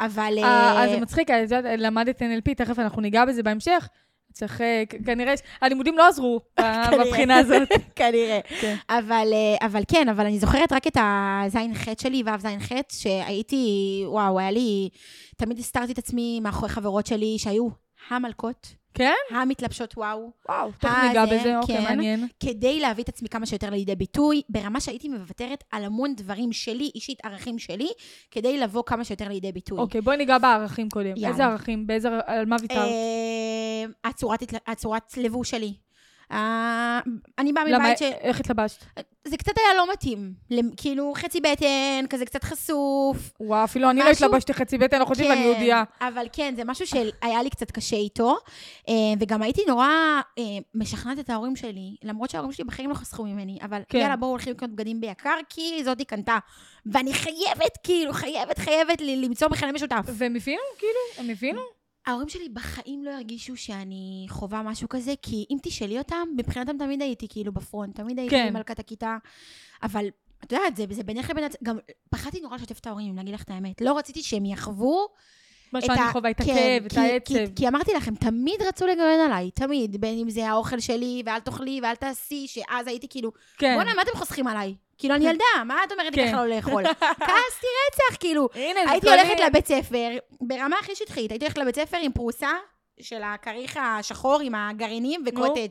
אבל... 0.00 0.38
אה, 0.38 0.44
אה, 0.44 0.84
אז 0.84 0.90
זה 0.90 1.00
מצחיק, 1.00 1.30
את 1.30 1.36
יודעת, 1.42 1.64
למדת 1.78 2.22
NLP, 2.22 2.54
תכף 2.56 2.78
אנחנו 2.78 3.02
ניגע 3.02 3.24
בזה 3.24 3.42
בהמשך. 3.42 3.88
צריך, 4.32 4.60
אה, 4.60 4.82
כנראה, 5.04 5.34
הלימודים 5.60 5.98
לא 5.98 6.08
עזרו. 6.08 6.40
בבחינה 7.00 7.38
הזאת. 7.38 7.68
כנראה. 7.96 8.40
כן. 8.60 8.76
אבל, 8.88 9.28
אה, 9.32 9.66
אבל 9.66 9.82
כן, 9.88 10.08
אבל 10.08 10.26
אני 10.26 10.38
זוכרת 10.38 10.72
רק 10.72 10.86
את 10.86 10.96
הז'-ח' 10.96 12.02
שלי, 12.02 12.22
ו'-ז'-ח', 12.26 12.72
שהייתי, 12.92 14.02
וואו, 14.06 14.38
היה 14.38 14.50
לי, 14.50 14.88
תמיד 15.36 15.58
הסתרתי 15.58 15.92
את 15.92 15.98
עצמי 15.98 16.40
מאחורי 16.40 16.68
חברות 16.68 17.06
שלי 17.06 17.36
שהיו 17.38 17.68
המלכות, 18.10 18.74
כן? 18.94 19.14
המתלבשות 19.30 19.94
וואו, 19.96 20.30
וואו, 20.48 20.70
תכף 20.72 20.84
אה, 20.84 21.08
ניגע 21.08 21.26
זה, 21.26 21.38
בזה, 21.38 21.58
אוקיי, 21.58 21.76
כן. 21.76 21.82
מעניין. 21.84 22.26
כדי 22.40 22.80
להביא 22.80 23.04
את 23.04 23.08
עצמי 23.08 23.28
כמה 23.28 23.46
שיותר 23.46 23.70
לידי 23.70 23.96
ביטוי, 23.96 24.42
ברמה 24.48 24.80
שהייתי 24.80 25.08
מוותרת 25.08 25.64
על 25.70 25.84
המון 25.84 26.14
דברים 26.16 26.52
שלי, 26.52 26.90
אישית, 26.94 27.18
ערכים 27.24 27.58
שלי, 27.58 27.88
כדי 28.30 28.58
לבוא 28.58 28.82
כמה 28.86 29.04
שיותר 29.04 29.28
לידי 29.28 29.52
ביטוי. 29.52 29.78
אוקיי, 29.78 30.00
בואי 30.00 30.16
ניגע 30.16 30.38
בערכים 30.38 30.88
קודם. 30.88 31.12
יאללה. 31.16 31.28
איזה 31.28 31.44
ערכים? 31.44 31.86
באיזה, 31.86 32.08
על 32.26 32.46
מה 32.46 32.56
ויתרת? 32.60 32.78
אה, 32.78 33.84
הצורת, 34.04 34.42
הצורת 34.66 35.16
לבוש 35.16 35.50
שלי. 35.50 35.74
אה, 36.32 37.00
אני 37.38 37.52
באה 37.52 37.64
למה, 37.64 37.78
מבית 37.78 37.98
ש... 37.98 38.02
איך 38.02 38.40
התלבשת? 38.40 38.84
זה 39.24 39.36
קצת 39.36 39.52
היה 39.58 39.74
לא 39.76 39.92
מתאים. 39.92 40.32
כאילו, 40.76 41.12
חצי 41.16 41.40
בטן, 41.40 42.04
כזה 42.10 42.24
קצת 42.24 42.44
חשוף. 42.44 43.32
וואו, 43.40 43.64
אפילו 43.64 43.90
אני 43.90 44.00
לא 44.00 44.10
התלבשתי 44.10 44.54
חצי 44.54 44.78
בטן 44.78 45.02
אחותי 45.02 45.28
ואני 45.28 45.40
יהודייה. 45.40 45.82
אבל 46.00 46.26
כן, 46.32 46.54
זה 46.56 46.64
משהו 46.64 46.86
שהיה 46.86 47.42
לי 47.42 47.50
קצת 47.50 47.70
קשה 47.70 47.96
איתו. 47.96 48.36
אה, 48.88 48.94
וגם 49.20 49.42
הייתי 49.42 49.62
נורא 49.68 49.88
אה, 50.38 50.44
משכנעת 50.74 51.18
את 51.18 51.30
ההורים 51.30 51.56
שלי, 51.56 51.96
למרות 52.04 52.30
שההורים 52.30 52.52
שלי 52.52 52.64
בחיים 52.64 52.90
לא 52.90 52.94
חסכו 52.94 53.24
ממני, 53.24 53.58
אבל 53.62 53.82
כן. 53.88 53.98
יאללה, 53.98 54.16
בואו 54.16 54.30
הולכים 54.30 54.52
לקנות 54.52 54.70
בגדים 54.70 55.00
ביקר, 55.00 55.36
כי 55.48 55.84
זאתי 55.84 56.04
קנתה. 56.04 56.38
ואני 56.86 57.14
חייבת, 57.14 57.78
כאילו, 57.82 58.12
חייבת, 58.12 58.58
חייבת 58.58 59.00
למצוא 59.00 59.48
מכנה 59.48 59.72
משותף. 59.72 60.02
והם 60.06 60.36
הבינו? 60.36 60.62
כאילו? 60.78 61.24
הם 61.24 61.30
הבינו? 61.30 61.79
ההורים 62.06 62.28
שלי 62.28 62.48
בחיים 62.48 63.04
לא 63.04 63.10
הרגישו 63.10 63.56
שאני 63.56 64.26
חווה 64.28 64.62
משהו 64.62 64.88
כזה, 64.88 65.14
כי 65.22 65.44
אם 65.50 65.56
תשאלי 65.62 65.98
אותם, 65.98 66.28
מבחינתם 66.36 66.78
תמיד 66.78 67.02
הייתי 67.02 67.26
כאילו 67.28 67.52
בפרונט, 67.52 67.96
תמיד 67.96 68.18
הייתי 68.18 68.34
כן. 68.36 68.52
מלכת 68.52 68.78
הכיתה, 68.78 69.16
אבל 69.82 70.06
את 70.44 70.52
יודעת, 70.52 70.76
זה, 70.76 70.84
זה 70.90 71.02
בינך 71.02 71.30
לבין... 71.30 71.44
גם 71.62 71.78
פחדתי 72.10 72.40
נורא 72.40 72.56
לשתף 72.56 72.78
את 72.78 72.86
ההורים, 72.86 73.08
אם 73.08 73.16
להגיד 73.16 73.34
לך 73.34 73.42
את 73.42 73.50
האמת. 73.50 73.80
לא 73.80 73.98
רציתי 73.98 74.22
שהם 74.22 74.44
יחוו 74.44 75.06
מה 75.72 75.78
את 75.78 75.84
שאני 75.84 76.00
ה- 76.00 76.12
חווה, 76.12 76.30
את 76.30 76.36
כן, 76.36 76.42
הכאב, 76.42 76.84
את 76.86 76.92
כי- 76.92 77.00
העצב. 77.00 77.24
כי, 77.34 77.54
כי 77.56 77.68
אמרתי 77.68 77.92
לכם, 77.92 78.14
תמיד 78.14 78.62
רצו 78.68 78.86
לגונן 78.86 79.20
עליי, 79.26 79.50
תמיד. 79.50 80.00
בין 80.00 80.18
אם 80.18 80.30
זה 80.30 80.48
האוכל 80.50 80.80
שלי, 80.80 81.22
ואל 81.26 81.40
תאכלי, 81.40 81.80
ואל 81.82 81.94
תעשי, 81.94 82.46
שאז 82.48 82.86
הייתי 82.86 83.06
כאילו, 83.10 83.32
כן. 83.58 83.74
בואנה, 83.74 83.94
מה 83.94 84.02
אתם 84.02 84.10
חוסכים 84.18 84.46
עליי? 84.46 84.74
כאילו, 85.00 85.14
אני 85.14 85.28
ילדה, 85.28 85.64
מה 85.66 85.84
את 85.86 85.92
אומרת 85.92 86.16
לי 86.16 86.22
כן. 86.22 86.28
ככה 86.32 86.46
לא 86.46 86.56
לאכול? 86.56 86.82
כעסתי 87.26 87.66
רצח, 87.86 88.16
כאילו. 88.20 88.48
הייתי 88.88 89.08
הולכת 89.08 89.40
לבית 89.46 89.66
ספר, 89.66 90.08
ברמה 90.40 90.76
הכי 90.80 90.94
שטחית, 90.94 91.30
הייתי 91.30 91.44
הולכת 91.44 91.58
לבית 91.58 91.74
ספר 91.74 91.96
עם 92.00 92.12
פרוסה 92.12 92.50
של 93.02 93.22
הכריך 93.22 93.78
השחור 93.82 94.38
עם 94.42 94.54
הגרעינים 94.54 95.22
וקוטג'. 95.26 95.68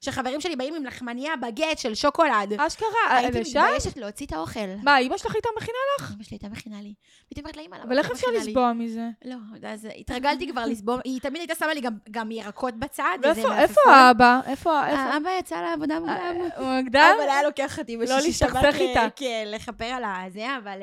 שחברים 0.00 0.40
שלי 0.40 0.56
באים 0.56 0.74
עם 0.74 0.84
לחמניה 0.84 1.36
בגט 1.36 1.78
של 1.78 1.94
שוקולד. 1.94 2.52
אשכרה, 2.60 2.88
הייתי? 3.10 3.40
מתביישת 3.40 3.96
להוציא 3.96 4.26
את 4.26 4.32
האוכל. 4.32 4.60
מה, 4.82 4.98
אמא 4.98 5.16
שלך 5.18 5.34
הייתה 5.34 5.48
מכינה? 5.56 5.78
אמא 6.14 6.22
שלי 6.24 6.34
הייתה 6.34 6.48
מכינה 6.48 6.76
לי. 6.82 6.94
והייתי 7.30 7.40
אומרת 7.40 7.56
לה, 7.56 7.62
אמא, 7.62 7.76
למה 7.76 7.84
אבל 7.84 7.98
איך 7.98 8.06
את 8.06 8.10
לא 8.10 8.16
אפשר 8.16 8.26
מכינה 8.28 8.44
לי?" 8.44 8.50
לסבוע 8.50 8.72
מזה? 8.72 9.08
לא, 9.24 9.36
אז 9.68 9.88
התרגלתי 9.98 10.48
כבר 10.48 10.64
לסבוע, 10.66 10.98
היא 11.04 11.20
תמיד 11.20 11.36
הייתה 11.40 11.54
שמה 11.54 11.74
לי 11.74 11.80
גם- 12.10 12.30
ירקות 12.30 12.74
בצד. 12.74 13.18
איפה 13.24 13.50
האבא? 13.92 14.40
איפה? 14.46 14.86
איפה? 14.86 15.00
האבא 15.02 15.30
יצא 15.38 15.60
לעבודה 15.62 16.00
מוקדם. 16.00 16.36
הוא 16.56 16.66
מוקדם? 16.80 17.14
אבל 17.20 17.28
היה 17.30 17.42
לוקח 17.42 17.78
אותי 17.78 17.96
לא 17.96 18.02
בשישי 18.04 18.26
להסתכסך 18.26 18.60
שבת 18.62 18.74
ל- 18.74 18.80
איתה. 18.80 19.06
כן, 19.16 19.44
לכפר 19.46 19.84
על 19.84 20.02
הזה, 20.04 20.46
אבל... 20.62 20.78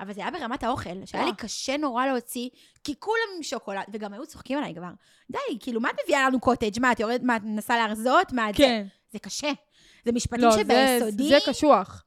אבל 0.00 0.12
זה 0.12 0.20
היה 0.20 0.30
ברמת 0.30 0.64
האוכל, 0.64 0.90
שהיה 1.06 1.24
לי. 1.24 1.30
קשה 1.38 1.76
נורא 1.76 2.06
להוציא, 2.06 2.48
כי 2.84 2.94
כולם 2.98 3.22
עם 3.36 3.42
שוקולד, 3.42 3.82
וגם 3.92 4.12
היו 4.12 4.26
צוחקים 4.26 4.58
עליי 4.58 4.74
כבר. 4.74 4.88
די, 5.30 5.38
כאילו, 5.60 5.80
מה 5.80 5.90
את 5.90 5.96
מביאה 6.04 6.26
לנו 6.28 6.40
קוטג'? 6.40 6.80
מה, 6.80 6.92
את 6.92 7.00
יורדת, 7.00 7.22
מה, 7.22 7.36
את 7.36 7.42
מנסה 7.44 7.76
להרזות? 7.76 8.32
מה, 8.32 8.50
את 8.50 8.54
זה? 8.54 8.62
כן. 8.62 8.86
זה 9.12 9.18
קשה. 9.18 9.50
זה 10.04 10.12
משפטים 10.12 10.44
לא, 10.44 10.50
זה- 10.50 10.60
שביסודי 11.00 11.28
זה 11.28 11.38
קשוח. 11.46 12.02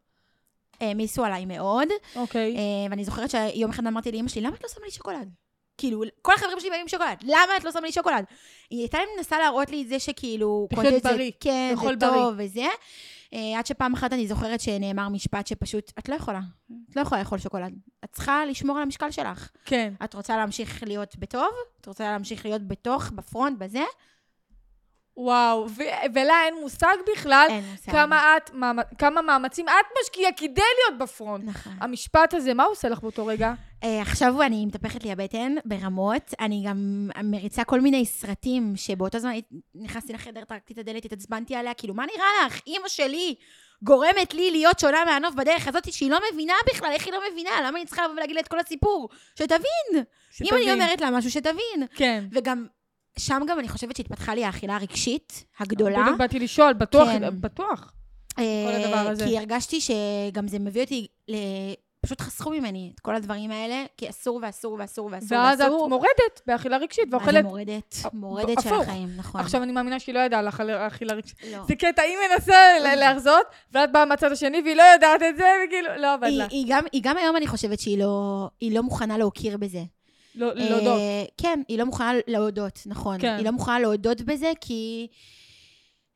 העמיסו 0.82 1.25
עליי 1.25 1.45
מאוד. 1.45 1.88
אוקיי. 2.15 2.56
אה, 2.58 2.62
ואני 2.89 3.04
זוכרת 3.06 3.30
שיום 3.30 3.69
אחד 3.71 3.88
אמרתי 3.88 4.12
לאמא 4.12 4.28
שלי, 4.30 4.41
למה 4.41 4.56
את 4.56 4.63
לא 4.63 4.69
שמה 4.69 4.86
לי 4.86 4.91
שוקולד? 4.91 5.30
כאילו, 5.78 6.02
כל 6.21 6.34
החברים 6.34 6.60
שלי 6.60 6.69
באים 6.69 6.82
עם 6.82 6.88
שוקולד, 6.88 7.17
למה 7.23 7.58
את 7.58 7.63
לא 7.63 7.71
שמה 7.71 7.82
לי 7.82 7.91
שוקולד? 7.91 8.25
היא 8.69 8.80
הייתה 8.80 8.97
מנסה 9.17 9.39
להראות 9.39 9.69
לי 9.69 9.82
את 9.82 9.88
זה 9.88 9.99
שכאילו... 9.99 10.67
לחיות 10.71 11.04
זה- 11.04 11.10
בריא, 11.13 11.32
כן, 11.39 11.75
זה 11.82 11.89
טוב 11.99 12.34
וזה. 12.38 12.65
אה, 13.34 13.60
עד 13.60 13.65
שפעם 13.65 13.94
אחת 13.94 14.13
אני 14.13 14.28
זוכרת 14.28 14.62
שנאמר 14.62 15.10
משפט 15.10 15.48
שפשוט, 15.48 15.92
את 16.00 16.10
לא 16.10 16.15
יכולה, 16.15 16.39
את 16.89 16.96
לא 16.96 17.02
יכולה 17.02 17.22
לאכול 17.22 17.38
שוקולד. 17.39 17.74
את 18.04 18.10
צריכה 18.12 18.46
לשמור 18.46 18.78
על 18.78 18.84
המשקל 18.84 19.12
שלך. 19.12 19.50
כן. 19.65 19.94
את 20.04 20.13
רוצה 20.13 20.38
להמשיך 20.38 20.84
להיות 20.84 21.15
בטוב, 21.18 21.50
את 21.82 21.86
רוצה 21.86 22.04
להמשיך 22.04 22.46
להיות 22.46 22.68
בתוך, 22.68 23.10
בפרונט, 23.12 23.58
בזה, 23.58 23.84
וואו, 25.18 25.68
ו- 25.70 25.84
ולה 26.13 26.34
אין 26.46 26.56
מושג 26.62 26.96
בכלל 27.13 27.48
אין 27.50 27.63
מושג. 27.72 27.92
כמה 27.92 28.38
את, 28.38 28.50
מאמ- 28.50 28.96
כמה 28.98 29.22
מאמצים 29.22 29.65
את 29.70 29.74
משקיעה 30.04 30.32
כדי 30.32 30.48
להיות 30.88 31.02
בפרונט. 31.02 31.44
נכון. 31.46 31.74
המשפט 31.82 32.34
הזה, 32.34 32.54
מה 32.54 32.63
הוא 32.63 32.72
עושה 32.72 32.89
לך 32.89 33.00
באותו 33.02 33.26
רגע? 33.26 33.54
אה, 33.84 34.02
עכשיו 34.02 34.42
אני 34.42 34.65
מתהפכת 34.65 35.04
לי 35.04 35.12
הבטן 35.12 35.56
ברמות. 35.65 36.34
אני 36.39 36.63
גם 36.68 37.10
מריצה 37.24 37.63
כל 37.63 37.82
מיני 37.82 38.06
סרטים 38.06 38.74
שבאותו 38.76 39.20
זמן 39.20 39.34
נכנסתי 39.76 40.13
לחדר, 40.13 40.44
טרקתי 40.44 40.74
את 40.74 40.78
הדלת, 40.78 41.06
התעצבנתי 41.06 41.56
עליה, 41.56 41.74
כאילו, 41.74 41.94
מה 41.94 42.06
נראה 42.06 42.48
לך? 42.48 42.62
אימא 42.68 42.88
שלי 42.88 43.36
גורמת 43.82 44.34
לי 44.34 44.52
להיות 44.52 44.80
שונה 44.80 45.06
מהנוף 45.06 45.36
בדרך 45.36 45.68
הזאת 45.68 45.94
שהיא 45.94 46.12
לא 46.12 46.20
מבינה 46.34 46.54
בכלל, 46.74 46.92
איך 46.92 47.06
היא 47.06 47.13
לא 47.13 47.20
מבינה? 47.32 47.50
למה 47.68 47.78
אני 47.78 47.86
צריכה 47.86 48.04
לבוא 48.04 48.15
ולהגיד 48.15 48.36
לה 48.36 48.42
את 48.42 48.48
כל 48.48 48.60
הסיפור? 48.60 49.10
שתבין. 49.36 49.60
אם 49.94 49.96
אני 50.54 50.62
שתבין. 50.62 50.70
אומרת 50.70 51.02
לה 51.02 51.12
משהו, 51.12 51.32
שתבין. 51.32 51.88
כן. 51.96 52.24
וגם, 52.32 52.65
שם 53.20 53.42
גם 53.48 53.60
אני 53.60 53.68
חושבת 53.68 53.96
שהתפתחה 53.96 54.36
לי 54.36 54.46
האכילה 54.46 54.76
הרגשית 54.76 55.46
הגדולה. 55.60 56.02
בדיוק 56.02 56.18
באתי 56.18 56.39
לשאול, 56.39 56.74
בטוח, 56.74 57.08
כן. 57.08 57.42
בטוח. 57.42 57.94
אה, 58.39 58.86
הדבר 58.86 59.10
הזה. 59.10 59.26
כי 59.26 59.38
הרגשתי 59.38 59.82
שגם 59.82 60.48
זה 60.48 60.60
מביא 60.60 60.84
אותי 60.84 61.08
ל... 61.28 61.36
פשוט 62.01 62.21
חסכו 62.21 62.49
ממני 62.49 62.91
את 62.95 62.99
כל 62.99 63.15
הדברים 63.15 63.51
האלה, 63.51 63.83
כי 63.97 64.09
אסור 64.09 64.39
ואסור 64.43 64.75
ואסור 64.79 65.09
ואסור 65.12 65.38
ואז 65.38 65.62
את 65.62 65.65
ואסור. 65.65 65.89
מורדת 65.89 66.41
באכילה 66.47 66.77
רגשית 66.77 67.03
ואוכלת. 67.12 67.43
מורדת? 67.43 67.95
אה, 68.05 68.09
מורדת 68.13 68.62
של. 68.62 68.73
החיים, 68.73 69.09
נכון. 69.17 69.41
עכשיו 69.41 69.63
אני 69.63 69.71
מאמינה 69.71 69.99
שהיא 69.99 70.15
לא 70.15 70.19
ידעה 70.19 70.39
על 70.39 70.47
אכילה 70.88 71.13
רגשית. 71.13 71.38
לא. 71.51 71.63
זה 71.67 71.75
קטע, 71.75 72.01
היא 72.01 72.17
מנסה 72.31 72.55
ל- 72.83 72.95
להרזות, 72.99 73.43
ואת 73.71 73.91
באה 73.91 74.05
מהצד 74.05 74.31
השני 74.31 74.62
והיא 74.62 74.75
לא 74.75 74.83
יודעת 74.83 75.21
את 75.29 75.38
זה, 75.38 75.43
וכאילו, 75.67 75.89
לא 75.97 76.13
עבד 76.13 76.27
לה. 76.31 76.47
היא, 76.49 76.65
גם, 76.69 76.83
היא 76.91 77.01
גם 77.03 77.17
היום, 77.17 77.35
אני 77.35 77.47
חושבת 77.47 77.79
שהיא 77.79 77.97
לא, 77.99 78.47
לא 78.62 78.83
מוכנה 78.83 79.17
להוקיר 79.17 79.57
בזה. 79.57 79.83
לא 80.35 80.53
להודות. 80.55 80.99
אה, 80.99 81.23
כן, 81.38 81.62
היא 81.67 81.77
לא 81.79 81.85
מוכנה 81.85 82.12
להודות, 82.27 82.79
נכון. 82.85 83.19
כן. 83.21 83.35
היא 83.38 83.45
לא 83.45 83.51
מוכנה 83.51 83.79
להודות 83.79 84.21
בזה, 84.21 84.51
כי... 84.62 85.07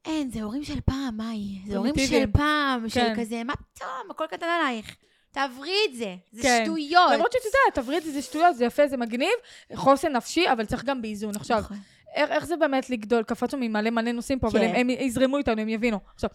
אין, 0.05 0.29
זה 0.29 0.41
הורים 0.43 0.63
של 0.63 0.81
פעם, 0.81 1.17
מאי. 1.17 1.59
זה 1.67 1.77
הורים 1.77 1.93
של. 1.97 2.25
פעם, 2.33 2.89
של 2.89 2.99
כן. 2.99 3.13
כזה, 3.21 3.43
מה 3.43 3.53
פתאום, 3.55 3.89
הכל 4.09 4.25
קטן 4.29 4.45
עלייך. 4.45 4.95
תעברי 5.33 5.75
את 5.89 5.95
זה, 5.95 6.15
זה 6.31 6.41
כן. 6.41 6.61
שטויות. 6.65 7.11
למרות 7.13 7.31
שאת 7.31 7.41
יודעת, 7.45 7.83
תבריא 7.85 7.97
את 7.97 8.03
זה, 8.03 8.11
זה 8.11 8.21
שטויות, 8.21 8.55
זה 8.55 8.65
יפה, 8.65 8.87
זה 8.87 8.97
מגניב, 8.97 9.29
חוסן 9.75 10.15
נפשי, 10.15 10.51
אבל 10.51 10.65
צריך 10.65 10.83
גם 10.83 11.01
באיזון. 11.01 11.31
עכשיו, 11.35 11.59
נכון. 11.59 11.77
איך, 12.15 12.31
איך 12.31 12.45
זה 12.45 12.57
באמת 12.57 12.89
לגדול? 12.89 13.23
קפצנו 13.23 13.59
ממלא 13.61 13.89
מלא 13.89 14.11
נושאים 14.11 14.39
פה, 14.39 14.47
אבל 14.47 14.59
כן. 14.59 14.65
הם, 14.75 14.75
הם 14.75 14.89
יזרמו 14.89 15.37
איתנו, 15.37 15.61
הם 15.61 15.69
יבינו. 15.69 15.99
עכשיו, 16.15 16.29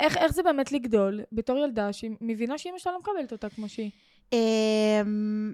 איך, 0.00 0.16
איך 0.16 0.32
זה 0.32 0.42
באמת 0.42 0.72
לגדול 0.72 1.20
בתור 1.32 1.58
ילדה 1.58 1.92
שהיא 1.92 2.10
מבינה 2.20 2.58
שאימא 2.58 2.78
שלה 2.78 2.92
לא 2.92 2.98
מקבלת 2.98 3.32
אותה 3.32 3.48
כמו 3.48 3.68
שהיא? 3.68 3.90
אמ, 4.32 5.52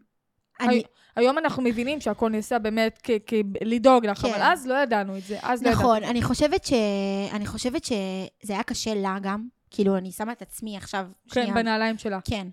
אני, 0.61 0.75
הי- 0.75 0.83
היום 1.17 1.39
אנחנו 1.39 1.63
מבינים 1.63 2.01
שהכל 2.01 2.29
נעשה 2.31 2.59
באמת 2.59 2.99
כ- 3.03 3.11
כ- 3.27 3.35
לדאוג 3.65 4.07
לך, 4.07 4.19
כן. 4.19 4.29
אבל 4.29 4.43
אז 4.43 4.67
לא 4.67 4.75
ידענו 4.75 5.17
את 5.17 5.23
זה. 5.23 5.39
אז 5.43 5.63
לא 5.63 5.71
נכון, 5.71 5.97
ידענו. 5.97 6.11
אני 6.13 6.23
חושבת 6.23 6.65
ש... 6.65 6.73
אני 7.33 7.47
חושבת 7.47 7.85
שזה 7.85 8.53
היה 8.53 8.63
קשה 8.63 8.95
לה 8.95 9.17
גם. 9.23 9.60
כאילו, 9.71 9.97
אני 9.97 10.13
שמה 10.13 10.33
את 10.33 10.43
עצמי 10.43 10.77
עכשיו, 10.77 11.07
כן, 11.31 11.55
בנעליים 11.55 11.99
שלה. 11.99 12.19
כן. 12.25 12.49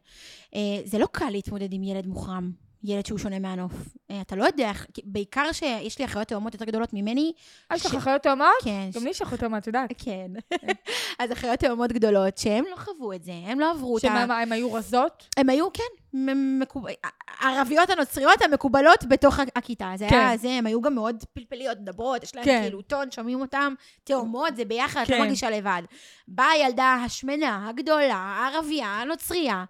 אה, 0.56 0.82
זה 0.86 0.98
לא 0.98 1.08
קל 1.12 1.30
להתמודד 1.30 1.74
עם 1.74 1.84
ילד 1.84 2.08
מוחרם, 2.08 2.52
ילד 2.84 3.06
שהוא 3.06 3.20
שונה 3.20 3.40
מהנוף. 3.40 3.72
אה, 4.12 4.22
אתה 4.22 4.36
לא 4.36 4.46
יודע 4.46 4.72
בעיקר 5.04 5.52
שיש 5.52 6.00
לי 6.00 6.06
אחיות 6.06 6.28
תאומות 6.28 6.54
יותר 6.54 6.66
גדולות 6.66 6.90
ממני, 6.94 7.34
אה, 7.72 7.76
יש 7.76 7.86
לך 7.86 7.96
אחיות 7.96 8.22
תאומות? 8.24 8.48
כן. 8.64 8.90
גם 8.94 9.04
לי 9.04 9.10
יש 9.10 9.22
אחיות 9.22 9.40
תאומות, 9.40 9.62
את 9.62 9.68
יודעת. 9.68 9.90
כן. 10.04 10.32
אז 11.20 11.32
אחיות 11.32 11.60
תאומות 11.60 11.92
גדולות, 11.92 12.38
שהם 12.38 12.66
לא 12.72 12.76
חוו 12.76 13.14
את 13.14 13.24
זה, 13.24 13.32
הם 13.46 13.60
לא 13.60 13.72
עברו 13.72 13.94
אותה. 13.94 14.08
שמה, 14.08 14.26
מה, 14.26 14.40
הן 14.40 14.52
היו 14.52 14.74
רזות? 14.74 15.28
הם 15.38 15.50
היו, 15.50 15.68
כן. 15.74 15.84
הערביות 17.40 17.90
הנוצריות 17.90 18.42
המקובלות 18.42 19.06
בתוך 19.06 19.40
ה- 19.40 19.44
הכיתה. 19.56 19.92
זה 19.96 20.08
כן. 20.10 20.16
היה 20.20 20.38
זה, 20.38 20.50
הם 20.52 20.66
היו 20.66 20.82
גם 20.82 20.96
מאוד 20.96 21.24
פלפליות, 21.34 21.78
מדברות, 21.82 22.24
יש 22.24 22.36
להם 22.36 22.46
כן. 22.46 22.62
כאילו 22.62 22.82
טון, 22.82 23.12
שומעים 23.12 23.42
אותם, 23.42 23.74
תאומות, 24.04 24.56
זה 24.56 24.66
ביחד, 24.66 25.02
את 25.02 25.08
כן. 25.08 25.14
לא 25.14 25.20
מרגישה 25.24 25.50
לבד. 25.50 25.82
באה 26.28 26.50
הילדה 26.50 26.98
השמנה, 27.06 27.70
הגדולה, 27.70 28.16
הערבייה, 28.16 28.88
הנוצרייה. 28.88 29.64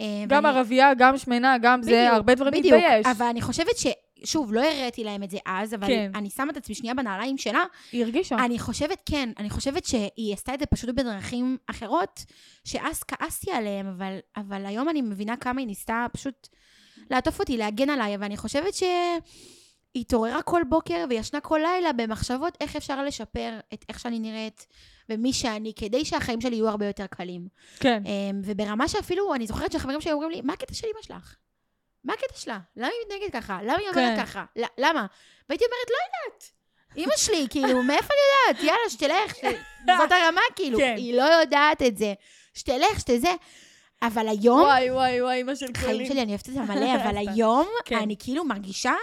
אה, 0.00 0.04
גם 0.28 0.44
ואני- 0.44 0.56
ערבייה, 0.58 0.94
גם 0.94 1.18
שמנה, 1.18 1.56
גם 1.62 1.82
זה, 1.82 1.90
בדיוק, 1.90 2.14
הרבה 2.14 2.34
דברים 2.34 2.52
בדיוק, 2.52 2.74
להתבייש. 2.74 3.06
אבל 3.16 3.26
אני 3.26 3.40
חושבת 3.42 3.76
ש... 3.76 3.86
שוב, 4.24 4.52
לא 4.52 4.60
הראיתי 4.60 5.04
להם 5.04 5.22
את 5.22 5.30
זה 5.30 5.38
אז, 5.46 5.74
אבל 5.74 5.86
כן. 5.86 6.10
אני 6.14 6.30
שמה 6.30 6.52
את 6.52 6.56
עצמי 6.56 6.74
שנייה 6.74 6.94
בנעליים 6.94 7.38
שלה, 7.38 7.64
היא 7.92 8.02
הרגישה. 8.04 8.36
אני 8.44 8.58
חושבת, 8.58 8.98
כן, 9.06 9.28
אני 9.38 9.50
חושבת 9.50 9.84
שהיא 9.84 10.32
עשתה 10.34 10.54
את 10.54 10.60
זה 10.60 10.66
פשוט 10.66 10.90
בדרכים 10.90 11.56
אחרות, 11.70 12.24
שאז 12.64 13.02
כעסתי 13.02 13.50
עליהם, 13.52 13.86
אבל, 13.86 14.16
אבל 14.36 14.66
היום 14.66 14.88
אני 14.88 15.02
מבינה 15.02 15.36
כמה 15.36 15.60
היא 15.60 15.66
ניסתה 15.66 16.06
פשוט 16.12 16.48
לעטוף 17.10 17.40
אותי, 17.40 17.56
להגן 17.56 17.90
עליי, 17.90 18.16
ואני 18.16 18.36
חושבת 18.36 18.74
שהיא 18.74 18.90
התעוררה 19.96 20.42
כל 20.42 20.62
בוקר 20.68 21.04
וישנה 21.10 21.40
כל 21.40 21.60
לילה 21.62 21.92
במחשבות 21.92 22.56
איך 22.60 22.76
אפשר 22.76 23.02
לשפר 23.04 23.58
את 23.74 23.84
איך 23.88 24.00
שאני 24.00 24.18
נראית 24.18 24.66
ומי 25.08 25.32
שאני, 25.32 25.72
כדי 25.76 26.04
שהחיים 26.04 26.40
שלי 26.40 26.56
יהיו 26.56 26.68
הרבה 26.68 26.86
יותר 26.86 27.06
קלים. 27.06 27.48
כן. 27.80 28.02
אמ, 28.06 28.40
וברמה 28.44 28.88
שאפילו, 28.88 29.34
אני 29.34 29.46
זוכרת 29.46 29.72
שהחברים 29.72 30.00
שלי 30.00 30.12
אומרים 30.12 30.30
לי, 30.30 30.40
מה 30.40 30.52
הקטע 30.52 30.74
של 30.74 30.86
אמא 30.94 31.02
שלך? 31.02 31.36
מה 32.04 32.12
הקטע 32.12 32.36
שלה? 32.36 32.58
למה 32.76 32.86
היא 32.86 32.96
מתנהגת 33.06 33.32
ככה? 33.44 33.58
למה 33.62 33.78
היא 33.78 33.88
אומרת 33.88 34.18
כן. 34.18 34.24
ככה? 34.26 34.44
למה? 34.56 35.06
והייתי 35.48 35.64
אומרת, 35.64 35.90
לא 35.90 35.96
יודעת. 36.06 36.50
אמא 36.96 37.16
שלי, 37.16 37.46
כאילו, 37.50 37.82
מאיפה 37.82 38.14
אני 38.14 38.54
יודעת? 38.54 38.64
יאללה, 38.64 38.90
שתלך, 38.90 39.36
ש... 39.36 39.40
זאת 39.98 40.12
הרמה, 40.12 40.40
כאילו. 40.56 40.78
כן. 40.78 40.94
היא 40.96 41.14
לא 41.14 41.22
יודעת 41.22 41.82
את 41.82 41.96
זה. 41.96 42.14
שתלך, 42.54 43.00
שתזה. 43.00 43.34
אבל 44.02 44.28
היום, 44.28 44.60
וואי, 44.60 44.90
וואי, 44.90 45.22
וואי, 45.22 45.40
אמא 45.40 45.54
של 45.54 45.66
חיים 45.76 45.92
קולי. 45.92 46.06
שלי, 46.06 46.22
אני 46.22 46.30
אוהבת 46.30 46.48
את 46.48 46.54
זה 46.54 46.60
מלא, 46.72 46.94
אבל 46.94 47.16
היום, 47.16 47.68
כן. 47.84 47.98
אני 47.98 48.16
כאילו 48.18 48.44
מרגישה 48.44 48.94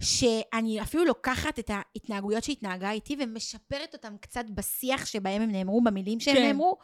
שאני 0.00 0.82
אפילו 0.82 1.04
לוקחת 1.04 1.58
את 1.58 1.70
ההתנהגויות 1.70 2.44
שהתנהגה 2.44 2.90
איתי 2.90 3.16
ומשפרת 3.20 3.94
אותן 3.94 4.16
קצת 4.20 4.44
בשיח 4.54 5.06
שבהם 5.06 5.42
הם 5.42 5.50
נאמרו, 5.50 5.80
במילים 5.84 6.20
שהם 6.20 6.34
כן. 6.34 6.42
נאמרו, 6.42 6.78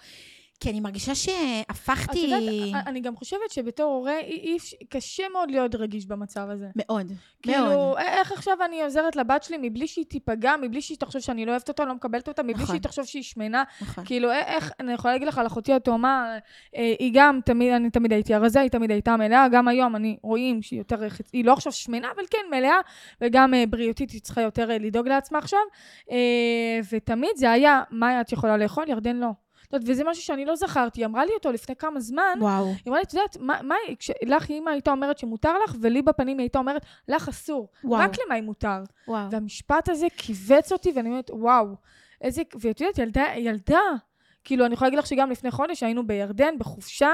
כי 0.60 0.70
אני 0.70 0.80
מרגישה 0.80 1.12
את 1.12 1.16
שהפכתי... 1.16 2.18
יודעת, 2.18 2.86
אני 2.86 3.00
גם 3.00 3.16
חושבת 3.16 3.50
שבתור 3.50 3.94
הורה, 3.94 4.18
אי- 4.18 4.56
קשה 4.88 5.22
מאוד 5.32 5.50
להיות 5.50 5.74
רגיש 5.74 6.06
במצב 6.06 6.46
הזה. 6.50 6.66
מאוד, 6.76 7.12
כאילו, 7.42 7.64
מאוד. 7.66 7.98
איך 7.98 8.32
עכשיו 8.32 8.56
אני 8.64 8.82
עוזרת 8.82 9.16
לבת 9.16 9.42
שלי 9.42 9.56
מבלי 9.60 9.86
שהיא 9.86 10.04
תיפגע, 10.04 10.54
מבלי 10.62 10.82
שהיא 10.82 10.98
תחשוב 10.98 11.22
שאני 11.22 11.46
לא 11.46 11.50
אוהבת 11.50 11.68
אותה, 11.68 11.84
לא 11.84 11.94
מקבלת 11.94 12.28
אותה, 12.28 12.42
מבלי 12.42 12.54
נכון. 12.54 12.66
שהיא 12.66 12.80
תחשוב 12.80 13.04
שהיא 13.04 13.22
שמנה. 13.22 13.62
נכון. 13.82 14.04
כאילו, 14.04 14.32
איך, 14.32 14.72
אני 14.80 14.92
יכולה 14.92 15.14
להגיד 15.14 15.28
לך 15.28 15.38
על 15.38 15.46
אחותי 15.46 15.72
התאומה, 15.72 16.32
היא 16.72 17.10
גם 17.14 17.40
תמיד, 17.44 17.72
אני 17.72 17.90
תמיד 17.90 18.12
הייתי 18.12 18.34
הרזה, 18.34 18.60
היא 18.60 18.70
תמיד 18.70 18.90
הייתה 18.90 19.16
מלאה, 19.16 19.48
גם 19.52 19.68
היום 19.68 19.96
אני 19.96 20.16
רואים 20.22 20.62
שהיא 20.62 20.80
יותר, 20.80 20.96
היא 21.32 21.44
לא 21.44 21.52
עכשיו 21.52 21.72
שמנה, 21.72 22.08
אבל 22.16 22.22
כן 22.30 22.56
מלאה, 22.56 22.76
וגם 23.20 23.54
בריאותית, 23.70 24.10
היא 24.10 24.20
צריכה 24.20 24.40
יותר 24.42 24.68
לדאוג 24.80 25.08
לעצמה 25.08 25.38
עכשיו. 25.38 25.60
ותמיד 26.92 27.30
זה 27.36 27.50
היה, 27.50 27.82
מה 27.90 28.20
את 28.20 28.32
יכולה 28.32 28.56
לאכול? 28.56 28.84
ירדן 28.88 29.16
לא. 29.16 29.28
את 29.68 29.72
יודעת, 29.72 29.88
וזה 29.90 30.04
משהו 30.04 30.22
שאני 30.22 30.44
לא 30.44 30.56
זכרתי, 30.56 31.00
היא 31.00 31.06
אמרה 31.06 31.24
לי 31.24 31.32
אותו 31.34 31.52
לפני 31.52 31.76
כמה 31.76 32.00
זמן, 32.00 32.38
וואו. 32.40 32.64
היא 32.66 32.76
אמרה 32.88 32.98
לי, 32.98 33.02
את 33.04 33.14
יודעת, 33.14 33.36
מה, 33.40 33.58
מה, 33.62 33.74
כש- 33.98 34.10
לך 34.26 34.48
אימא 34.48 34.70
הייתה 34.70 34.90
אומרת 34.90 35.18
שמותר 35.18 35.58
לך, 35.64 35.74
ולי 35.80 36.02
בפנים 36.02 36.38
היא 36.38 36.44
הייתה 36.44 36.58
אומרת, 36.58 36.82
לך 37.08 37.28
אסור. 37.28 37.68
וואו. 37.84 38.00
רק 38.00 38.10
למאי 38.26 38.40
מותר. 38.40 38.82
וואו. 39.08 39.30
והמשפט 39.30 39.88
הזה 39.88 40.06
כיווץ 40.16 40.72
אותי, 40.72 40.92
ואני 40.96 41.08
אומרת, 41.08 41.30
וואו, 41.32 41.66
איזה... 42.20 42.42
ואת 42.60 42.80
יודעת, 42.80 42.98
ילדה, 42.98 43.24
ילדה, 43.36 43.80
כאילו, 44.44 44.66
אני 44.66 44.74
יכולה 44.74 44.88
להגיד 44.88 44.98
לך 44.98 45.06
שגם 45.06 45.30
לפני 45.30 45.50
חודש 45.50 45.82
היינו 45.82 46.06
בירדן, 46.06 46.58
בחופשה, 46.58 47.10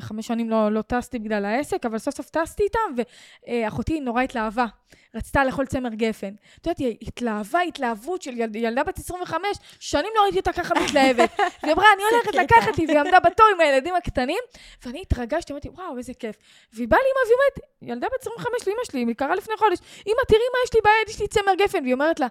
חמש 0.00 0.26
שנים 0.26 0.50
לא, 0.50 0.72
לא 0.72 0.82
טסתי 0.82 1.18
בגלל 1.18 1.44
העסק, 1.44 1.86
אבל 1.86 1.98
סוף 1.98 2.14
סוף 2.14 2.30
טסתי 2.30 2.62
איתם, 2.62 3.02
ואחותי 3.46 4.00
נורא 4.00 4.22
התלהבה. 4.22 4.66
רצתה 5.14 5.44
לאכול 5.44 5.66
צמר 5.66 5.88
גפן. 5.88 6.34
את 6.60 6.66
יודעת, 6.66 6.78
היא 6.78 6.96
התלהבה, 7.02 7.60
התלהבות 7.60 8.22
של 8.22 8.38
ילד, 8.38 8.56
ילדה 8.56 8.84
בת 8.84 8.98
25, 8.98 9.48
שנים 9.80 10.10
לא 10.14 10.22
ראיתי 10.22 10.38
אותה 10.38 10.52
ככה 10.52 10.74
מתלהבת. 10.84 11.30
והיא 11.62 11.74
אמרה, 11.74 11.86
אני 11.94 12.02
הולכת. 12.10 12.34
לקחת 12.34 12.78
לי, 12.78 12.86
והיא 12.86 12.98
עמדה 12.98 13.20
בתור 13.20 13.46
עם 13.54 13.60
הילדים 13.60 13.94
הקטנים, 13.94 14.38
ואני 14.86 15.02
התרגשתי, 15.02 15.52
אמרתי, 15.52 15.68
וואו, 15.68 15.98
איזה 15.98 16.14
כיף. 16.14 16.36
והיא 16.72 16.88
באה 16.88 16.98
לאמא 16.98 17.26
והיא 17.26 17.34
אומרת, 17.34 17.72
ילדה 17.82 18.06
בת 18.14 18.20
25 18.20 18.68
לאמא 18.68 18.78
שלי, 18.84 19.00
היא 19.00 19.14
קרה 19.14 19.34
לפני 19.34 19.54
חודש, 19.56 19.78
אמא, 20.06 20.22
תראי 20.28 20.40
מה 20.52 20.58
יש 20.64 20.74
לי 20.74 20.80
ביד, 20.84 21.14
יש 21.14 21.20
לי 21.20 21.28
צמר 21.28 21.54
גפן. 21.58 21.82
והיא 21.82 21.94
אומרת 21.94 22.20
לה, 22.20 22.26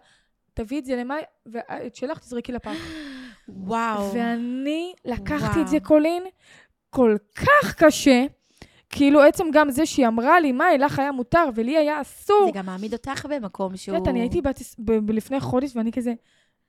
תביאי 0.53 0.79
את 0.79 0.85
זה 0.85 0.95
למאי, 0.95 1.21
ואת 1.45 1.95
שלך 1.95 2.19
תזרקי 2.19 2.51
לפח. 2.51 2.71
וואו. 3.47 4.13
ואני 4.13 4.93
לקחתי 5.05 5.45
וואו. 5.45 5.61
את 5.61 5.67
זה, 5.67 5.77
קולין, 5.83 6.23
כל 6.95 7.15
כך 7.35 7.75
קשה, 7.75 8.25
כאילו 8.89 9.21
עצם 9.21 9.43
גם 9.53 9.69
זה 9.69 9.85
שהיא 9.85 10.07
אמרה 10.07 10.39
לי, 10.39 10.51
מאי, 10.51 10.77
לך 10.77 10.99
היה 10.99 11.11
מותר 11.11 11.45
ולי 11.55 11.77
היה 11.77 12.01
אסור. 12.01 12.45
זה 12.45 12.59
גם 12.59 12.65
מעמיד 12.65 12.93
אותך 12.93 13.25
במקום 13.29 13.73
את 13.73 13.77
שהוא... 13.77 13.95
יודעת, 13.95 14.07
אני 14.07 14.19
הייתי 14.19 14.41
בת, 14.41 14.59
ב- 14.79 15.05
ב- 15.05 15.11
לפני 15.11 15.39
חודש 15.39 15.75
ואני 15.75 15.91
כזה, 15.91 16.13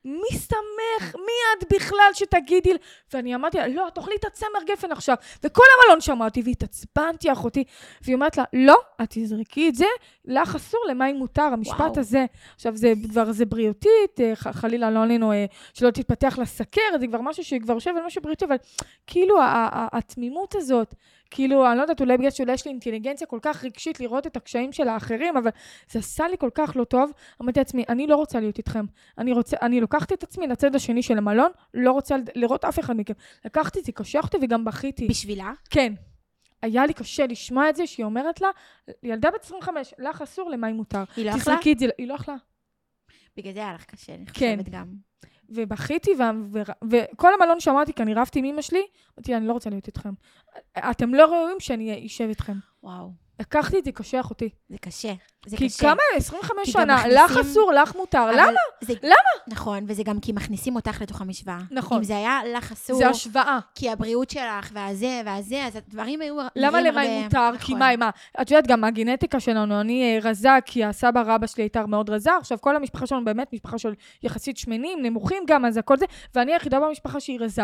מי 0.05 0.39
סמך? 0.39 1.15
מי 1.15 1.33
את 1.59 1.73
בכלל 1.73 2.11
שתגידי? 2.15 2.73
לי?" 2.73 2.79
ואני 3.13 3.35
אמרתי 3.35 3.59
לה, 3.59 3.69
לא, 3.69 3.89
תאכלי 3.95 4.15
את 4.21 4.25
הצמר 4.25 4.63
גפן 4.67 4.93
עכשיו. 4.93 5.17
וכל 5.45 5.63
המלון 5.79 6.01
שמע 6.01 6.25
אותי 6.25 6.43
והתעצבנתי, 6.45 7.33
אחותי. 7.33 7.65
והיא 8.03 8.15
אומרת 8.15 8.37
לה, 8.37 8.45
לא, 8.53 8.77
את 9.03 9.09
תזרקי 9.11 9.69
את 9.69 9.75
זה, 9.75 9.87
לך 10.25 10.55
אסור, 10.55 10.81
למים 10.91 11.17
מותר, 11.17 11.43
המשפט 11.43 11.81
וואו. 11.81 12.01
הזה. 12.01 12.25
עכשיו, 12.55 12.77
זה 12.77 12.93
כבר, 13.11 13.33
זה 13.33 13.45
בריאותית, 13.45 14.21
אה, 14.21 14.35
חלילה 14.35 14.91
לא 14.91 15.03
עלינו 15.03 15.33
אה, 15.33 15.47
שלא 15.75 15.91
תתפתח 15.91 16.39
לה 16.39 16.45
סכרת, 16.45 17.01
זה 17.01 17.07
כבר 17.07 17.21
משהו 17.21 17.45
שכבר 17.45 17.75
יושב 17.75 17.91
על 17.97 18.07
משהו 18.07 18.23
בריאותי, 18.23 18.45
אבל 18.45 18.57
כאילו 19.07 19.39
התמימות 19.93 20.55
הזאת, 20.55 20.95
כאילו, 21.35 21.67
אני 21.67 21.77
לא 21.77 21.83
יודעת, 21.83 22.01
אולי 22.01 22.17
בגלל 22.17 22.31
שאולי 22.31 22.53
יש 22.53 22.65
לי 22.65 22.71
אינטליגנציה 22.71 23.27
כל 23.27 23.39
כך 23.43 23.65
רגשית 23.65 24.01
לראות 24.01 24.27
את 24.27 24.37
הקשיים 24.37 24.73
של 24.73 24.89
האחרים, 24.89 25.37
אבל 25.37 25.51
זה 25.91 25.99
עשה 25.99 26.29
לי 26.29 26.37
כל 26.39 26.51
כך 26.55 26.73
לא 26.77 26.85
טוב. 26.85 27.11
אמרתי 27.43 27.61
לעצמי, 27.61 27.85
אני 27.89 28.07
לא 28.07 28.17
רוצה 28.17 28.41
להיות 28.41 28.59
איתכם. 28.59 28.85
אני 29.19 29.33
רוצה, 29.33 29.57
אני 29.63 29.81
לוקחתי 29.81 30.15
את 30.15 30.23
עצמי 30.23 30.47
לצד 30.47 30.75
השני 30.75 31.03
של 31.03 31.19
המלון, 31.19 31.51
לא 31.75 31.93
רוצה 31.93 32.17
לראות 32.35 32.65
אף 32.65 32.79
אחד 32.79 32.97
מכם. 32.97 33.15
לקחתי 33.45 33.79
את 33.79 33.85
זה, 33.85 33.93
קשה 33.93 34.21
אותי 34.21 34.37
וגם 34.43 34.65
בכיתי. 34.65 35.09
בשבילה? 35.09 35.53
כן. 35.71 35.93
היה 36.63 36.87
לי 36.87 36.95
קשה 36.95 37.27
לשמוע 37.27 37.69
את 37.69 37.77
זה, 37.77 37.87
שהיא 37.87 38.05
אומרת 38.05 38.41
לה, 38.41 38.49
ילדה 39.03 39.31
בת 39.31 39.45
25, 39.45 39.95
לך 39.99 40.23
אסור, 40.23 40.51
למים 40.51 40.77
מותר. 40.77 41.05
היא 41.17 41.27
לא 41.27 41.33
זה, 41.79 41.91
היא 41.99 42.09
לא 42.09 42.15
יכלה. 42.15 42.37
בגלל 43.37 43.53
זה 43.53 43.61
היה 43.61 43.75
לך 43.75 43.85
קשה, 43.85 44.15
אני 44.15 44.27
כן. 44.27 44.57
חושבת 44.59 44.75
גם. 44.75 44.87
ובכיתי, 45.49 46.11
ו- 46.53 46.89
וכל 46.91 47.35
המלון 47.35 47.61
שמעתי, 47.61 47.93
כי 47.93 48.03
אני 48.03 48.15
רבתי 48.15 48.39
עם 48.39 48.45
אמא 48.45 48.63
שלי, 48.63 48.83
אמרתי 49.19 49.37
אני 49.37 49.47
לא 49.47 49.53
רוצה 49.53 49.71
להיות 49.71 49.87
איתכם. 49.87 50.13
אתם 50.79 51.15
לא 51.15 51.27
ראויים 51.27 51.61
שאני 51.61 52.07
אשב 52.07 52.29
איתכם. 52.29 52.57
וואו. 52.83 53.13
לקחתי 53.41 53.79
את 53.79 53.85
זה 53.85 53.93
קשה, 53.93 54.21
אחותי. 54.21 54.51
זה 54.69 54.79
קשה. 54.79 55.13
זה 55.47 55.57
כי 55.57 55.69
קשה. 55.69 55.79
כמה, 55.83 56.01
25 56.17 56.65
כי 56.65 56.73
שנה, 56.73 57.07
לך 57.09 57.31
מכניסים- 57.31 57.51
אסור, 57.51 57.73
לך 57.73 57.97
מותר. 57.97 58.27
למה? 58.33 58.53
זה... 58.81 58.95
למה? 59.03 59.15
נכון, 59.49 59.85
וזה 59.89 60.03
גם 60.03 60.21
כי 60.21 60.33
מכניסים 60.33 60.77
אותך 60.77 61.03
לתוך 61.03 61.21
המשוואה. 61.21 61.59
נכון. 61.71 61.99
אם 61.99 62.05
זה 62.05 62.17
היה 62.17 62.39
לך 62.57 62.73
אסור, 62.73 62.97
זה 62.99 63.09
השוואה. 63.09 63.59
כי 63.75 63.91
הבריאות 63.91 64.31
שלך, 64.31 64.71
והזה, 64.73 65.21
והזה, 65.27 65.65
אז 65.67 65.77
הדברים 65.77 66.21
היו... 66.21 66.37
למה 66.57 66.81
למים 66.81 66.99
הרבה- 66.99 67.23
מותר? 67.25 67.59
כי 67.59 67.73
נכון. 67.75 67.79
מה, 67.79 67.97
מה? 67.97 68.11
את 68.43 68.51
יודעת, 68.51 68.67
גם 68.67 68.85
הגנטיקה 68.85 69.41
שלנו, 69.41 69.81
אני 69.81 70.03
אה, 70.15 70.31
רזה, 70.31 70.49
כי 70.67 70.85
הסבא 70.85 71.23
רבא 71.27 71.47
שלי 71.47 71.63
הייתה 71.63 71.87
מאוד 71.87 72.11
רזה, 72.11 72.31
עכשיו 72.41 72.61
כל 72.61 72.77
המשפחה 72.77 73.07
שלנו 73.07 73.25
באמת 73.25 73.53
משפחה 73.53 73.79
של 73.79 73.95
יחסית 74.23 74.57
שמנים, 74.57 74.99
נמוכים 75.03 75.43
גם, 75.47 75.65
אז 75.65 75.77
הכל 75.77 75.97
זה, 75.97 76.05
ואני 76.35 76.53
היחידה 76.53 76.81
במשפחה 76.81 77.21
שהיא 77.21 77.41
רזה. 77.41 77.63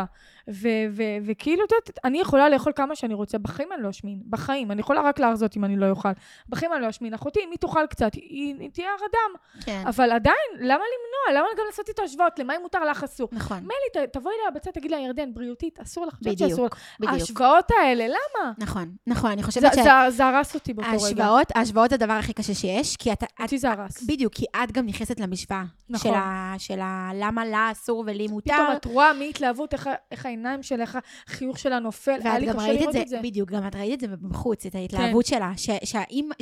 וכאילו, 1.23 1.65
את 1.65 1.73
יודעת, 1.73 1.99
אני 2.05 2.21
יכולה 2.21 2.49
לאכול 2.49 2.73
כמה 2.77 2.97
שאני 2.97 3.15
רוצה, 3.15 3.39
בחיים 3.39 3.69
אני 3.75 3.83
לא 3.83 3.91
אשמין, 3.91 4.19
בחיים, 4.31 4.71
אני 4.71 4.81
יכולה 4.81 5.01
רק 5.03 5.19
להרזות 5.21 5.57
אם 5.57 5.65
אני 5.65 5.69
אני 5.69 5.87
לא 5.87 5.91
אוכל. 5.91 6.09
בחיים 6.49 6.73
אני 6.73 6.83
לא 6.83 6.91
אשמין. 6.91 7.15
אחותי, 7.15 7.41
אם 7.45 7.51
היא 7.51 7.59
תאכל 7.69 7.87
קצת, 7.91 8.15
היא, 8.15 8.55
היא 8.61 8.71
תהיה 8.71 8.89
הר 8.89 9.07
אדם. 9.11 9.65
כן, 9.65 9.83
אבל 9.87 10.11
עדיין, 10.13 10.37
למה 10.59 10.65
למנוע? 10.95 11.41
למה 11.41 11.49
גם 11.59 11.65
לעשות 11.67 11.89
איתו 11.89 12.03
השוואות? 12.03 12.39
למה 12.39 12.57
אם 12.57 12.61
מותר 12.63 12.85
לך 12.85 13.05
אסור? 13.05 13.29
נכון, 13.33 13.59
מילא, 13.59 14.07
תבואי 14.07 14.35
אליה 14.41 14.51
בצד, 14.51 14.71
תגיד 14.71 14.91
לה, 14.91 14.99
ירדן, 14.99 15.35
בריאותית, 15.35 15.81
אסור 15.81 16.07
לך, 16.07 16.15
בדיוק, 16.23 16.51
שאסור 16.51 16.67
לך. 16.67 16.73
בדיוק. 17.01 17.13
ההשוואות 17.21 17.71
האלה, 17.71 18.07
למה? 18.09 18.53
נכון, 18.59 18.93
נכון, 19.07 19.31
אני 19.31 19.41
זה- 19.41 19.47
חושבת 19.47 19.73
זה 19.73 19.83
זה 20.09 20.25
הרס 20.27 20.55
אותי 20.55 20.75
באותו 20.75 20.89
רגע. 20.91 20.99
שההשוואות, 21.01 21.47
ההשוואות 21.57 21.91
זה 21.91 21.95
הדבר 21.97 22.13
הכי 22.13 22.33
קשה 22.33 22.55
שיש, 22.55 22.97
כי 22.97 23.13
את, 23.13 23.23
אותי 23.43 23.59
זה 23.59 23.71
הרס. 23.71 24.03
בדיוק, 24.03 24.35
כי 24.35 24.45
את 24.65 24.73
גם 24.73 24.87
נכנסת 24.87 25.21
למשוואה. 25.21 25.65
נכון. 25.91 26.11
של, 26.11 26.17
ה, 26.19 26.55
של 26.59 26.81
ה, 26.81 27.11
למה 27.15 27.45
לה 27.45 27.69
אסור 27.73 28.05
ולי 28.07 28.27
מותר. 28.29 28.55
פתאום 28.55 28.77
את 28.77 28.85
רואה 28.85 29.13
מהתלהבות 29.13 29.73
איך 29.73 29.89
איך 30.11 30.27
העיניים 30.27 30.63
שלה, 30.63 30.83
איך 30.83 30.99
החיוך 31.29 31.59
שלה 31.59 31.79
נופל. 31.79 32.19
ואת 32.25 32.43
גם 32.43 32.61
ראית 32.61 32.97
את 33.03 33.09
זה. 33.09 33.19
בדיוק, 33.23 33.51
גם 33.51 33.67
את 33.67 33.77
ראית 33.77 33.95
את 34.05 34.11
זה 34.11 34.17
בחוץ, 34.29 34.67
את 34.67 34.75
ההתלהבות 34.75 35.27
שלה, 35.27 35.53
ש, 35.57 35.71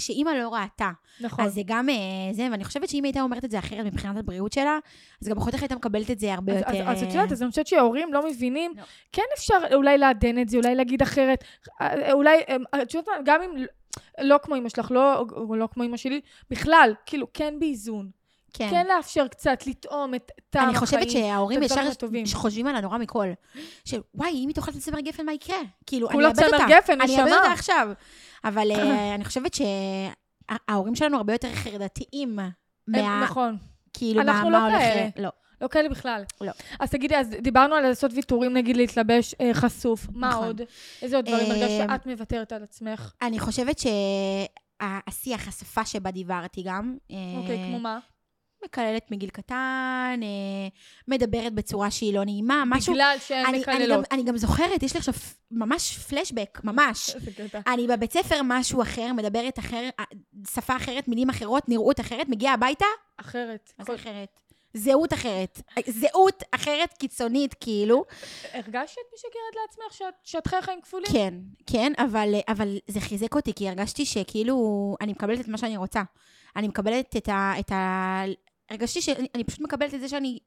שאימא 0.01 0.31
לא 0.31 0.55
ראתה. 0.55 0.91
נכון. 1.21 1.45
אז 1.45 1.55
זה 1.55 1.61
גם 1.67 1.89
אה, 1.89 1.95
זה, 2.33 2.49
ואני 2.51 2.65
חושבת 2.65 2.89
שאם 2.89 3.05
הייתה 3.05 3.21
אומרת 3.21 3.45
את 3.45 3.51
זה 3.51 3.59
אחרת 3.59 3.87
מבחינת 3.87 4.17
הבריאות 4.17 4.53
שלה, 4.53 4.79
אז 5.23 5.29
גם 5.29 5.37
אחותך 5.37 5.63
הייתה 5.63 5.77
מקבלת 5.77 6.11
את 6.11 6.19
זה 6.19 6.35
הרבה 6.35 6.53
אז- 6.53 6.59
יותר... 6.59 6.91
אז 6.91 7.03
את 7.03 7.09
אה, 7.09 7.15
יודעת, 7.15 7.33
אז 7.33 7.43
אני 7.43 7.51
חושבת 7.51 7.67
שההורים 7.67 8.13
לא 8.13 8.27
מבינים, 8.29 8.73
לא. 8.77 8.83
כן 9.13 9.23
אפשר 9.35 9.59
אולי 9.75 9.99
לעדן 9.99 10.39
את 10.39 10.49
זה, 10.49 10.57
אולי 10.57 10.75
להגיד 10.75 11.03
אחרת, 11.03 11.45
אה, 11.81 12.13
אולי, 12.13 12.41
את 12.83 12.95
יודעת 12.95 13.09
מה, 13.09 13.15
גם 13.25 13.43
אם 13.43 13.65
לא 14.21 14.37
כמו 14.43 14.57
אמא 14.57 14.69
שלך, 14.69 14.91
לא 14.91 15.19
או 15.19 15.57
לא 15.57 15.69
כמו 15.73 15.85
אמא 15.85 15.97
שלי, 15.97 16.21
בכלל, 16.51 16.95
כאילו, 17.07 17.27
כן 17.35 17.55
באיזון. 17.59 18.11
כן. 18.59 18.71
כן 18.71 18.87
לאפשר 18.87 19.29
קצת 19.29 19.67
לטעום 19.67 20.15
את 20.15 20.33
טעם 20.51 20.63
החיים. 20.63 20.77
אני 20.77 20.79
חושבת 20.79 21.11
שההורים 21.11 21.63
ישר. 21.63 21.75
חושבים 22.35 22.67
על 22.67 22.77
הנורא 22.77 22.99
מכל. 22.99 23.27
שוואי, 23.85 24.31
אם 24.35 24.49
היא 24.49 24.55
תאכל 24.55 24.71
את 24.71 24.77
צמר 24.77 25.01
גפן, 25.01 25.27
מה 25.27 25.33
יקרה? 25.33 25.57
כאילו, 25.87 26.09
אני 26.09 26.15
כולה 26.15 26.29
אאבד 26.29 26.43
אותה. 26.43 26.57
צמר 26.59 26.67
גפן, 26.69 27.01
אני 27.01 27.17
אאבד 27.17 27.27
נשמה. 27.27 27.37
אותה 27.37 27.53
עכשיו. 27.53 27.89
אבל 28.45 28.71
אני 29.15 29.25
חושבת 29.25 29.55
שההורים 30.51 30.95
שלנו 30.95 31.17
הרבה 31.17 31.33
יותר 31.33 31.55
חרדתיים 31.55 32.37
מה... 32.37 32.49
נכון. 33.23 33.57
כאילו, 33.93 34.25
מה 34.25 34.33
אנחנו 34.33 34.51
מה 34.51 34.59
לא 34.59 34.65
הולך... 34.65 34.79
כאלה. 34.79 35.09
לא. 35.19 35.31
לא 35.61 35.69
כאלה 35.69 35.89
בכלל. 35.89 36.23
לא. 36.41 36.53
אז 36.81 36.91
תגידי, 36.91 37.17
אז 37.17 37.31
דיברנו 37.31 37.75
על 37.75 37.89
לעשות 37.89 38.11
ויתורים, 38.15 38.53
נגיד 38.53 38.77
להתלבש 38.77 39.35
אה, 39.41 39.55
חשוף. 39.55 40.07
מה 40.13 40.29
נכון. 40.29 40.47
עוד? 40.47 40.61
איזה 41.03 41.17
עוד 41.17 41.25
דברים 41.25 41.51
הרגשת 41.51 41.91
אה, 41.91 41.97
שאת 41.97 42.07
מוותרת 42.07 42.53
על 42.53 42.63
עצמך? 42.63 43.13
אני 43.23 43.39
חושבת 43.39 43.79
שהשיח, 43.79 45.49
השפה 45.49 45.85
שבה 45.85 46.11
דיברתי 46.11 46.63
גם, 46.63 46.97
אה, 47.11 47.17
אוקיי, 47.37 47.65
כמו 47.69 47.79
מה? 47.79 47.99
מקללת 48.67 49.11
מגיל 49.11 49.31
קטן, 49.31 50.21
אה, 50.23 50.69
מדברת 51.09 51.53
בצורה 51.55 51.91
שהיא 51.91 52.15
לא 52.15 52.25
נעימה, 52.25 52.63
משהו... 52.67 52.93
בגלל 52.93 53.17
שהן 53.27 53.47
אני, 53.47 53.57
אני, 53.57 53.65
גם, 53.67 53.75
מקללות. 53.75 54.05
אני 54.13 54.23
גם 54.23 54.37
זוכרת, 54.37 54.83
יש 54.83 54.95
לי 54.95 54.99
עכשיו 54.99 55.15
ממש 55.51 55.99
פלשבק, 55.99 56.61
ממש. 56.65 57.17
אני 57.73 57.87
בבית 57.87 58.13
ספר 58.13 58.41
משהו 58.45 58.83
אחר, 58.83 59.13
מדברת 59.13 59.59
אחר, 59.59 59.89
אה, 60.01 60.05
שפה 60.55 60.77
אחרת, 60.77 61.09
מילים 61.09 61.31
אחרות, 61.31 61.69
נראות 61.69 62.01
אחרת, 62.01 62.29
מגיעה 62.29 62.55
הביתה, 62.55 62.87
אחרת. 63.17 63.73
מה 63.79 63.85
זה 63.85 63.95
אחרת? 63.95 64.41
זהות 64.75 65.13
אחרת. 65.13 65.63
זהות 65.89 66.43
אחרת 66.51 66.93
קיצונית, 66.99 67.55
כאילו. 67.55 68.05
הרגשת 68.53 68.71
שאת 68.95 69.05
משקרת 69.15 69.57
לעצמך 69.63 69.99
שאת- 69.99 70.15
שאת 70.25 70.47
חיים 70.47 70.81
כפולים? 70.83 71.07
כן, 71.13 71.35
כן, 71.67 71.93
אבל, 71.99 72.35
אבל 72.49 72.79
זה 72.89 73.01
חיזק 73.01 73.35
אותי, 73.35 73.53
כי 73.55 73.69
הרגשתי 73.69 74.07
שכאילו, 74.07 74.57
אני 75.01 75.13
מקבלת 75.13 75.41
את 75.41 75.49
מה 75.49 75.59
שאני 75.59 75.77
רוצה. 75.77 76.03
אני 76.57 76.69
מקבלת 76.69 77.17
את 77.17 77.29
ה... 77.29 77.53
את 77.61 77.73
ה... 77.73 78.23
הרגשתי 78.71 79.01
שאני 79.01 79.27
אני 79.35 79.45
פשוט 79.45 79.61
מקבלת 79.61 79.95
את 79.95 80.01
זה 80.01 80.09
שאני 80.09 80.39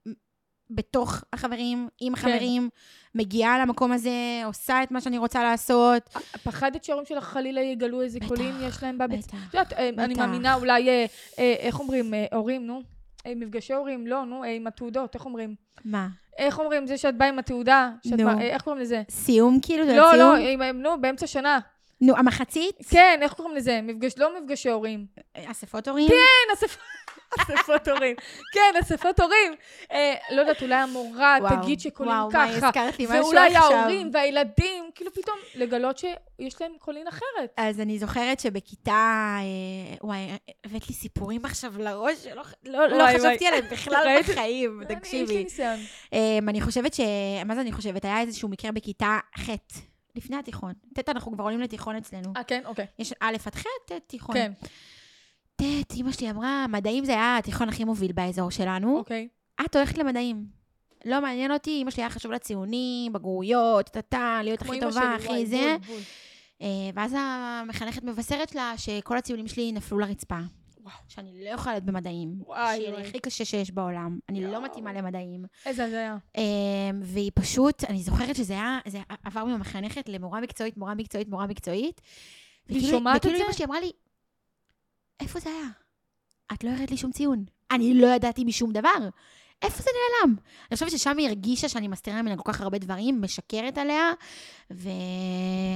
בתוך 0.69 1.23
החברים, 1.33 1.87
עם 2.01 2.15
כן. 2.15 2.19
החברים, 2.27 2.69
מגיעה 3.15 3.59
למקום 3.59 3.91
הזה, 3.91 4.11
עושה 4.45 4.83
את 4.83 4.91
מה 4.91 5.01
שאני 5.01 5.17
רוצה 5.17 5.43
לעשות. 5.43 6.03
פחדת 6.43 6.83
שההורים 6.83 7.05
שלך 7.05 7.23
חלילה 7.23 7.61
יגלו 7.61 8.01
איזה 8.01 8.19
בטח, 8.19 8.27
קולים 8.27 8.55
יש 8.61 8.83
להם 8.83 8.97
בבית? 8.97 9.25
בטח. 9.27 9.37
את 9.49 9.53
יודעת, 9.53 9.73
אה, 9.73 9.89
אני 9.89 10.13
בטח. 10.13 10.21
מאמינה 10.21 10.53
אולי, 10.55 10.89
אה, 10.89 11.05
אה, 11.39 11.55
איך 11.59 11.79
אומרים, 11.79 12.13
אה, 12.13 12.25
הורים, 12.33 12.67
נו? 12.67 12.81
אה, 13.25 13.33
מפגשי 13.35 13.73
הורים, 13.73 14.07
לא, 14.07 14.25
נו, 14.25 14.43
אה, 14.43 14.49
עם 14.49 14.67
התעודות, 14.67 15.15
איך 15.15 15.25
אומרים? 15.25 15.55
מה? 15.85 16.07
איך 16.37 16.59
אומרים, 16.59 16.87
זה 16.87 16.97
שאת 16.97 17.17
באה 17.17 17.27
עם 17.29 17.39
התעודה? 17.39 17.89
שאת. 18.07 18.17
באה- 18.21 18.33
אה, 18.37 18.41
איך 18.41 18.61
קוראים 18.61 18.81
לזה? 18.81 19.01
סיום 19.09 19.59
כאילו? 19.61 19.85
זה 19.85 19.95
לא, 19.95 20.09
סיום? 20.13 20.35
לא, 20.35 20.63
עם- 20.63 20.81
נו, 20.81 21.01
באמצע 21.01 21.27
שנה. 21.27 21.59
נו, 22.01 22.17
המחצית? 22.17 22.75
כן, 22.89 23.19
איך 23.21 23.33
קוראים 23.33 23.55
לזה? 23.55 23.79
מפגש, 23.83 24.13
לא 24.17 24.39
מפגשי 24.39 24.69
הורים. 24.69 25.05
אספות 25.35 25.87
הורים? 25.87 26.07
כן, 26.09 26.53
אספ- 26.55 26.77
אספות 27.39 27.87
הורים. 27.87 28.15
כן, 28.53 28.79
אספות 28.81 29.19
הורים. 29.19 29.53
אה, 29.91 30.13
לא 30.31 30.41
יודעת, 30.41 30.61
אולי 30.61 30.75
המורה 30.75 31.37
וואו, 31.41 31.61
תגיד 31.63 31.79
שקולים 31.79 32.11
וואו, 32.13 32.27
מה, 32.27 32.33
ככה. 32.33 32.67
הזכרת 32.67 32.99
לי 32.99 33.05
משהו 33.05 33.15
ואולי. 33.25 33.55
ההורים 33.55 34.09
והילדים, 34.13 34.89
כאילו 34.95 35.13
פתאום 35.13 35.37
לגלות 35.55 35.97
שיש 35.97 36.61
להם 36.61 36.71
קולין 36.79 37.07
אחרת. 37.07 37.53
אז 37.57 37.79
אני 37.79 37.99
זוכרת 37.99 38.39
שבכיתה, 38.39 38.91
אה, 39.39 39.95
וואי, 40.07 40.19
הבאת 40.65 40.87
לי 40.89 40.95
סיפורים 40.95 41.45
עכשיו 41.45 41.73
לראש, 41.77 42.17
שלא 42.23 42.41
לא, 42.65 42.87
לא 42.87 42.95
וואי, 42.95 43.17
חשבתי. 43.19 43.47
עליהם 43.47 43.65
בכלל 43.71 44.17
בחיים, 44.19 44.81
אני- 44.81 44.83
יש 44.83 44.89
לי 44.91 44.95
תקשיבי. 44.99 45.43
ניסיון. 45.43 45.79
אמ, 46.13 46.49
אני 46.49 46.61
חושבת 46.61 46.93
ש... 46.93 46.99
מה 47.45 47.55
זה 47.55 47.61
אני 47.61 47.71
חושבת? 47.71 48.05
היה 48.05 48.21
איזשהו 48.21 48.49
מקרה 48.49 48.71
בכיתה 48.71 49.17
ח', 49.39 49.49
לפני 50.15 50.37
התיכון. 50.37 50.73
ט', 50.93 51.09
אנחנו 51.09 51.31
כבר 51.31 51.43
עולים 51.43 51.59
לתיכון 51.61 51.95
אצלנו. 51.95 52.33
אה, 52.37 52.43
כן? 52.43 52.61
אוקיי. 52.65 52.85
יש 52.99 53.13
א' 53.19 53.35
עד 53.45 53.55
ח', 53.55 53.63
ט', 53.85 53.91
תיכון. 54.07 54.35
כן, 54.35 54.51
ט', 55.61 55.93
אמא 55.97 56.11
שלי 56.11 56.29
אמרה, 56.29 56.65
מדעים 56.69 57.05
זה 57.05 57.11
היה 57.11 57.37
התיכון 57.37 57.69
הכי 57.69 57.83
מוביל 57.83 58.11
באזור 58.11 58.51
שלנו. 58.51 58.97
אוקיי. 58.97 59.27
את 59.65 59.75
הולכת 59.75 59.97
למדעים. 59.97 60.45
לא 61.05 61.21
מעניין 61.21 61.51
אותי, 61.51 61.79
אמא 61.81 61.91
שלי 61.91 62.03
היה 62.03 62.09
חשוב 62.09 62.31
לה 62.31 62.39
ציונים, 62.39 63.13
בגרויות, 63.13 63.85
טה-טה, 63.89 64.39
להיות 64.43 64.61
הכי 64.61 64.79
טובה, 64.79 65.15
הכי 65.15 65.45
זה. 65.45 65.75
בול, 65.79 65.87
בול. 65.95 66.01
אה, 66.61 66.67
ואז 66.93 67.15
המחנכת 67.19 68.03
מבשרת 68.03 68.55
לה 68.55 68.73
שכל 68.77 69.17
הציונים 69.17 69.47
שלי 69.47 69.71
נפלו 69.71 69.99
לרצפה. 69.99 70.39
וואו. 70.83 70.95
שאני 71.07 71.43
לא 71.43 71.49
יכולה 71.49 71.73
להיות 71.75 71.83
במדעים. 71.85 72.35
וואי, 72.45 72.85
וואי. 72.91 73.07
הכי 73.07 73.19
קשה 73.19 73.45
שיש 73.45 73.71
בעולם. 73.71 74.19
אני 74.29 74.41
לא. 74.47 74.63
מתאימה 74.63 74.93
למדעים. 74.93 75.45
איזה 75.65 75.85
הזיה. 75.85 76.17
אמ, 76.37 76.41
והיא 77.03 77.31
פשוט, 77.35 77.83
אני 77.83 77.99
זוכרת 78.03 78.35
שזה 78.35 78.53
היה, 78.53 78.79
זה 78.87 78.99
עבר 79.23 79.45
ממחנכת 79.45 80.09
למורה 80.09 80.41
מקצועית, 80.41 80.77
מורה 80.77 80.95
מקצועית, 80.95 81.29
מורה 81.29 81.47
מקצועית. 81.47 82.01
והיא 82.69 82.79
וכאילו- 82.79 82.97
שומעת 82.97 83.15
את 83.15 83.21
וכאילו 83.25 83.37
זה? 83.37 83.43
אמא 83.45 83.53
שלי 83.53 83.65
אמרה 83.65 83.79
לי, 83.79 83.91
איפה 85.19 85.39
זה 85.39 85.49
היה? 85.49 85.69
את 86.53 86.63
לא 86.63 86.69
הראית 86.69 86.91
לי 86.91 86.97
שום 86.97 87.11
ציון. 87.11 87.45
אני 87.71 87.93
לא 87.93 88.07
ידעתי 88.07 88.43
משום 88.43 88.71
דבר. 88.71 89.09
איפה 89.61 89.83
זה 89.83 89.89
נעלם? 89.89 90.35
אני 90.71 90.73
חושבת 90.73 90.91
ששם 90.91 91.17
היא 91.17 91.27
הרגישה 91.27 91.69
שאני 91.69 91.87
מסתירה 91.87 92.21
ממנה 92.21 92.37
כל 92.37 92.51
כך 92.53 92.61
הרבה 92.61 92.77
דברים, 92.77 93.21
משקרת 93.21 93.77
עליה, 93.77 94.11
ו... 94.71 94.89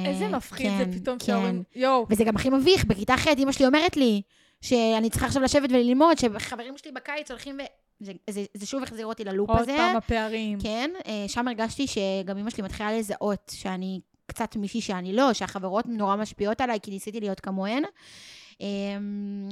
איזה 0.05 0.27
מפחיד 0.27 0.67
כן, 0.67 0.77
זה 0.77 0.99
פתאום 0.99 1.17
כן. 1.19 1.25
שההורים... 1.25 1.63
יואו. 1.75 2.05
וזה 2.09 2.23
גם 2.23 2.35
הכי 2.35 2.49
מביך, 2.49 2.85
בכיתה 2.85 3.17
ח' 3.17 3.27
אמא 3.27 3.51
שלי 3.51 3.65
אומרת 3.65 3.97
לי 3.97 4.21
שאני 4.61 5.09
צריכה 5.09 5.25
עכשיו 5.25 5.41
לשבת 5.41 5.69
וללמוד, 5.69 6.17
שחברים 6.17 6.77
שלי 6.77 6.91
בקיץ 6.91 7.31
הולכים 7.31 7.59
ו... 7.59 7.63
זה, 7.99 8.11
זה, 8.29 8.45
זה 8.53 8.65
שוב 8.65 8.83
החזיר 8.83 9.05
אותי 9.05 9.23
ללופ 9.23 9.49
עוד 9.49 9.59
הזה. 9.59 9.75
פעם 9.77 9.95
הפערים. 9.95 10.61
כן, 10.61 10.91
אה, 11.07 11.25
שם 11.27 11.47
הרגשתי 11.47 11.87
שגם 11.87 12.37
אמא 12.37 12.49
שלי 12.49 12.63
מתחילה 12.63 12.93
לזהות 12.93 13.51
שאני 13.55 13.99
קצת 14.25 14.55
מישהי 14.55 14.81
שאני 14.81 15.13
לא, 15.13 15.33
שהחברות 15.33 15.85
נורא 15.85 16.15
משפיעות 16.15 16.61
עליי, 16.61 16.79
כי 16.83 16.91
ניסיתי 16.91 17.19
להיות 17.19 17.39
כמוהן. 17.39 17.83
אמ, 18.61 19.49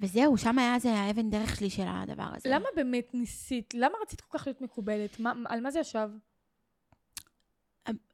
וזהו, 0.00 0.36
שם 0.36 0.58
היה 0.58 0.78
זה 0.78 0.92
האבן 0.94 1.30
דרך 1.30 1.56
שלי 1.56 1.70
של 1.70 1.84
הדבר 1.86 2.26
הזה. 2.36 2.48
למה 2.48 2.66
באמת 2.76 3.14
ניסית? 3.14 3.74
למה 3.74 3.94
רצית 4.02 4.20
כל 4.20 4.38
כך 4.38 4.46
להיות 4.46 4.60
מקובלת? 4.60 5.20
מה- 5.20 5.32
על 5.48 5.60
מה 5.60 5.70
זה 5.70 5.78
ישב? 5.80 6.08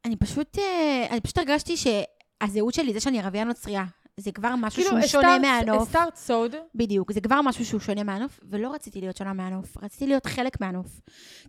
אני 0.05 0.17
פשוט, 0.17 0.59
אה, 0.59 1.07
אני 1.11 1.21
פשוט 1.21 1.39
הרגשתי 1.39 1.75
שהזהות 1.77 2.75
שלי, 2.75 2.93
זה 2.93 3.01
שאני 3.01 3.21
ערבייה 3.21 3.45
נוצרייה, 3.45 3.85
זה 4.17 4.33
כבר 4.33 4.55
משהו 4.57 4.83
שהוא 4.83 5.01
שונה 5.07 5.39
מהנוף. 5.39 5.83
הסתרת 5.83 6.17
סוד. 6.17 6.55
בדיוק, 6.75 7.13
זה 7.13 7.21
כבר 7.21 7.41
משהו 7.43 7.65
שהוא 7.65 7.81
שונה 7.81 8.03
מהנוף, 8.05 8.41
ולא 8.43 8.73
רציתי 8.75 9.01
להיות 9.01 9.17
שונה 9.17 9.33
מהנוף, 9.33 9.77
רציתי 9.83 10.07
להיות 10.07 10.27
חלק 10.27 10.61
מהנוף. 10.61 11.01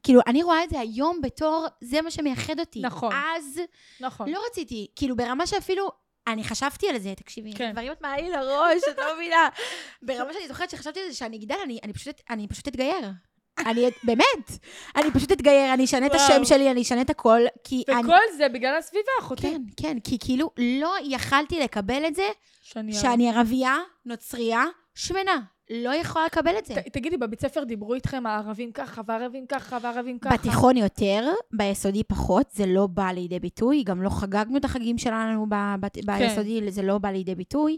כאילו, 0.04 0.22
אני 0.28 0.44
רואה 0.44 0.64
את 0.64 0.70
זה 0.70 0.80
היום 0.80 1.22
בתור, 1.24 1.68
זה 1.82 2.02
מה 2.02 2.12
שמייחד 2.12 2.60
אותי. 2.60 2.82
נכון. 2.82 3.14
אז 3.38 3.60
נכון. 4.02 4.30
לא 4.30 4.40
רציתי, 4.52 4.88
כאילו, 4.96 5.16
ברמה 5.16 5.48
שאפילו, 5.48 5.90
אני 6.28 6.44
חשבתי 6.44 6.90
על 6.90 7.00
זה, 7.00 7.14
תקשיבי, 7.16 7.54
כן. 7.54 7.72
דברים 7.72 7.92
את 7.92 8.02
מעלי 8.02 8.30
לראש, 8.30 8.82
את 8.92 8.98
לא 8.98 9.16
מבינה. 9.16 9.50
ברמה 10.02 10.34
שאני 10.34 10.48
זוכרת 10.48 10.70
שחשבתי 10.70 11.00
על 11.00 11.10
זה, 11.10 11.16
שאני 11.16 11.38
אגדל, 11.38 11.56
אני, 11.64 11.80
אני, 11.84 11.94
פשוט, 11.94 12.22
אני 12.30 12.48
פשוט 12.48 12.68
אתגייר. 12.68 13.10
אני, 13.66 13.90
באמת, 14.04 14.50
אני 14.96 15.12
פשוט 15.12 15.32
אתגייר, 15.32 15.74
אני 15.74 15.86
אשנה 15.86 16.06
את. 16.06 16.12
השם 16.16 16.46
שלי, 16.46 16.72
אני 16.72 16.82
אשנה 16.82 17.02
את 17.02 17.10
הכל, 17.10 17.42
כי 17.64 17.84
אני... 17.90 18.04
וכל 18.04 18.38
זה 18.38 18.50
בגלל 18.50 18.76
הסביבה, 18.76 19.12
אחותי. 19.20 19.42
כן, 19.42 19.62
כן, 19.78 20.00
כי 20.00 20.18
כאילו 20.20 20.52
לא 20.58 20.96
יכלתי 21.04 21.60
לקבל 21.60 22.08
את 22.08 22.16
זה 22.16 22.30
שאני... 22.62 22.94
שאני 22.94 23.30
ערבייה, 23.30 23.78
נוצרייה, 24.06 24.64
שמנה. 24.96 25.40
לא 25.70 25.96
יכולה 25.96 26.26
לקבל 26.26 26.58
את 26.58 26.66
זה. 26.66 26.76
ת- 26.76 26.88
תגידי, 26.94 27.18
בבית 27.18 27.42
ספר 27.42 27.64
דיברו 27.64 27.94
איתכם 27.94 28.26
הערבים 28.26 28.72
ככה, 28.72 29.02
והערבים 29.08 29.46
ככה, 29.50 29.78
והערבים 29.82 30.20
ככה? 30.20 30.34
בתיכון 30.38 30.78
יותר, 30.78 31.24
ביסודי 31.54 32.04
פחות, 32.04 32.46
זה 32.52 32.66
לא 32.66 32.88
בא 32.88 33.12
לידי 33.12 33.40
ביטוי, 33.40 33.84
גם 33.84 34.02
לא 34.02 34.10
חגגנו 34.10 34.58
את 34.58 34.66
החגים 34.66 34.98
שלנו 34.98 35.46
בבת- 35.50 35.98
כן. 36.06 36.20
ביסודי, 36.20 36.72
זה 36.72 36.82
לא 36.82 36.98
בא 36.98 37.10
לידי 37.10 37.36
ביטוי, 37.36 37.78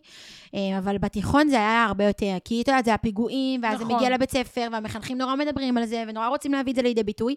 אה, 0.55 0.77
אבל 0.77 0.97
בתיכון 0.97 1.47
זה 1.49 1.55
היה 1.55 1.83
הרבה 1.85 2.03
יותר, 2.07 2.37
כי 2.45 2.61
את 2.61 2.67
יודעת, 2.67 2.85
זה 2.85 2.93
הפיגועים, 2.93 3.63
ואז 3.63 3.77
זה 3.79 3.83
נכון. 3.83 3.95
מגיע 3.95 4.09
לבית 4.09 4.31
ספר, 4.31 4.67
והמחנכים 4.71 5.17
נורא 5.17 5.35
מדברים 5.35 5.77
על 5.77 5.85
זה, 5.85 6.03
ונורא 6.07 6.27
רוצים 6.27 6.51
להביא 6.51 6.71
את 6.71 6.75
זה 6.75 6.81
לידי 6.81 7.03
ביטוי, 7.03 7.35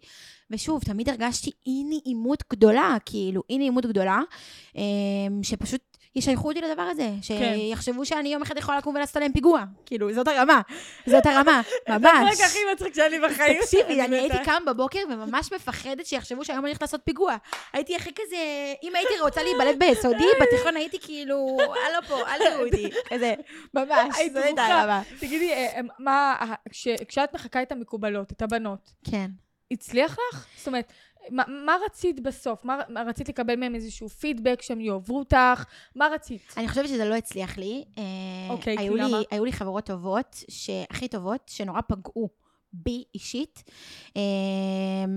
ושוב, 0.51 0.83
תמיד 0.85 1.09
הרגשתי 1.09 1.51
אי 1.67 1.85
נעימות 1.85 2.43
גדולה, 2.53 2.97
כאילו, 3.07 3.43
אי 3.51 3.59
נעימות 3.59 3.87
גדולה, 3.87 4.21
אה, 4.77 4.83
שפשוט 5.43 5.81
ישייכו 6.17 6.49
אותי 6.49 6.61
לדבר 6.61 6.83
הזה. 6.83 7.09
כן. 7.29 7.55
שיחשבו 7.57 8.07
שאני 8.07 8.29
יום 8.33 8.43
אחד 8.43 8.57
יכולה 8.59 8.79
לקום 8.79 8.95
ולעשות 8.97 9.17
עליהם 9.17 9.33
פיגוע. 9.33 9.65
כאילו, 9.87 10.13
זאת 10.13 10.29
הרמה. 10.29 10.61
זאת 11.07 11.27
הרמה, 11.27 11.61
ממש. 11.89 12.03
זה 12.03 12.45
הפרק 12.45 12.47
הכי 12.51 12.59
מצחיק 12.73 12.97
לי 12.99 13.21
בחיים. 13.21 13.61
תקשיבי, 13.63 14.01
אני. 14.03 14.19
הייתי 14.19 14.37
קמה 14.45 14.59
בבוקר 14.67 14.99
וממש 15.11 15.53
מפחדת 15.53 16.07
שיחשבו 16.07 16.45
שהיום 16.45 16.61
אני 16.65 16.69
הולכת 16.71 16.83
לעשות 16.83 17.01
פיגוע. 17.05 17.37
הייתי 17.73 17.97
הכי 17.97 18.11
כזה, 18.15 18.37
אם 18.83 18.97
הייתי 18.97 19.13
רוצה 19.21 19.43
להיבלט 19.43 19.77
ביסודי, 19.79 20.25
בתיכון 20.43 20.77
הייתי 20.77 20.99
כאילו, 21.01 21.57
הלו 21.61 22.09
פה, 22.09 22.29
אל 22.29 22.39
תראו 22.51 22.65
אותי. 22.67 22.91
כזה, 23.09 23.35
ממש, 23.75 24.15
היית 24.17 24.33
זו 24.33 24.39
הייתה 24.39 24.63
דרוכה. 24.63 24.81
הרמה. 24.81 25.03
תגידי, 25.21 25.53
אה, 25.53 25.81
מה, 25.99 26.37
אה, 26.41 26.55
כש- 26.71 27.03
כשאת 27.09 27.35
מחקה 27.35 27.63
את 27.63 27.73
המקובלות, 27.73 28.33
את 28.33 28.43
הבנות, 28.43 28.93
כן. 29.11 29.31
הצליח 29.71 30.17
לך? 30.33 30.47
זאת 30.59 30.67
אומרת, 30.67 30.93
מה, 31.31 31.43
מה 31.67 31.77
רצית 31.87 32.21
בסוף? 32.21 32.65
מה, 32.65 32.79
מה 32.89 33.03
רצית 33.03 33.29
לקבל 33.29 33.57
מהם 33.57 33.75
איזשהו 33.75 34.09
פידבק 34.09 34.63
שהם 34.63 34.81
יאהבו 34.81 35.19
אותך? 35.19 35.65
מה 35.97 36.07
רצית? 36.15 36.55
אני 36.57 36.69
חושבת 36.69 36.89
שזה 36.89 37.05
לא 37.05 37.15
הצליח 37.15 37.59
לי. 37.59 37.85
אה, 37.99 38.03
אוקיי, 38.51 38.77
כי 38.77 38.83
היו 38.83 38.95
לי- 38.95 39.03
למה? 39.03 39.19
היו 39.31 39.45
לי 39.45 39.53
חברות 39.53 39.85
טובות, 39.87 40.45
הכי 40.91 41.09
טובות, 41.09 41.41
שנורא 41.49 41.81
פגעו 41.89 42.29
בי 42.73 43.05
אישית, 43.15 43.63
אה, 44.17 44.23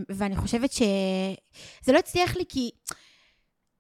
ואני 0.10 0.36
חושבת 0.36 0.72
שזה 0.72 1.92
לא 1.94 1.98
הצליח 2.00 2.36
לי 2.36 2.44
כי... 2.50 2.70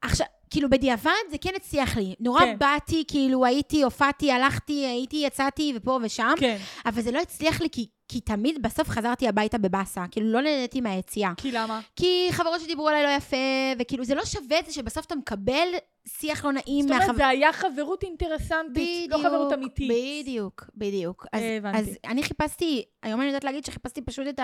עכשיו, 0.01 0.27
כאילו 0.49 0.69
בדיעבד 0.69 1.11
זה 1.31 1.37
כן 1.37 1.49
הצליח 1.55 1.97
לי. 1.97 2.15
נורא 2.19 2.39
כן. 2.39 2.57
באתי, 2.59 3.03
כאילו 3.07 3.45
הייתי, 3.45 3.83
הופעתי, 3.83 4.31
הלכתי, 4.31 4.85
הייתי, 4.85 5.17
יצאתי 5.17 5.73
ופה 5.75 5.99
ושם, 6.03 6.33
כן. 6.39 6.57
אבל 6.85 7.01
זה 7.01 7.11
לא 7.11 7.19
הצליח 7.21 7.61
לי 7.61 7.67
כי, 7.71 7.87
כי 8.07 8.21
תמיד 8.21 8.61
בסוף 8.61 8.89
חזרתי 8.89 9.27
הביתה 9.27 9.57
בבאסה. 9.57 10.05
כאילו 10.11 10.31
לא 10.31 10.41
נהניתי 10.41 10.81
מהיציאה. 10.81 11.31
כי 11.37 11.51
למה? 11.51 11.79
כי 11.95 12.27
חברות 12.31 12.61
שדיברו 12.61 12.87
עליי 12.89 13.03
לא 13.03 13.09
יפה, 13.09 13.37
וכאילו 13.79 14.05
זה 14.05 14.15
לא 14.15 14.25
שווה 14.25 14.59
את 14.59 14.65
זה 14.65 14.73
שבסוף 14.73 15.05
אתה 15.05 15.15
מקבל 15.15 15.67
שיח 16.07 16.45
לא 16.45 16.51
נעים 16.51 16.81
זאת 16.81 16.91
אומרת, 16.91 17.01
מהחברות. 17.01 17.17
זה 17.17 17.27
היה 17.27 17.53
חברות 17.53 18.03
אינטרסנטית, 18.03 19.11
לא 19.11 19.17
חברות 19.17 19.53
אמיתית. 19.53 19.91
בדיוק, 19.91 20.69
בדיוק. 20.75 21.25
אז, 21.33 21.41
הבנתי. 21.57 21.77
אז 21.77 21.97
אני 22.05 22.23
חיפשתי, 22.23 22.83
היום 23.03 23.21
אני 23.21 23.27
יודעת 23.27 23.43
להגיד 23.43 23.65
שחיפשתי 23.65 24.01
פשוט 24.01 24.27
את 24.27 24.39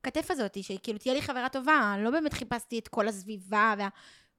הכתף 0.00 0.30
הזאת, 0.30 0.64
שכאילו 0.64 0.98
תהיה 0.98 1.14
לי 1.14 1.22
חברה 1.22 1.48
טובה, 1.48 1.96
לא 1.98 2.10
באמת 2.10 2.32
חיפשתי 2.32 2.78
את 2.78 2.88
כל 2.88 3.08
הסביבה, 3.08 3.74
וה... 3.78 3.88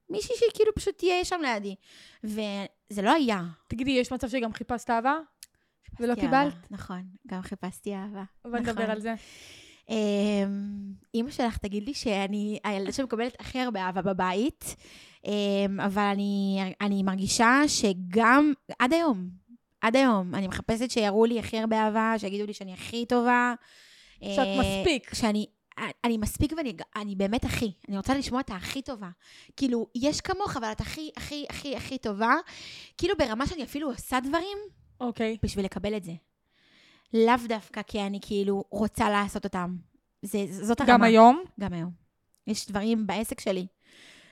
מישהי 0.10 0.36
שכאילו 0.36 0.76
פשוט 0.76 0.98
תהיה 0.98 1.26
שם 1.26 1.42
לידי. 1.42 1.76
וזה 2.24 3.02
לא 3.02 3.12
היה. 3.14 3.42
תגידי, 3.68 3.92
יש 3.92 4.14
מצב 4.14 4.30
שגם 4.30 4.54
חיפשת 4.54 4.90
אהבה? 4.90 5.18
ולא 6.00 6.14
חיפשתי 6.14 6.22
קיבלת? 6.28 6.54
אהבה, 6.54 6.68
נכון, 6.72 7.02
גם 7.28 7.42
חיפשתי 7.42 7.96
אהבה. 7.96 8.24
בוא 8.46 8.60
נדבר 8.60 8.72
נכון. 8.72 8.90
על 8.90 9.00
זה. 9.00 9.14
אמ, 9.90 10.94
אימא 11.14 11.32
שלך 11.32 11.58
תגיד 11.58 11.84
לי 11.84 11.94
שאני 11.94 12.60
הילדה 12.64 12.92
שמקבלת 12.92 13.36
הכי 13.40 13.60
הרבה 13.60 13.82
אהבה 13.82 14.02
בבית, 14.02 14.76
אמ, 15.26 15.80
אבל 15.80 16.04
אני, 16.04 16.60
אני 16.82 17.04
מרגישה 17.04 17.62
שגם, 17.68 18.54
עד 18.80 18.94
היום, 18.94 19.30
עד 19.82 19.96
היום, 19.96 20.36
אני 20.36 20.48
מחפשת 20.48 20.92
שיראו 20.92 21.26
לי 21.26 21.40
הכי 21.40 21.60
הרבה 21.60 21.78
אהבה, 21.86 22.14
שיגידו 22.18 22.46
לי 22.46 22.54
שאני 22.54 22.74
הכי 22.74 23.06
טובה. 23.06 23.54
שאת 24.24 24.40
אה, 24.40 24.58
מספיק. 24.60 25.14
שאני 25.14 25.46
אני 26.04 26.18
מספיק 26.18 26.54
ואני 26.58 26.74
אני 26.96 27.16
באמת 27.16 27.46
הכי. 27.46 27.72
אני 27.90 27.98
רוצה 27.98 28.14
לשמוע 28.14 28.42
את 28.42 28.50
הכי 28.50 28.82
טובה. 28.82 29.10
כאילו, 29.58 29.88
יש 29.96 30.22
כמוך, 30.22 30.58
אבל 30.58 30.72
את 30.72 30.82
הכי, 30.82 31.10
הכי, 31.18 31.46
הכי, 31.50 31.76
הכי 31.76 31.98
טובה. 31.98 32.36
כאילו, 32.98 33.16
ברמה 33.18 33.48
שאני 33.48 33.64
אפילו 33.64 33.90
עושה 33.90 34.20
דברים 34.20 34.58
אוקיי. 35.00 35.38
בשביל 35.44 35.66
לקבל 35.66 35.98
את 35.98 36.04
זה. 36.04 36.12
לאו 37.14 37.34
דווקא 37.48 37.82
כי 37.82 38.02
אני 38.02 38.20
כאילו 38.22 38.64
רוצה 38.70 39.10
לעשות 39.10 39.44
אותם. 39.46 39.76
זה, 40.22 40.46
זאת 40.50 40.82
הרמה. 40.82 40.94
גם 40.94 41.04
היום? 41.04 41.44
גם 41.60 41.74
היום. 41.74 41.92
יש 42.48 42.68
דברים 42.68 43.08
בעסק 43.08 43.40
שלי, 43.40 43.68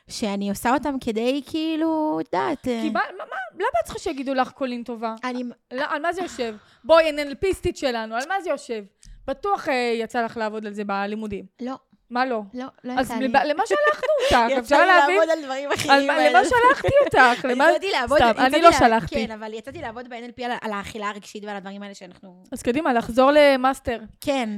שאני 0.09 0.49
עושה 0.49 0.73
אותם 0.73 0.95
כדי 1.01 1.41
כאילו, 1.45 2.19
את 2.21 2.33
יודעת... 2.33 2.67
אה, 2.67 2.79
כי 2.81 2.89
מה, 2.89 2.99
מה, 3.17 3.23
מה- 3.29 3.35
למה 3.55 3.67
את 3.81 3.85
צריכה 3.85 3.99
שיגידו 3.99 4.33
לך 4.33 4.51
קולין 4.51 4.83
טובה? 4.83 5.15
אני... 5.23 5.43
לא, 5.73 5.83
על 5.89 6.01
מה 6.01 6.13
זה 6.13 6.21
יושב? 6.21 6.55
בואי, 6.83 7.11
NLPיסטית 7.11 7.75
שלנו, 7.75 8.15
על 8.15 8.23
מה 8.27 8.41
זה 8.41 8.49
יושב? 8.49 8.83
בטוח 9.27 9.69
אה, 9.69 9.93
יצא 9.99 10.21
לך 10.25 10.37
לעבוד 10.37 10.65
על 10.65 10.73
זה 10.73 10.83
בלימודים. 10.83 11.45
לא, 11.61 11.73
מה 12.09 12.25
לא? 12.25 12.41
לא, 12.53 12.65
לא 12.83 12.93
אז 12.93 13.05
יצא 13.05 13.15
לי. 13.19 13.27
לב- 13.27 13.35
למה 13.45 13.63
שלחנו 13.65 14.07
אותך? 14.23 14.51
יצא 14.51 14.59
אפשר 14.59 14.79
לי 14.81 14.85
להבין? 14.87 15.15
לעבוד 15.17 15.29
על 15.37 15.43
דברים 15.45 15.71
אחרים. 15.71 16.07
למה 16.09 16.39
שלחתי 16.45 16.87
אותך? 17.05 17.43
יצאתי 17.51 17.91
לעבוד, 17.91 18.17
סתם, 18.17 18.29
יצאתי 18.31 18.55
אני 18.55 18.61
לא 18.61 18.71
שלחתי. 18.71 19.15
כן, 19.27 19.31
אבל 19.31 19.53
יצאתי 19.53 19.81
לעבוד 19.81 20.09
ב-NLP 20.09 20.43
על, 20.61 20.71
האכילה 20.73 21.09
הרגשית 21.09 21.43
ועל 21.45 21.55
הדברים 21.55 21.83
האלה 21.83 21.93
שאנחנו... 21.95 22.43
אז 22.51 22.61
קדימה, 22.61 22.93
לחזור 22.93 23.31
ל 23.33 23.41
master. 23.41 23.99
כן. 24.21 24.49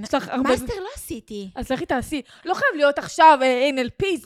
master 0.44 0.74
לא 0.80 0.90
עשיתי. 0.96 1.50
אז 1.56 1.72
לכי 1.72 1.86
תעשי. 1.86 2.22
לא 2.46 2.54
חייב 2.54 2.70
להיות 2.76 2.98
עכשיו 3.00 3.40
אה, 3.42 3.70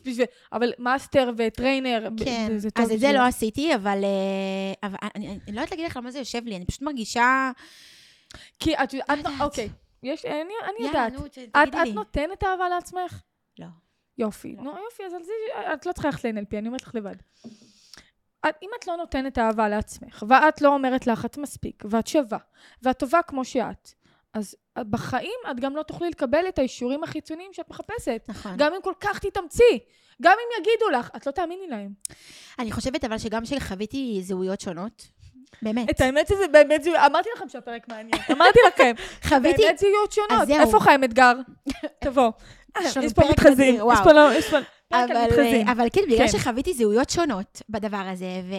בשביל... 0.06 0.26
אבל 0.54 0.72
master 0.80 1.32
ו 1.38 1.46
trainer, 1.46 2.08
כן, 2.26 2.52
אז 2.76 2.92
את 2.92 3.00
זה 3.00 3.12
לא 3.12 3.26
עשיתי, 3.26 3.76
אבל, 3.76 4.04
אה, 4.84 4.90
אני, 5.16 5.28
לא 5.48 5.60
יודעת 5.60 5.72
להגיד 5.72 5.86
לך 5.86 5.98
למה 5.98 6.12
זה 6.12 6.20
יושב 6.20 6.42
לי, 6.46 6.56
אני 6.56 6.66
פשוט 6.66 6.82
מרגישה... 6.82 7.52
כי 8.60 8.74
את. 8.74 8.94
לא 8.94 9.00
את- 9.14 9.18
יודעת. 9.18 9.34
אוקיי, 9.42 9.70
יש... 10.04 10.26
אני 10.26 10.54
אני 10.64 10.88
יודעת. 10.88 11.14
נו, 11.14 11.26
את 11.26 11.76
את. 11.76 11.94
נותנת 11.94 12.44
אהבה 12.44 12.70
לעצמך? 12.70 13.22
לא. 13.60 13.68
יופי. 14.18 14.56
לא. 14.58 14.64
נו, 14.64 14.72
יופי, 14.86 15.04
אז 15.06 15.14
על 15.14 15.24
זה 15.24 15.34
את 15.74 15.86
לא 15.86 15.92
צריכה 15.92 16.08
ללכת 16.08 16.26
ל-NLP, 16.26 16.58
אני 16.58 16.68
אומרת 16.68 16.82
לך 16.82 16.96
לבד. 16.96 17.16
את, 18.50 18.56
אם 18.62 18.70
את 18.80 18.88
לא 18.88 18.96
נותנת 18.96 19.38
אהבה 19.38 19.70
לעצמך, 19.70 20.24
ואת 20.28 20.62
לא 20.62 20.74
אומרת 20.74 21.08
לך, 21.08 21.26
את 21.26 21.38
מספיק, 21.38 21.84
ואת 21.90 22.08
שווה, 22.08 22.38
ואת 22.82 23.00
טובה 23.00 23.22
כמו 23.22 23.46
שאת, 23.46 23.94
אז 24.34 24.56
בחיים 24.90 25.40
את 25.52 25.60
גם 25.60 25.76
לא 25.76 25.84
תוכלי 25.84 26.10
לקבל 26.10 26.48
את 26.50 26.60
האישורים 26.60 27.04
החיצוניים 27.04 27.54
שאת 27.54 27.70
מחפשת. 27.70 28.26
נכון. 28.28 28.52
גם 28.58 28.74
אם 28.74 28.82
כל 28.82 28.94
כך 29.00 29.20
תתאמצי, 29.20 29.80
גם 30.22 30.34
אם 30.34 30.62
יגידו 30.62 30.90
לך, 30.90 31.10
את 31.16 31.26
לא 31.28 31.32
תאמיני 31.32 31.68
להם. 31.68 31.94
אני 32.60 32.72
חושבת 32.72 33.04
אבל 33.04 33.18
שגם 33.18 33.46
שחוויתי 33.46 34.20
זהויות 34.24 34.62
שונות, 34.62 35.08
באמת. 35.62 35.90
את 35.90 36.02
האמת 36.02 36.28
שזה 36.28 36.48
באמת, 36.52 36.84
זה- 36.84 37.06
אמרתי 37.06 37.30
לכם 37.36 37.50
שהפרק 37.50 37.88
מעניין. 37.88 38.22
אמרתי 38.32 38.60
לכם, 38.68 38.94
חוויתי... 39.24 39.62
באמת 39.64 39.78
זהויות 39.78 40.12
שונות. 40.12 40.50
איפה 40.50 40.80
חיים 40.80 41.04
אדגר? 41.04 41.34
תבוא. 42.04 42.32
יש 43.02 43.14
פה 43.14 43.22
מתחזים. 43.30 43.76
נדיר, 43.76 43.86
יש. 43.94 44.00
פה 44.04 44.12
לא, 44.12 44.30
אבל, 44.94 45.26
מתחזים. 45.26 45.68
אבל 45.68 45.88
כן, 45.94 46.02
בגלל 46.08 46.18
כן. 46.18 46.28
שחוויתי 46.28 46.74
זהויות 46.74 47.10
שונות 47.10 47.62
בדבר 47.70 48.06
הזה, 48.12 48.42
ו, 48.50 48.54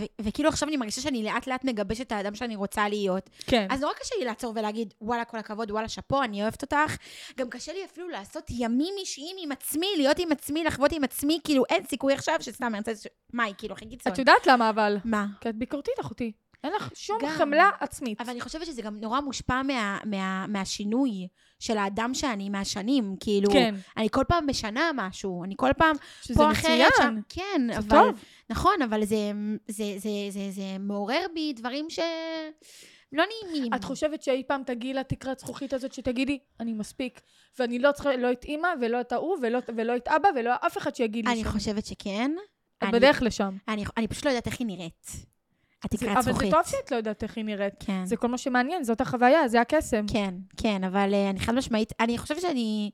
ו, 0.00 0.04
וכאילו 0.20 0.48
עכשיו 0.48 0.68
אני 0.68 0.76
מרגישה 0.76 1.00
שאני 1.00 1.22
לאט 1.22 1.46
לאט 1.46 1.64
מגבשת 1.64 2.00
את 2.00 2.12
האדם 2.12 2.34
שאני 2.34 2.56
רוצה 2.56 2.88
להיות, 2.88 3.30
כן. 3.46 3.66
אז 3.70 3.80
נורא 3.80 3.92
קשה 3.92 4.14
לי 4.18 4.24
לעצור 4.24 4.52
ולהגיד, 4.56 4.94
וואלה, 5.00 5.24
כל 5.24 5.38
הכבוד, 5.38 5.70
וואלה, 5.70 5.88
שאפו, 5.88 6.22
אני 6.22 6.42
אוהבת 6.42 6.62
אותך. 6.62 6.96
גם 7.38 7.50
קשה 7.50 7.72
לי 7.72 7.84
אפילו 7.84 8.08
לעשות 8.08 8.44
ימים 8.50 8.94
אישיים 8.98 9.36
עם 9.40 9.52
עצמי, 9.52 9.86
להיות 9.96 10.18
עם 10.18 10.32
עצמי, 10.32 10.64
לחוות 10.64 10.92
עם 10.92 11.04
עצמי, 11.04 11.38
כאילו 11.44 11.64
אין 11.68 11.84
סיכוי 11.86 12.12
עכשיו 12.12 12.36
שסתם, 12.40 12.66
אני 12.66 12.78
רוצה... 12.78 12.92
מאי, 13.32 13.52
כאילו, 13.58 13.74
הכי 13.74 13.86
קיצון. 13.86 14.12
את 14.12 14.18
יודעת 14.18 14.46
למה 14.46 14.70
אבל? 14.70 14.96
מה? 15.04 15.26
כי 15.40 15.48
את 15.48 15.54
ביקורתית 15.54 15.94
אחותי. 16.00 16.32
אין 16.64 16.72
לך 16.76 16.90
שום 16.94 17.18
גם. 17.22 17.28
חמלה 17.28 17.70
עצמית. 17.80 18.20
אבל 18.20 18.30
אני 18.30 18.40
חושבת 18.40 18.66
שזה 18.66 18.82
גם 18.82 18.96
נורא 19.00 19.20
מושפע 19.20 19.62
מה, 19.62 19.98
מה, 20.04 20.46
מהשינוי 20.46 21.28
של 21.58 21.78
האדם 21.78 22.14
שאני, 22.14 22.48
מהשנים. 22.50 23.16
כאילו, 23.20 23.50
כן, 23.52 23.74
אני 23.96 24.08
כל 24.10 24.24
פעם 24.28 24.50
משנה 24.50 24.90
משהו, 24.94 25.44
אני 25.44 25.54
כל 25.56 25.70
פעם 25.78 25.96
שזה 26.22 26.34
פה 26.34 26.50
אחרת, 26.52 26.92
שם. 26.98 27.02
מצוין. 27.02 27.22
כן, 27.28 27.60
זה 27.72 27.78
אבל... 27.78 27.88
טוב. 27.88 28.20
נכון, 28.50 28.82
אבל 28.82 29.04
זה, 29.04 29.16
זה, 29.68 29.84
זה, 29.98 30.08
זה, 30.30 30.50
זה 30.50 30.76
מעורר 30.80 31.26
בי 31.34 31.52
דברים 31.52 31.90
ש... 31.90 31.98
לא 33.12 33.24
נעימים. 33.44 33.74
את 33.74 33.84
חושבת 33.84 34.22
שאי 34.22 34.42
פעם 34.48 34.62
תגיעי 34.66 34.94
לתקרת 34.94 35.38
זכוכית 35.38 35.72
הזאת 35.72 35.92
שתגידי, 35.92 36.38
אני 36.60 36.72
מספיק, 36.72 37.20
ואני 37.58 37.78
לא 37.78 37.92
צריכה 37.92 38.16
לא 38.16 38.32
את 38.32 38.44
אימא, 38.44 38.68
ולא 38.80 39.00
את 39.00 39.12
ההוא, 39.12 39.36
ולא, 39.42 39.58
ולא 39.76 39.96
את 39.96 40.08
אבא, 40.08 40.28
ולא 40.36 40.50
אף 40.66 40.78
אחד 40.78 40.94
שיגיד 40.96 41.26
לי 41.26 41.32
אני 41.32 41.42
שם. 41.44 41.50
חושבת 41.50 41.86
שכן. 41.86 42.30
את 42.78 42.82
אני- 42.82 42.92
בדרך 42.92 43.22
לשם. 43.22 43.56
אני, 43.68 43.84
אני 43.96 44.08
פשוט 44.08 44.24
לא 44.24 44.30
יודעת 44.30 44.46
איך 44.46 44.58
היא 44.60 44.66
נראית. 44.66 45.06
זה- 45.82 45.88
התקרת 45.96 46.10
אבל 46.12 46.22
זה 46.22 46.30
זכוכית. 46.32 46.50
טוב 46.50 46.60
שאת 46.66 46.90
לא 46.90 46.96
יודעת 46.96 47.22
איך 47.22 47.36
היא 47.36 47.44
נראית. 47.44 47.74
כן. 47.80 48.04
זה 48.04 48.16
כל 48.16 48.28
מה 48.28 48.38
שמעניין, 48.38 48.84
זאת 48.84 49.00
החוויה, 49.00 49.48
זה 49.48 49.60
הקסם. 49.60 50.04
כן, 50.12 50.34
כן, 50.56 50.84
אבל 50.84 51.10
uh, 51.14 51.30
אני 51.30 51.40
חד 51.40 51.54
משמעית, 51.54 51.92
אני 52.00 52.18
חושבת 52.18 52.40
שאני... 52.40 52.90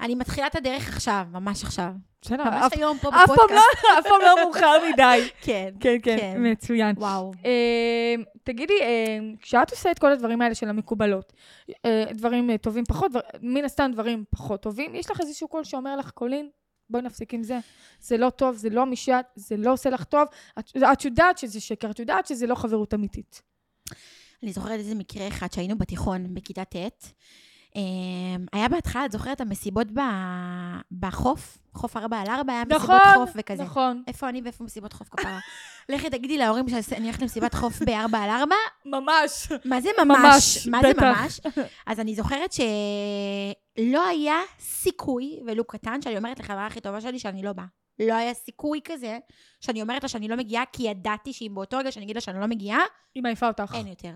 אני 0.00 0.14
מתחילה 0.14 0.46
את 0.46 0.54
הדרך 0.56 0.88
עכשיו, 0.88 1.24
ממש 1.32 1.64
עכשיו. 1.64 1.90
בסדר, 2.22 2.44
ממש 2.44 2.64
אף 2.66 2.72
היום 2.72 2.98
פה 2.98 3.10
פעם 3.10 3.22
בפודקאסט. 3.24 3.50
לא- 3.84 3.98
אף 3.98 4.04
פעם 4.08 4.20
לא 4.22 4.44
מאוחר 4.44 4.76
מדי. 4.92 5.28
כן. 5.42 5.70
כן, 5.80 5.96
כן, 6.02 6.16
כן. 6.20 6.34
מצוין. 6.38 6.94
וואו. 6.98 7.32
אה, 7.44 8.14
תגידי, 8.44 8.74
אה, 8.82 9.18
כשאת 9.42 9.70
עושה 9.70 9.90
את 9.90 9.98
כל 9.98 10.12
הדברים 10.12 10.42
האלה 10.42 10.54
של 10.54 10.68
המקובלות, 10.68 11.32
אה, 11.84 12.04
דברים 12.12 12.56
טובים 12.56 12.84
פחות, 12.84 13.12
מן 13.42 13.64
הסתם 13.64 13.90
דברים 13.92 14.24
פחות 14.30 14.62
טובים, 14.62 14.94
יש 14.94 15.10
לך 15.10 15.20
איזשהו 15.20 15.48
קול 15.48 15.64
שאומר 15.64 15.96
לך, 15.96 16.10
קולין, 16.10 16.48
בואי 16.90 17.02
נפסיק 17.02 17.34
עם 17.34 17.42
זה. 17.42 17.58
זה 18.00 18.16
לא 18.16 18.30
טוב, 18.30 18.56
זה 18.56 18.70
לא 18.70 18.86
משעת, 18.86 19.26
זה 19.36 19.56
לא 19.56 19.72
עושה 19.72 19.90
לך 19.90 20.04
טוב. 20.04 20.28
את, 20.58 20.76
את 20.92 21.04
יודעת 21.04 21.38
שזה 21.38 21.60
שקר, 21.60 21.90
את 21.90 21.98
יודעת 21.98 22.26
שזה 22.26 22.46
לא 22.46 22.54
חברות 22.54 22.94
אמיתית. 22.94 23.42
אני 24.42 24.52
זוכרת 24.52 24.78
איזה 24.78 24.94
מקרה 24.94 25.28
אחד 25.28 25.52
שהיינו 25.52 25.78
בתיכון, 25.78 26.34
בכיתה 26.34 26.64
ט'. 26.64 26.76
אמ, 27.76 28.46
היה 28.52 28.68
בהתחלה, 28.68 29.04
את 29.04 29.12
זוכרת 29.12 29.40
המסיבות 29.40 29.86
ב- 29.92 30.00
בחוף? 31.00 31.58
חוף 31.74 31.96
ארבע 31.96 32.18
על 32.18 32.26
ארבע, 32.28 32.52
היה 32.52 32.64
מסיבות 32.64 32.82
נכון, 32.82 33.26
חוף 33.26 33.30
וכזה. 33.34 33.62
נכון. 33.62 34.02
איפה 34.06 34.28
אני 34.28 34.40
ואיפה 34.44 34.64
מסיבות 34.64 34.92
חוף 34.92 35.08
כפרה? 35.08 35.38
לכי 35.88 36.10
תגידי 36.10 36.38
להורים 36.38 36.66
שאני 36.68 37.04
הולכת 37.04 37.22
למסיבת 37.22 37.54
חוף 37.54 37.82
בארבע 37.82 38.18
על 38.18 38.30
ארבע, 38.30 38.54
ממש. 38.84 39.48
מה 39.64 39.80
זה 39.80 39.88
ממש, 40.04 40.18
ממש? 40.24 40.68
מה 40.68 40.80
זה. 40.82 40.92
ממש? 41.00 41.40
אז 41.86 42.00
אני 42.00 42.14
זוכרת 42.14 42.52
שלא 42.52 44.06
היה 44.06 44.36
סיכוי, 44.60 45.40
ולו 45.46 45.64
קטן, 45.64 46.02
שאני 46.02 46.18
אומרת 46.18 46.38
לחברה 46.38 46.66
הכי 46.66 46.80
טובה 46.80 47.00
שלי 47.00 47.18
שאני 47.18 47.42
לא 47.42 47.52
באה. 47.52 47.66
לא 47.98 48.14
היה 48.14 48.34
סיכוי 48.34 48.80
כזה 48.84 49.18
שאני 49.60 49.82
אומרת 49.82 50.02
לה 50.02 50.08
שאני 50.08 50.28
לא 50.28 50.36
מגיעה, 50.36 50.64
כי 50.72 50.82
ידעתי 50.82 51.32
שאם 51.32 51.52
באותו 51.54 51.76
רגע 51.78 51.92
שאני 51.92 52.04
אגיד 52.04 52.16
לה 52.16 52.20
שאני 52.20 52.40
לא 52.40 52.46
מגיעה, 52.46 52.80
היא 53.14 53.22
מעיפה 53.22 53.48
אותך. 53.48 53.74
אין 53.74 53.86
יותר. 53.86 54.12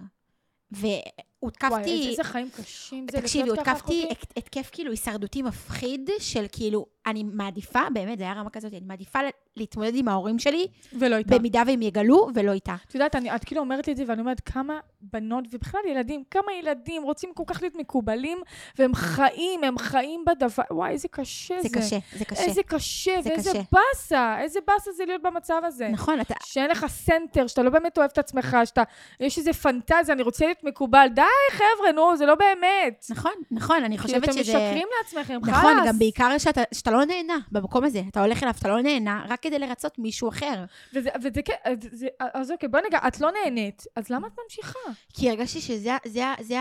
וואי, 1.42 1.52
והותקפתי... 1.62 2.08
איזה 2.08 2.24
חיים 2.24 2.50
קשים 2.56 3.06
זה 3.10 3.20
תקשיבי, 3.20 3.48
הותקפתי 3.48 4.08
התקף 4.36 4.70
כאילו 4.72 4.90
הישרדותי 4.90 5.42
מפחיד 5.42 6.10
של 6.18 6.46
כאילו, 6.52 6.86
אני 7.06 7.22
מעדיפה, 7.22 7.80
באמת, 7.92 8.18
זה 8.18 8.24
היה 8.24 8.32
רמה 8.32 8.50
כזאת, 8.50 8.72
אני 8.72 8.84
מעדיפה 8.86 9.18
להתמודד 9.56 9.92
עם 9.94 10.08
ההורים 10.08 10.38
שלי, 10.38 10.66
ולא 10.92 11.16
איתה. 11.16 11.38
במידה 11.38 11.62
והם 11.66 11.82
יגלו, 11.82 12.28
ולא 12.34 12.52
איתה. 12.52 12.74
את 12.88 12.94
יודעת, 12.94 13.16
אני, 13.16 13.34
את 13.36 13.44
כאילו 13.44 13.60
אומרת 13.60 13.86
לי 13.86 13.92
את 13.92 13.96
זה, 13.96 14.04
ואני 14.06 14.20
אומרת, 14.20 14.40
כמה 14.40 14.78
בנות, 15.00 15.44
ובכלל 15.52 15.80
ילדים, 15.90 16.22
כמה 16.30 16.52
ילדים 16.58 17.02
רוצים 17.02 17.30
כל 17.34 17.42
כך 17.46 17.62
להיות 17.62 17.74
מקובלים, 17.74 18.38
והם 18.78 18.94
חיים, 18.94 19.64
הם 19.64 19.78
חיים 19.78 20.24
בדבר, 20.26 20.62
וואי, 20.70 20.90
איזה 20.90 21.08
קשה 21.08 21.54
זה. 21.62 21.68
זה 21.68 21.74
קשה, 21.74 21.98
זה 22.18 22.24
קשה. 22.24 22.42
איזה 22.42 22.62
קשה, 22.62 23.22
זה 23.22 23.30
ואיזה 23.30 23.50
קשה. 23.50 23.62
באסה, 23.72 24.36
איזה 24.40 24.60
באסה 24.66 24.92
זה 24.92 25.04
להיות 25.04 25.22
במצב 25.22 25.60
הזה. 25.64 25.88
נכון, 25.88 26.20
אתה... 26.20 26.34
שאין 26.44 26.70
לך 26.70 26.86
center, 26.88 27.46
שאתה 27.46 27.62
לא 27.62 27.70
באמת 27.70 27.98
אוהב 27.98 28.10
את 28.12 28.18
עצמך, 28.18 28.56
שאתה, 28.64 28.82
יש 29.20 29.38
איזה 29.38 29.52
פנטזיה, 29.52 30.14
אני 30.14 30.22
רוצה 30.22 30.44
להיות 30.44 30.64
מקובל. 30.64 31.08
די, 31.14 31.22
חבר'ה, 31.52 31.92
נו, 31.94 32.16
זה 32.16 32.26
לא 32.26 32.34
באמת. 32.34 33.04
נכון, 33.10 33.32
נכון, 33.50 33.84
אני 33.84 33.96
כי 33.96 34.02
חושבת 34.02 34.24
אתם 34.24 34.32
שזה... 34.32 34.40
משקרים 34.40 34.88
לעצמכם, 34.98 35.38
חלאס. 35.44 35.56
נכון, 35.56 35.72
גם 35.86 35.98
בעיקר 35.98 36.38
שאתה, 36.38 36.60
שאתה 36.74 36.90
לא 36.90 37.04
נהנה 37.04 37.38
במקום 37.52 37.84
הזה. 37.84 38.02
אתה 38.10 38.20
הולך 38.24 38.42
אליו, 38.42 38.54
אתה 38.58 38.68
לא 38.68 38.80
נהנה, 38.82 39.24
רק 39.28 39.40
כדי 39.42 39.58
לרצות 39.58 39.98
מישהו 39.98 40.28
אחר. 40.28 40.64
וזה, 40.94 41.10
וזה 41.22 41.42
כן, 41.42 41.54
אז 41.64 41.76
זה- 41.92 42.06
אז 42.34 42.50
אוקיי, 42.50 42.68
בוא 42.68 42.80
נגע, 42.88 42.98
את 43.08 43.20
לא 43.20 43.30
נהנית, 43.30 43.84
אז 43.96 44.10
למה 44.10 44.26
את 44.26 44.32
ממשיכה? 44.44 44.78
כי 45.14 45.30
הרגשתי 45.30 45.60
שזה 45.60 45.96
זה 46.04 46.24
זה. 46.40 46.56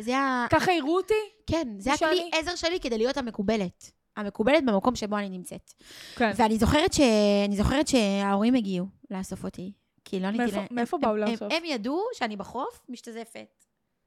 זה 0.00 0.16
ה... 0.18 0.46
ככה 0.50 0.72
יראו 0.72 0.96
אותי? 0.96 1.14
כן, 1.46 1.68
זה 1.78 1.90
שאני- 1.96 2.10
הכלי 2.10 2.30
עזר 2.40 2.54
שלי 2.56 2.80
כדי 2.80 2.98
להיות 2.98 3.16
המקובלת. 3.16 3.90
המקובלת 4.16 4.64
במקום 4.66 4.96
שבו 4.96 5.16
אני 5.18 5.28
נמצאת. 5.28 5.72
כן. 6.16 6.30
ואני 6.36 6.58
זוכרת, 6.58 6.92
ש... 6.92 7.00
זוכרת 7.52 7.88
שההורים 7.88 8.54
הגיעו 8.54 8.86
לאסוף 9.10 9.44
אותי. 9.44 9.72
כי 10.04 10.20
לא 10.20 10.26
עניתי 10.26 10.52
להם. 10.56 10.66
מאיפה 10.70 10.98
באו 10.98 11.10
הם- 11.10 11.16
לאסוף? 11.16 11.52
הם 11.52 11.64
ידעו 11.64 12.02
שאני 12.14 12.36
בחוף 12.36 12.80
משתזפת. 12.88 13.64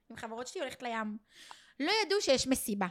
עם 0.10 0.18
חברות 0.18 0.48
שלי 0.48 0.62
הולכת 0.62 0.84
לים. 0.84 1.18
לא 1.80 1.92
ידעו 2.06 2.22
שיש 2.22 2.48
מסיבה. 2.48 2.88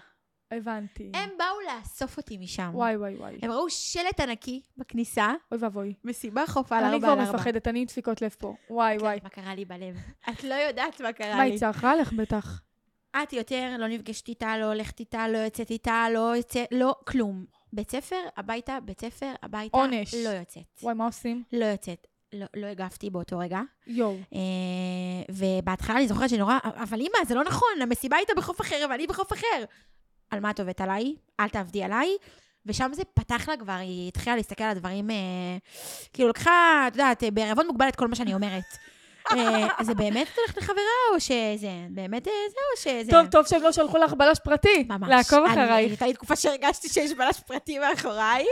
הבנתי. 0.51 1.13
הם 1.15 1.31
באו 1.39 1.61
לאסוף 1.61 2.17
אותי 2.17 2.39
משם. 2.39 2.71
וואי, 2.75 2.97
וואי, 2.97 3.15
וואי. 3.15 3.39
הם 3.43 3.51
ראו 3.51 3.71
שלט 3.71 4.21
ענקי 4.21 4.63
בכניסה, 4.77 5.33
אוי 5.53 5.59
ואבוי. 5.61 5.95
מסיבה 6.05 6.47
חוף 6.47 6.73
על 6.73 6.85
אני 6.85 6.95
ארבע 6.95 6.99
כבר 6.99 7.13
על 7.13 7.21
ארבע. 7.21 7.33
מפחדת, 7.33 7.69
אני 7.69 7.79
עם 7.79 7.85
דפיקות 7.85 8.23
לב 8.23 8.35
פה. 8.39 8.55
וואי, 8.71 8.97
כן, 8.99 9.05
וואי. 9.05 9.19
מה 9.23 9.29
קרה 9.29 9.55
לי 9.55 9.65
בלב? 9.65 9.97
את 10.31 10.45
לא 10.45 10.55
יודעת 10.55 11.01
מה 11.01 11.13
קרה 11.13 11.37
מה, 11.37 11.45
לי. 11.45 11.51
היא 11.51 11.59
צעקה 11.59 11.95
לך 11.97 12.13
בטח. 12.13 12.63
את 13.23 13.33
יותר 13.33 13.77
לא 13.79 13.89
נפגשת 13.89 14.29
איתה, 14.29 14.59
לא 14.59 14.65
הולכת 14.65 15.01
איתה, 15.01 15.29
לא 15.29 15.39
יוצאת 15.39 15.71
איתה, 15.71 16.07
לא 16.15 16.37
יוצאת, 16.37 16.69
לא, 16.71 16.95
כלום. 17.07 17.45
בית 17.73 17.91
ספר, 17.91 18.21
הביתה, 18.37 18.79
בית 18.85 19.01
ספר, 19.01 19.33
הביתה, 19.43 19.77
עונש. 19.77 20.15
לא 20.15 20.29
יוצאת. 20.29 20.63
וואי, 20.83 20.95
מה 20.95 21.07
עושים? 21.07 21.43
לא 21.53 21.65
יוצאת. 21.65 22.07
לא, 22.33 22.47
לא 22.57 22.67
הגבתי 22.67 23.11
באותו 23.11 23.39
רגע. 23.39 23.61
יואו. 23.87 24.17
אה, 24.35 24.39
ובהתחלה 25.31 25.97
אני 25.97 26.09
זוכרת 26.09 26.31
שנורא, 26.31 26.59
אבל 26.65 27.01
אימא, 27.01 27.19
זה 27.27 27.35
לא 27.35 27.45
נכון, 27.45 27.69
המסיבה 27.83 28.17
הייתה 28.17 28.33
בחוף 28.37 28.61
אחר 28.61 28.87
ואני 28.91 29.07
בחוף 29.07 29.33
אחר. 29.33 29.65
על 30.31 30.41
מה 30.41 30.51
את 30.51 30.61
עובדת 30.61 30.81
עליי? 30.81 31.15
אל 31.41 31.49
תעבדי 31.49 31.83
עליי. 31.85 32.09
ושם 32.67 32.91
זה 32.95 33.03
פתח 33.15 33.49
לה 33.49 33.57
כבר, 33.57 33.73
היא 33.73 34.09
התחילה 34.09 34.37
להסתכל 34.37 34.65
על 34.65 34.71
הדברים, 34.71 35.11
אה, 35.11 35.17
כאילו 36.13 36.29
לקחה, 36.29 36.85
את 36.89 36.93
יודעת, 36.93 37.23
אה, 37.25 37.31
בערבון 37.31 37.67
מוגבל 37.67 37.89
את 37.89 37.97
כל 37.97 38.09
מה 38.09 38.15
שאני 38.17 38.35
אומרת. 38.35 38.63
אה, 39.33 39.67
זה 39.85 39.95
באמת 39.95 40.27
את 40.33 40.39
הולכת 40.39 40.57
לחברה, 40.57 40.83
או 41.15 41.21
שזה, 41.21 41.69
באמת 41.91 42.29
אה, 42.29 42.33
זה, 42.51 42.57
או 42.73 43.03
שזה... 43.05 43.11
טוב, 43.11 43.27
טוב 43.27 43.47
שהם 43.47 43.63
לא 43.63 43.73
שלחו 43.73 43.99
לך 43.99 44.13
בלש 44.13 44.39
פרטי. 44.45 44.85
ממש. 44.89 45.09
לעקוב 45.11 45.45
אני- 45.45 45.53
אחרייך. 45.65 45.91
הייתה 45.91 46.07
לי 46.07 46.13
תקופה 46.15 46.37
שהרגשתי 46.37 46.89
שיש 46.89 47.13
בלש 47.13 47.41
פרטי 47.41 47.79
מאחוריי, 47.79 48.47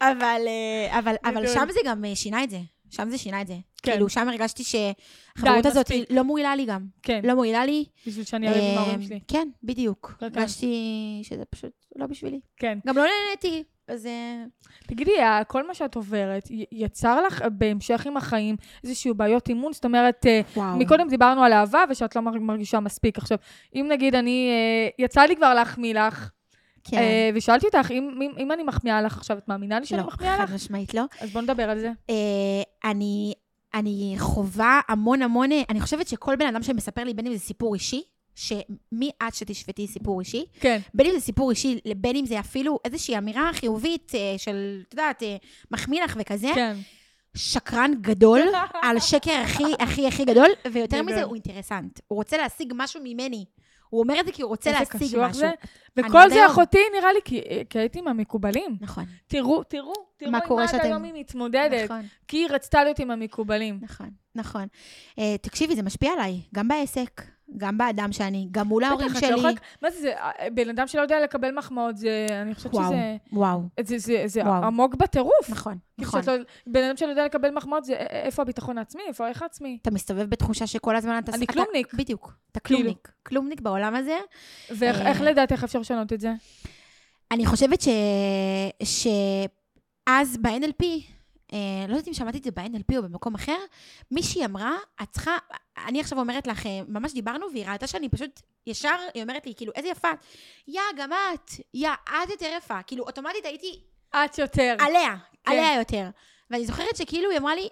אבל, 0.00 0.40
אה, 0.46 0.98
אבל, 0.98 1.14
אבל. 1.24 1.46
שם 1.46 1.66
זה 1.72 1.80
גם 1.84 2.04
שינה 2.14 2.44
את 2.44 2.50
זה. 2.50 2.58
שם 2.90 3.10
זה 3.10 3.18
שינה 3.18 3.40
את 3.42 3.46
זה. 3.46 3.54
כן. 3.82 3.92
כאילו, 3.92 4.08
שם 4.08 4.28
הרגשתי 4.28 4.64
שהחברות 4.64 5.66
הזאת 5.66 5.90
מספיק. 5.90 6.10
לא 6.10 6.22
מועילה 6.24 6.56
לי 6.56 6.64
גם. 6.64 6.86
כן, 7.02 7.20
לא 7.24 7.34
מועילה 7.34 7.64
לי. 7.66 7.84
בשביל 8.06 8.24
שאני 8.24 8.48
אריב 8.48 8.62
עם 8.64 8.70
אה, 8.70 8.78
ההורים 8.82 9.02
שלי. 9.02 9.20
כן, 9.28 9.48
בדיוק. 9.62 10.16
כן, 10.20 10.30
כן. 10.30 10.38
הרגשתי 10.40 10.76
שזה 11.22 11.44
פשוט 11.50 11.72
לא 11.96 12.06
בשבילי. 12.06 12.40
כן. 12.56 12.78
גם 12.86 12.96
לא 12.96 13.02
נהניתי, 13.04 13.62
אז... 13.88 14.06
אה, 14.06 14.44
תגידי, 14.86 15.20
ה- 15.20 15.44
כל 15.44 15.66
מה 15.66 15.74
שאת 15.74 15.94
עוברת, 15.94 16.48
יצר 16.72 17.22
לך 17.26 17.42
אה, 17.42 17.48
בהמשך 17.48 18.06
עם 18.06 18.16
החיים 18.16 18.56
איזשהו 18.84 19.14
בעיות 19.14 19.48
אימון? 19.48 19.72
זאת 19.72 19.84
אומרת, 19.84 20.26
אה, 20.26 20.40
וואו. 20.56 20.76
מקודם 20.76 21.08
דיברנו 21.08 21.42
על 21.44 21.52
אהבה 21.52 21.84
ושאת 21.90 22.16
לא 22.16 22.22
מר- 22.22 22.38
מרגישה 22.40 22.80
מספיק. 22.80 23.18
עכשיו, 23.18 23.38
אם 23.74 23.86
נגיד 23.90 24.14
אני, 24.14 24.48
אה, 24.50 25.04
יצא 25.04 25.20
לי 25.22 25.36
כבר 25.36 25.54
להחמיא 25.54 25.94
לך, 25.94 26.30
כן. 26.90 26.96
אה, 26.96 27.30
ושאלתי 27.34 27.66
אותך, 27.66 27.90
אם, 27.90 28.20
אם, 28.22 28.30
אם 28.38 28.52
אני 28.52 28.62
מחמיאה 28.62 29.02
לך 29.02 29.18
עכשיו, 29.18 29.38
את 29.38 29.48
מאמינה 29.48 29.80
לי 29.80 29.86
שאני 29.86 30.00
לא, 30.00 30.06
מחמיאה 30.06 30.38
לך? 30.38 30.50
חד 30.50 30.54
משמעית 30.54 30.94
לא. 30.94 31.02
אז 31.20 31.30
בוא 31.30 31.40
נדבר 31.40 31.70
על 31.70 31.78
זה. 31.78 31.90
אה, 32.10 32.90
אני, 32.90 33.34
אני 33.74 34.14
חווה 34.18 34.80
המון 34.88 35.22
המון, 35.22 35.50
אני 35.70 35.80
חושבת 35.80 36.08
שכל 36.08 36.36
בן 36.36 36.46
אדם 36.46 36.62
שמספר 36.62 37.04
לי, 37.04 37.14
בין 37.14 37.26
אם 37.26 37.32
זה 37.32 37.38
סיפור 37.38 37.74
אישי, 37.74 38.02
שמי 38.34 39.10
את 39.28 39.34
שתשפטי 39.34 39.86
סיפור 39.86 40.20
אישי, 40.20 40.44
כן. 40.60 40.78
בין 40.94 41.06
אם 41.06 41.12
זה 41.12 41.20
סיפור 41.20 41.50
אישי, 41.50 41.78
בין 41.96 42.16
אם 42.16 42.26
זה 42.26 42.40
אפילו 42.40 42.78
איזושהי 42.84 43.18
אמירה 43.18 43.50
חיובית 43.52 44.12
אה, 44.14 44.34
של, 44.38 44.82
את 44.88 44.92
יודעת, 44.94 45.22
אה, 45.22 45.36
מחמיא 45.70 46.04
לך 46.04 46.16
וכזה, 46.20 46.50
כן. 46.54 46.76
שקרן 47.36 47.92
גדול, 48.00 48.40
על 48.82 49.00
שקר 49.00 49.42
הכי 49.44 49.64
הכי 49.78 50.06
הכי 50.06 50.24
גדול, 50.24 50.48
ויותר. 50.72 51.02
מזה, 51.02 51.22
הוא 51.22 51.34
אינטרסנט. 51.34 52.00
הוא 52.08 52.16
רוצה 52.16 52.36
להשיג 52.36 52.72
משהו 52.76 53.00
ממני. 53.04 53.44
הוא 53.88 54.00
אומר 54.02 54.20
את 54.20 54.26
זה 54.26 54.32
כי 54.32 54.42
הוא 54.42 54.48
רוצה 54.48 54.70
להשיג 54.72 55.18
משהו. 55.18 55.32
זה. 55.40 55.50
וכל 55.96 56.28
זה 56.28 56.34
היום- 56.34 56.50
אחותי, 56.50 56.78
נראה 56.98 57.12
לי, 57.12 57.18
כי, 57.24 57.40
כי 57.70 57.78
הייתי 57.78 57.98
עם 57.98 58.08
המקובלים. 58.08 58.76
נכון, 58.80 59.04
תראו, 59.26 59.62
תראו, 59.64 59.92
תראו 60.16 60.30
מה 60.30 60.38
עם 60.38 60.48
קורה 60.48 60.62
עד 60.62 60.68
שאתם- 60.68 60.84
היום 60.84 61.04
היא 61.04 61.12
מתמודדת. 61.16 61.84
נכון, 61.84 62.02
כי 62.28 62.36
היא 62.36 62.46
רצתה 62.50 62.84
להיות 62.84 62.98
עם 62.98 63.10
המקובלים. 63.10 63.78
נכון, 63.82 64.10
נכון. 64.34 64.66
אה, 65.18 65.36
תקשיבי, 65.42 65.76
זה 65.76 65.82
משפיע 65.82 66.12
עליי, 66.12 66.40
גם 66.54 66.68
בעסק, 66.68 67.22
גם 67.56 67.78
באדם 67.78 68.12
שאני, 68.12 68.48
גם 68.50 68.66
מול 68.66 68.84
ההורים 68.84 69.08
בטח, 69.08 69.18
את 69.18 69.22
לא 69.22 69.38
שלי. 69.38 69.54
מה 69.82 69.90
זה, 69.90 70.00
זה, 70.00 70.12
בן 70.54 70.68
אדם 70.68 70.86
שלא 70.86 71.02
יודע 71.02 71.20
לקבל 71.20 71.50
מחמאות, 71.50 71.96
זה, 71.96 72.26
אני 72.42 72.54
חושבת 72.54 72.74
וואו, 72.74 72.86
שזה 72.86 73.16
וואו, 73.32 73.62
זה, 73.80 73.98
זה, 73.98 74.22
זה 74.26 74.40
וואו. 74.42 74.64
עמוק 74.64 74.94
בטירוף. 74.94 75.50
נכון, 75.50 75.78
כאילו 75.98 76.08
נכון. 76.08 76.20
לא, 76.26 76.32
בן 76.66 76.82
אדם 76.82 76.96
שלא 76.96 77.08
יודע 77.08 77.24
לקבל 77.24 77.50
מחמאות, 77.50 77.84
זה 77.84 77.92
איפה 77.92 78.42
הביטחון 78.42 78.78
העצמי, 78.78 79.02
איפה 79.08 79.24
הערך 79.24 79.42
העצמי. 79.42 79.78
אתה 79.82 79.90
מסתובב 79.90 80.30
בתחושה 80.30 80.66
שכל 80.66 80.96
הזמן 80.96 81.18
אתה... 81.18 81.32
אני 81.34 81.44
אתה- 81.44 81.52
כלומניק. 81.52 81.94
בדיוק, 81.94 82.32
אתה 82.52 82.60
כאילו. 82.60 82.80
כלומניק. 82.80 83.12
כלומניק 83.22 83.60
בעולם 83.60 83.94
הזה. 83.94 84.18
ואיך 84.70 85.20
אה. 85.20 85.24
לדעת 85.30 85.52
איך 85.52 85.64
אפשר 85.64 85.78
לשנות 85.78 86.12
את 86.12 86.20
זה? 86.20 86.32
אני 87.30 87.46
חושבת 87.46 87.80
ש... 87.80 87.88
שאז 88.82 90.36
ב-NLP, 90.36 90.84
אה, 90.84 91.15
לא 91.88 91.92
יודעת 91.92 92.08
אם 92.08 92.14
שמעתי 92.14 92.38
את 92.38 92.44
זה 92.44 92.50
ב-NLP 92.50 92.96
או 92.96 93.02
במקום 93.02 93.34
אחר, 93.34 93.56
מישהי 94.10 94.44
אמרה, 94.44 94.76
את 95.02 95.10
צריכה, 95.10 95.36
אני 95.86 96.00
עכשיו 96.00 96.18
אומרת 96.18 96.46
לך, 96.46 96.66
אה, 96.66 96.80
ממש 96.88 97.12
דיברנו, 97.12 97.46
והיא 97.52 97.66
ראתה 97.66 97.86
שאני 97.86 98.08
פשוט, 98.08 98.40
ישר, 98.66 98.96
היא 99.14 99.22
אומרת 99.22 99.46
לי, 99.46 99.54
כאילו, 99.56 99.72
איזה 99.76 99.88
יפה 99.88 100.10
את. 100.12 100.18
יא, 100.68 100.80
גם 100.96 101.10
את. 101.12 101.50
יא, 101.74 101.90
את 102.08 102.30
יותר 102.30 102.52
יפה. 102.56 102.82
כאילו, 102.82 103.04
אוטומטית 103.04 103.44
הייתי 103.44 103.80
את 104.24 104.38
יותר. 104.38 104.76
עליה, 104.78 105.16
כן. 105.44 105.52
עליה 105.52 105.74
יותר. 105.78 106.08
ואני 106.50 106.66
זוכרת 106.66 106.96
שכאילו 106.96 107.30
היא 107.30 107.38
אמרה 107.38 107.54
לי, 107.54 107.68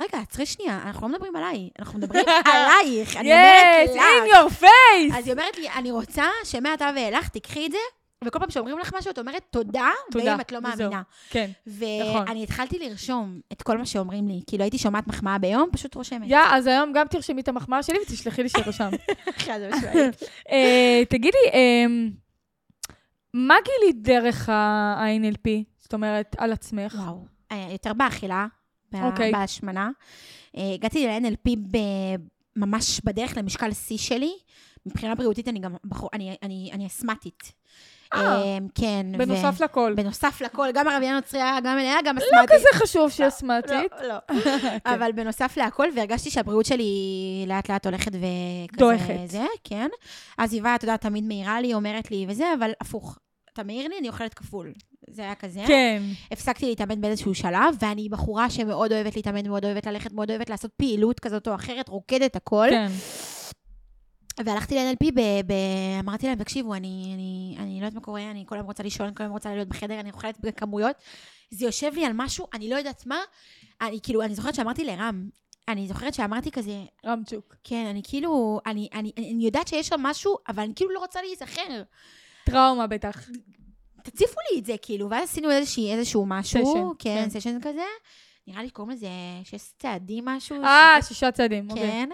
רגע, 0.00 0.18
עצרי 0.18 0.46
שנייה, 0.46 0.82
אנחנו 0.82 1.08
לא 1.08 1.14
מדברים 1.14 1.36
עליי, 1.36 1.70
אנחנו 1.78 1.98
מדברים 1.98 2.24
עלייך. 2.54 3.16
אני 3.16 3.32
אומרת 3.32 3.88
יס, 3.88 3.96
לה. 3.96 4.02
in 4.02 4.30
your 4.30 4.62
face! 4.62 5.18
אז 5.18 5.26
היא 5.26 5.32
אומרת 5.32 5.58
לי, 5.58 5.68
אני 5.70 5.90
רוצה 5.90 6.26
שמעתה 6.44 6.90
ואילך 6.96 7.28
תיקחי 7.28 7.66
את 7.66 7.72
זה, 7.72 7.78
וכל 8.24 8.38
פעם 8.38 8.50
שאומרים 8.50 8.78
לך 8.78 8.94
משהו, 8.98 9.10
את 9.10 9.18
אומרת 9.18 9.42
תודה, 9.50 9.88
תודה, 10.10 10.24
גם 10.26 10.34
אם 10.34 10.40
את 10.40 10.52
לא. 10.52 10.60
מאמינה. 10.60 11.02
כן. 11.30 11.50
נכון. 11.66 12.24
ואני 12.28 12.42
התחלתי 12.42 12.78
לרשום 12.78 13.40
את 13.52 13.62
כל 13.62 13.78
מה 13.78 13.86
שאומרים 13.86 14.28
לי. 14.28 14.40
כאילו, 14.46 14.62
הייתי 14.62 14.78
שומעת 14.78 15.06
מחמאה 15.06 15.38
ביום, 15.38 15.68
פשוט 15.72 15.94
רושמת. 15.94 16.28
יא, 16.30 16.38
אז 16.50 16.66
היום 16.66 16.92
גם 16.92 17.06
תרשמי 17.10 17.40
את 17.40 17.48
המחמאה 17.48 17.82
שלי 17.82 17.98
ותשלחי 18.02 18.42
לי 18.42 18.48
שרשם. 18.48 18.90
חד 19.44 19.58
משמעית. 19.72 20.22
אה, 20.52 21.02
תגידי, 21.08 21.38
אה, 21.52 21.84
מה 23.34 23.54
גילית 23.64 24.02
דרך 24.02 24.48
ה-NLP? 24.48 25.48
זאת 25.78 25.94
אומרת, 25.94 26.36
על 26.38 26.52
עצמך? 26.52 26.94
וואו. 26.98 27.24
אה, 27.52 27.68
יותר 27.72 27.92
באכילה, 27.92 28.46
בה- 28.92 29.06
אוקיי. 29.06 29.32
בהשמנה. 29.32 29.90
אה, 30.56 30.74
הגעתי 30.74 31.06
ל-NLP 31.06 31.50
ממש 32.56 33.00
בדרך 33.04 33.36
למשקל 33.36 33.72
שיא 33.72 33.98
שלי. 33.98 34.32
מבחינה 34.86 35.14
בריאותית 35.14 35.48
אני 35.48 35.58
גם 35.58 35.74
בחור, 35.84 36.10
אני, 36.12 36.36
אני, 36.42 36.70
אני 36.72 36.86
אסמטית. 36.86 37.52
אה. 38.14 38.20
אה, 38.20 38.58
כן. 38.74 39.06
בנוסף 39.18 39.60
לכל. 39.60 39.94
בנוסף 39.96 40.40
לכל, 40.40 40.68
גם 40.74 40.88
ערבייה 40.88 41.14
נוצריה, 41.14 41.60
גם 41.64 41.76
מלאה, 41.76 41.96
גם 42.04 42.16
לא 42.16 42.22
אסמטית. 42.22 42.56
כזה 42.56 42.68
חשוב 42.74 43.10
שהיא 43.10 43.28
אסמטית. 43.28 43.92
לא, 44.02 44.08
לא. 44.08 44.36
אבל 44.94 45.12
בנוסף 45.12 45.56
להכל, 45.56 45.88
והרגשתי 45.96 46.30
שהבריאות 46.30 46.66
שלי 46.66 46.84
לאט 47.46 47.70
לאט 47.70 47.86
הולכת 47.86 48.12
וכזה... 48.12 48.78
דועכת. 48.78 49.14
זה, 49.26 49.44
כן. 49.64 49.88
הסביבה, 50.38 50.74
את 50.74 50.82
יודעת, 50.82 51.00
תמיד 51.00 51.24
מעירה 51.24 51.60
לי, 51.60 51.74
אומרת 51.74 52.10
לי 52.10 52.26
וזה, 52.28 52.44
אבל 52.58 52.70
הפוך. 52.80 53.18
אתה 53.52 53.64
מעיר 53.64 53.88
לי, 53.88 53.98
אני 53.98 54.08
אוכלת 54.08 54.34
כפול. 54.34 54.72
זה 55.10 55.22
היה 55.22 55.34
כזה. 55.34 55.60
כן. 55.66 56.02
הפסקתי 56.32 56.66
להתאמן 56.66 57.00
באיזשהו 57.00 57.34
שלב, 57.34 57.76
ואני 57.80 58.08
בחורה 58.08 58.50
שמאוד 58.50 58.92
אוהבת 58.92 59.16
להתאמן, 59.16 59.48
מאוד 59.48 59.64
אוהבת 59.64 59.86
ללכת, 59.86 60.12
מאוד 60.12 60.30
אוהבת 60.30 60.50
לעשות 60.50 60.70
פעילות 60.72 61.20
כזאת 61.20 61.48
או 61.48 61.54
אחרת, 61.54 61.88
רוקדת 61.88 62.36
הכל. 62.36 62.66
כן. 62.70 62.88
והלכתי 64.44 64.74
ל-NLP, 64.74 65.10
ב- 65.14 65.20
ב- 65.46 66.00
אמרתי 66.00 66.26
להם, 66.26 66.38
תקשיבו, 66.38 66.74
אני, 66.74 67.10
אני, 67.14 67.56
אני 67.58 67.80
לא 67.80 67.86
יודעת 67.86 67.94
מה 67.94 68.00
קורה, 68.00 68.30
אני 68.30 68.44
כל 68.46 68.54
היום 68.54 68.66
רוצה 68.66 68.82
לישון, 68.82 69.14
כל 69.14 69.22
היום 69.22 69.32
רוצה 69.32 69.54
להיות 69.54 69.68
בחדר, 69.68 70.00
אני 70.00 70.10
אוכלת 70.10 70.40
בכמויות. 70.40 70.96
זה 71.50 71.64
יושב 71.66 71.92
לי 71.94 72.04
על 72.06 72.12
משהו, 72.14 72.46
אני 72.54 72.70
לא 72.70 72.76
יודעת 72.76 73.06
מה. 73.06 73.18
אני 73.80 73.98
כאילו, 74.02 74.22
אני 74.22 74.34
זוכרת 74.34 74.54
שאמרתי 74.54 74.84
לרם, 74.84 75.28
אני 75.68 75.88
זוכרת 75.88 76.14
שאמרתי 76.14 76.50
כזה, 76.50 76.84
רמצ'וק. 77.06 77.54
כן, 77.64 77.86
אני 77.90 78.00
כאילו, 78.04 78.60
אני, 78.66 78.88
אני, 78.94 79.12
אני 79.18 79.44
יודעת 79.44 79.68
שיש 79.68 79.88
שם 79.88 80.00
משהו, 80.00 80.36
אבל 80.48 80.62
אני 80.62 80.72
כאילו 80.76 80.90
לא 80.90 80.98
רוצה 80.98 81.22
להיזכר. 81.22 81.82
טראומה 82.44 82.86
בטח. 82.86 83.28
תציפו 84.02 84.36
לי 84.52 84.60
את 84.60 84.66
זה, 84.66 84.74
כאילו, 84.82 85.10
ואז 85.10 85.28
עשינו 85.28 85.50
איזושהי, 85.50 85.92
איזשהו 85.92 86.26
משהו, 86.26 86.64
סשן, 86.64 86.88
כן, 86.98 87.28
כן. 87.30 87.40
סשן 87.40 87.58
כזה. 87.62 87.84
נראה 88.46 88.62
לי 88.62 88.70
קוראים 88.70 88.96
לזה 88.96 89.08
שש 89.44 89.62
צעדים 89.78 90.24
משהו. 90.24 90.56
אה, 90.64 90.98
שישה 91.02 91.32
צעדים, 91.32 91.70
אוקיי. 91.70 92.06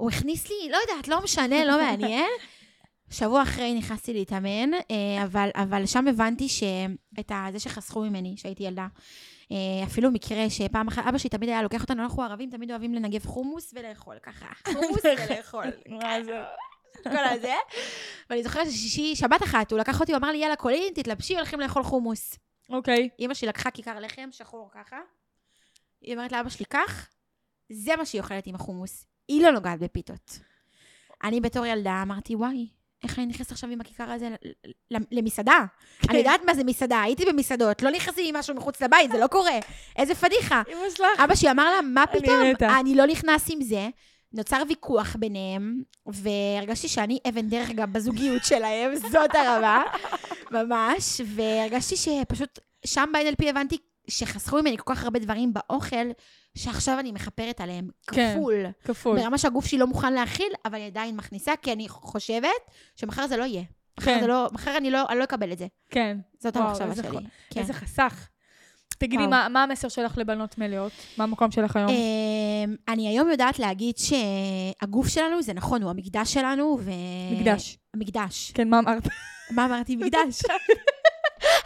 הוא 0.00 0.10
הכניס 0.10 0.48
לי, 0.48 0.70
לא 0.70 0.78
יודעת, 0.88 1.08
לא 1.08 1.22
משנה, 1.22 1.64
לא 1.64 1.78
מעניין. 1.78 2.30
שבוע 3.10 3.42
אחרי 3.42 3.74
נכנסתי 3.74 4.12
להתאמן, 4.12 4.74
אה, 4.74 5.24
אבל, 5.24 5.50
אבל 5.54 5.86
שם 5.86 6.08
הבנתי 6.08 6.48
שאת 6.48 7.32
זה 7.52 7.58
שחסכו 7.58 8.00
ממני, 8.00 8.34
שהייתי 8.36 8.62
ילדה. 8.62 8.86
אה, 9.52 9.56
אפילו 9.86 10.10
מקרה 10.10 10.50
שפעם 10.50 10.88
אחת, 10.88 11.06
אבא 11.08 11.18
שלי 11.18 11.30
תמיד 11.30 11.48
היה 11.48 11.62
לוקח 11.62 11.82
אותנו, 11.82 12.02
אנחנו 12.02 12.22
ערבים 12.22 12.50
תמיד 12.50 12.70
אוהבים 12.70 12.94
לנגב 12.94 13.26
חומוס 13.26 13.74
ולאכול 13.74 14.18
ככה. 14.22 14.46
חומוס 14.74 15.00
ולאכול. 15.04 15.64
מה 15.88 16.24
זה? 16.24 16.40
כל 17.12 17.24
הזה. 17.24 17.54
ואני 18.30 18.42
זוכרת 18.42 18.70
ששישי, 18.70 19.16
שבת 19.16 19.42
אחת, 19.42 19.70
הוא 19.70 19.78
לקח 19.80 20.00
אותי, 20.00 20.12
הוא 20.12 20.18
אמר 20.18 20.30
לי, 20.30 20.38
יאללה, 20.38 20.56
קולין, 20.56 20.92
תתלבשי, 20.94 21.36
הולכים 21.36 21.60
לאכול 21.60 21.82
חומוס. 21.82 22.38
אוקיי. 22.70 23.08
אימא 23.18 23.34
שלי 23.34 23.48
לקחה 23.48 23.70
כיכר 23.70 24.00
לחם 24.00 24.28
שחור 24.32 24.70
ככה. 24.74 24.98
היא 26.00 26.14
אומרת 26.14 26.32
לאבא 26.32 26.48
שלי, 26.48 26.64
קח, 26.64 27.08
זה 27.72 27.96
מה 27.96 28.04
שהיא 28.04 28.20
אוכלת 28.20 28.46
עם 28.46 28.54
החומוס. 28.54 29.09
היא 29.30 29.42
לא 29.42 29.50
נוגעת 29.50 29.78
בפיתות. 29.78 30.38
אני 31.24 31.40
בתור 31.40 31.66
ילדה 31.66 32.02
אמרתי, 32.02 32.34
וואי, 32.34 32.68
איך 33.02 33.18
אני 33.18 33.26
נכנסת 33.26 33.52
עכשיו 33.52 33.70
עם 33.70 33.80
הכיכר 33.80 34.10
הזה 34.10 34.28
למסעדה? 34.90 35.64
אני 36.08 36.18
יודעת 36.18 36.40
מה 36.46 36.54
זה 36.54 36.64
מסעדה, 36.64 37.02
הייתי 37.02 37.24
במסעדות, 37.24 37.82
לא 37.82 37.90
נכנסים 37.90 38.26
עם 38.28 38.36
משהו 38.36 38.54
מחוץ 38.54 38.82
לבית, 38.82 39.10
זה 39.10 39.18
לא 39.18 39.26
קורה. 39.26 39.58
איזה 39.96 40.14
פדיחה. 40.14 40.62
אמא 40.72 40.90
שלך. 40.90 41.20
אבא 41.24 41.34
שלי 41.34 41.50
אמר 41.50 41.64
לה, 41.64 41.80
מה 41.82 42.04
פתאום? 42.06 42.68
אני 42.80 42.94
לא 42.94 43.06
נכנס 43.06 43.50
עם 43.50 43.62
זה. 43.62 43.88
נוצר 44.32 44.62
ויכוח 44.68 45.16
ביניהם, 45.16 45.82
והרגשתי 46.06 46.88
שאני 46.88 47.18
אבן 47.28 47.48
דרך 47.48 47.70
גם 47.70 47.92
בזוגיות 47.92 48.44
שלהם, 48.44 48.94
זאת 48.94 49.34
הרבה, 49.34 49.82
ממש, 50.50 51.20
והרגשתי 51.26 51.96
שפשוט 51.96 52.58
שם 52.86 53.10
ב-NLP 53.12 53.48
הבנתי 53.48 53.78
שחסכו 54.10 54.56
ממני 54.60 54.76
כל 54.78 54.94
כך 54.94 55.04
הרבה 55.04 55.18
דברים 55.18 55.52
באוכל, 55.52 56.06
שעכשיו 56.54 56.98
אני 56.98 57.12
מכפרת 57.12 57.60
עליהם 57.60 57.88
כן. 58.12 58.32
כפול. 58.36 58.54
כפול. 58.84 59.20
ברמה 59.20 59.38
שהגוף 59.38 59.66
שלי 59.66 59.78
לא 59.78 59.86
מוכן 59.86 60.12
להכיל, 60.12 60.52
אבל 60.64 60.74
אני 60.74 60.86
עדיין 60.86 61.16
מכניסה, 61.16 61.52
כי 61.62 61.72
אני 61.72 61.88
חושבת 61.88 62.48
שמחר 62.96 63.26
זה 63.26 63.36
לא 63.36 63.44
יהיה. 63.44 63.62
מחר, 64.00 64.14
כן. 64.14 64.20
זה 64.20 64.26
לא, 64.26 64.48
מחר 64.52 64.76
אני, 64.76 64.90
לא, 64.90 65.04
אני 65.08 65.18
לא 65.18 65.24
אקבל 65.24 65.52
את 65.52 65.58
זה. 65.58 65.66
כן. 65.90 66.16
זאת 66.38 66.56
וואו, 66.56 66.68
המחשבה 66.68 66.90
איזה 66.90 67.02
שלי. 67.02 67.16
ח- 67.16 67.20
כן. 67.50 67.60
איזה 67.60 67.72
חסך. 67.72 68.28
תגידי. 68.98 69.26
מה 69.26 69.46
מה 69.50 69.62
המסר 69.62 69.88
שלך 69.88 70.18
לבנות 70.18 70.58
מלאות? 70.58 70.92
מה 71.16 71.24
המקום 71.24 71.50
שלך 71.50 71.76
היום? 71.76 71.88
אמ, 71.90 72.76
אני 72.88 73.08
היום 73.08 73.30
יודעת 73.30 73.58
להגיד 73.58 73.94
שהגוף 73.98 75.08
שלנו, 75.08 75.42
זה 75.42 75.52
נכון, 75.52 75.82
הוא 75.82 75.90
המקדש 75.90 76.34
שלנו, 76.34 76.78
ו... 76.80 76.90
מקדש. 77.32 77.78
המקדש. 77.94 78.50
כן, 78.54 78.68
מה 78.68 78.78
אמרת? 78.78 79.02
מה 79.50 79.64
אמרתי? 79.64 79.96
מקדש. 79.96 80.42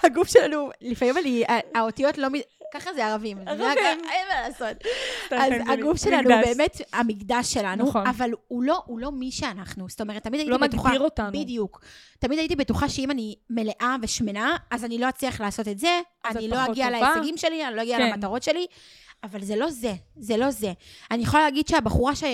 הגוף 0.05 0.29
שלנו, 0.29 0.71
לפעמים 0.81 1.19
אני, 1.19 1.45
האותיות 1.75 2.19
לא... 2.19 2.29
מ- 2.29 2.55
ככה 2.75 2.91
זה 2.95 3.07
ערבים. 3.07 3.39
ערבים. 3.47 3.65
רק- 3.67 3.79
אין 3.79 4.29
מה 4.29 4.49
לעשות. 4.49 4.77
אז 5.31 5.53
הגוף 5.69 5.99
שלנו 6.05 6.31
מקדש. 6.31 6.47
באמת 6.47 6.81
המקדש 6.93 7.53
שלנו, 7.55 7.85
נכון. 7.85 8.07
אבל 8.07 8.31
הוא 8.49 8.63
לא, 8.63 8.83
הוא 8.87 8.99
לא 8.99 9.13
מי 9.13 9.31
שאנחנו. 9.31 9.89
זאת 9.89 10.01
אומרת, 10.01 10.23
תמיד 10.23 10.41
הוא 10.41 10.51
הייתי 10.51 10.63
לא 10.63 10.69
בטוחה... 10.69 10.89
מגדיר 10.89 11.01
אותנו. 11.05 11.33
בדיוק. 11.33 11.81
תמיד 12.19 12.39
הייתי 12.39 12.57
בטוחה 12.57 12.89
שאם 12.89 13.11
אני 13.11 13.35
מלאה 13.51 13.97
ושמנה, 14.03 14.57
אז 14.71 14.85
אני 14.85 14.99
לא 14.99 15.09
אצליח 15.09 15.41
לעשות 15.41 15.69
את 15.69 15.79
זה, 15.79 16.01
אני 16.27 16.49
לא 16.49 16.57
אגיע. 16.67 16.91
להישגים 16.91 17.37
שלי, 17.37 17.67
אני 17.67 17.77
לא 17.77 17.83
אגיע 17.83 17.99
כן. 17.99 18.11
למטרות 18.11 18.43
שלי, 18.43 18.67
אבל 19.25 19.43
זה 19.43 19.57
לא 19.57 19.71
זה, 19.71 19.93
זה 20.17 20.37
לא 20.37 20.51
זה. 20.51 20.73
אני 21.11 21.23
יכולה 21.23 21.43
להגיד 21.43 21.69
שהבחורה 21.69 22.17
ש... 22.17 22.25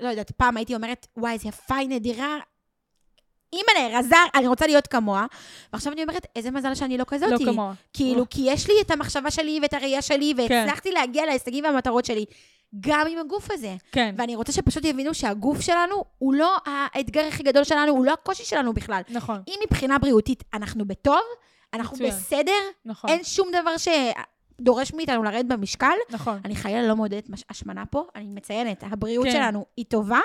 לא 0.00 0.08
יודעת, 0.08 0.30
פעם 0.30 0.56
הייתי 0.56 0.74
אומרת, 0.74 1.06
וואי, 1.16 1.32
איזה 1.32 1.48
יפה, 1.48 1.76
היא 1.76 1.88
נדירה. 1.88 2.36
אימא'לה, 3.52 3.98
רזה, 3.98 4.16
אני 4.34 4.46
רוצה 4.46 4.66
להיות 4.66 4.86
כמוה. 4.86 5.26
ועכשיו 5.72 5.92
אני 5.92 6.02
אומרת, 6.02 6.26
איזה 6.36 6.50
מזל 6.50 6.74
שאני 6.74 6.98
לא 6.98 7.04
כזאתי. 7.08 7.44
לא 7.44 7.52
כמוה. 7.52 7.72
כאילו, 7.92 8.24
כי 8.30 8.42
יש 8.44 8.68
לי 8.68 8.74
את 8.80 8.90
המחשבה 8.90 9.30
שלי 9.30 9.58
ואת 9.62 9.74
הראייה 9.74 10.02
שלי, 10.02 10.34
כן. 10.36 10.54
והצלחתי 10.54 10.90
להגיע 10.90 11.26
להישגים 11.26 11.64
והמטרות 11.64 12.04
שלי, 12.04 12.24
גם 12.80 13.06
עם 13.10 13.18
הגוף 13.18 13.50
הזה. 13.50 13.76
כן. 13.92 14.14
ואני 14.18 14.36
רוצה 14.36 14.52
שפשוט 14.52 14.84
יבינו 14.84 15.14
שהגוף 15.14 15.60
שלנו 15.60 16.04
הוא 16.18 16.34
לא 16.34 16.56
האתגר 16.66 17.26
הכי 17.28 17.42
גדול 17.42 17.64
שלנו, 17.64 17.92
הוא 17.92 18.04
לא 18.04 18.12
הקושי 18.12 18.44
שלנו 18.44 18.72
בכלל. 18.72 19.00
נכון, 19.08 19.42
אם 19.48 19.54
מבחינה 19.66 19.98
בריאותית 19.98 20.44
אנחנו 20.54 20.84
בטוב, 20.84 21.20
אנחנו 21.74 21.96
מצוין. 21.96 22.10
בסדר, 22.10 22.52
נכון. 22.84 23.10
אין 23.10 23.24
שום 23.24 23.48
דבר 23.52 23.74
שדורש 23.76 24.92
מאיתנו 24.94 25.22
לרדת 25.22 25.44
במשקל. 25.44 25.94
נכון. 26.10 26.40
אני 26.44 26.56
חלילה 26.56 26.88
לא 26.88 26.96
מעודדת 26.96 27.24
השמנה 27.50 27.86
פה, 27.86 28.04
אני 28.14 28.26
מציינת, 28.28 28.84
הבריאות 28.90 29.26
כן. 29.26 29.32
שלנו 29.32 29.66
היא 29.76 29.84
טובה, 29.88 30.20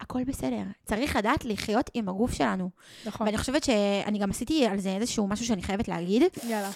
הכל 0.00 0.24
בסדר. 0.24 0.62
צריך 0.84 1.16
לדעת 1.16 1.44
לחיות 1.44 1.90
עם 1.94 2.08
הגוף 2.08 2.32
שלנו. 2.32 2.70
נכון. 3.06 3.26
ואני 3.26 3.38
חושבת 3.38 3.64
שאני 3.64 4.18
גם 4.18 4.30
עשיתי 4.30 4.66
על 4.66 4.80
זה 4.80 4.88
איזשהו 4.90 5.28
משהו 5.28 5.46
שאני 5.46 5.62
חייבת 5.62 5.88
להגיד. 5.88 6.22
יאללה. 6.48 6.70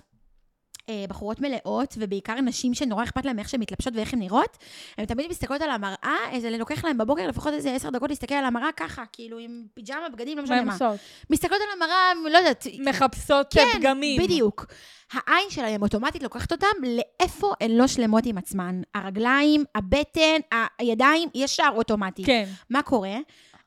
אה, 0.89 1.05
בחורות 1.09 1.41
מלאות, 1.41 1.95
ובעיקר 1.99 2.35
נשים 2.41 2.75
שנורא 2.75 3.05
אכפת 3.05 3.25
להן 3.25 3.39
איך 3.39 3.49
שהן 3.49 3.61
מתלבשות 3.61 3.95
ואיך 3.97 4.13
הן 4.13 4.19
נראות, 4.19 4.59
הן 4.99 5.05
תמיד 5.05 5.31
מסתכלות 5.31 5.63
על 5.63 5.71
המראה, 5.71 6.17
איזה 6.33 6.51
לוקח 6.51 6.85
להן 6.85 6.99
בבוקר 6.99 7.27
לפחות 7.27 7.53
איזה 7.55 7.75
עשר 7.75 7.91
דקות 7.91 8.11
להסתכל 8.11 8.35
על 8.35 8.45
המראה 8.45 8.73
ככה, 8.77 9.05
כאילו 9.13 9.39
עם 9.39 9.65
פיג'מה, 9.75 10.09
בגדים, 10.13 10.39
לא 10.39 10.45
משנה 10.45 10.63
מה. 10.63 10.73
עושות? 10.73 11.01
מסתכלות 11.31 11.61
על 11.61 11.83
המראה, 11.83 12.31
לא 12.33 12.39
יודעת, 12.39 12.67
מחפשות 12.89 13.47
כן, 13.55 13.67
פגמים. 13.75 14.23
בדיוק. 14.23 14.67
העין 15.13 15.51
שלהם 15.51 15.83
אוטומטית 15.83 16.23
לוקחת 16.23 16.53
אותם 16.53 16.67
לאיפה 16.83 17.53
הן 17.61 17.71
לא 17.71 17.87
שלמות 17.87 18.27
עם 18.27 18.39
עצמן. 18.39 18.83
הרגליים, 18.95 19.65
הבטן, 19.75 20.41
הידיים, 20.79 21.29
ישר 21.35 21.69
אוטומטית. 21.77 22.27
כן. 22.27 22.45
מה 22.71 22.83
קורה? 22.83 23.17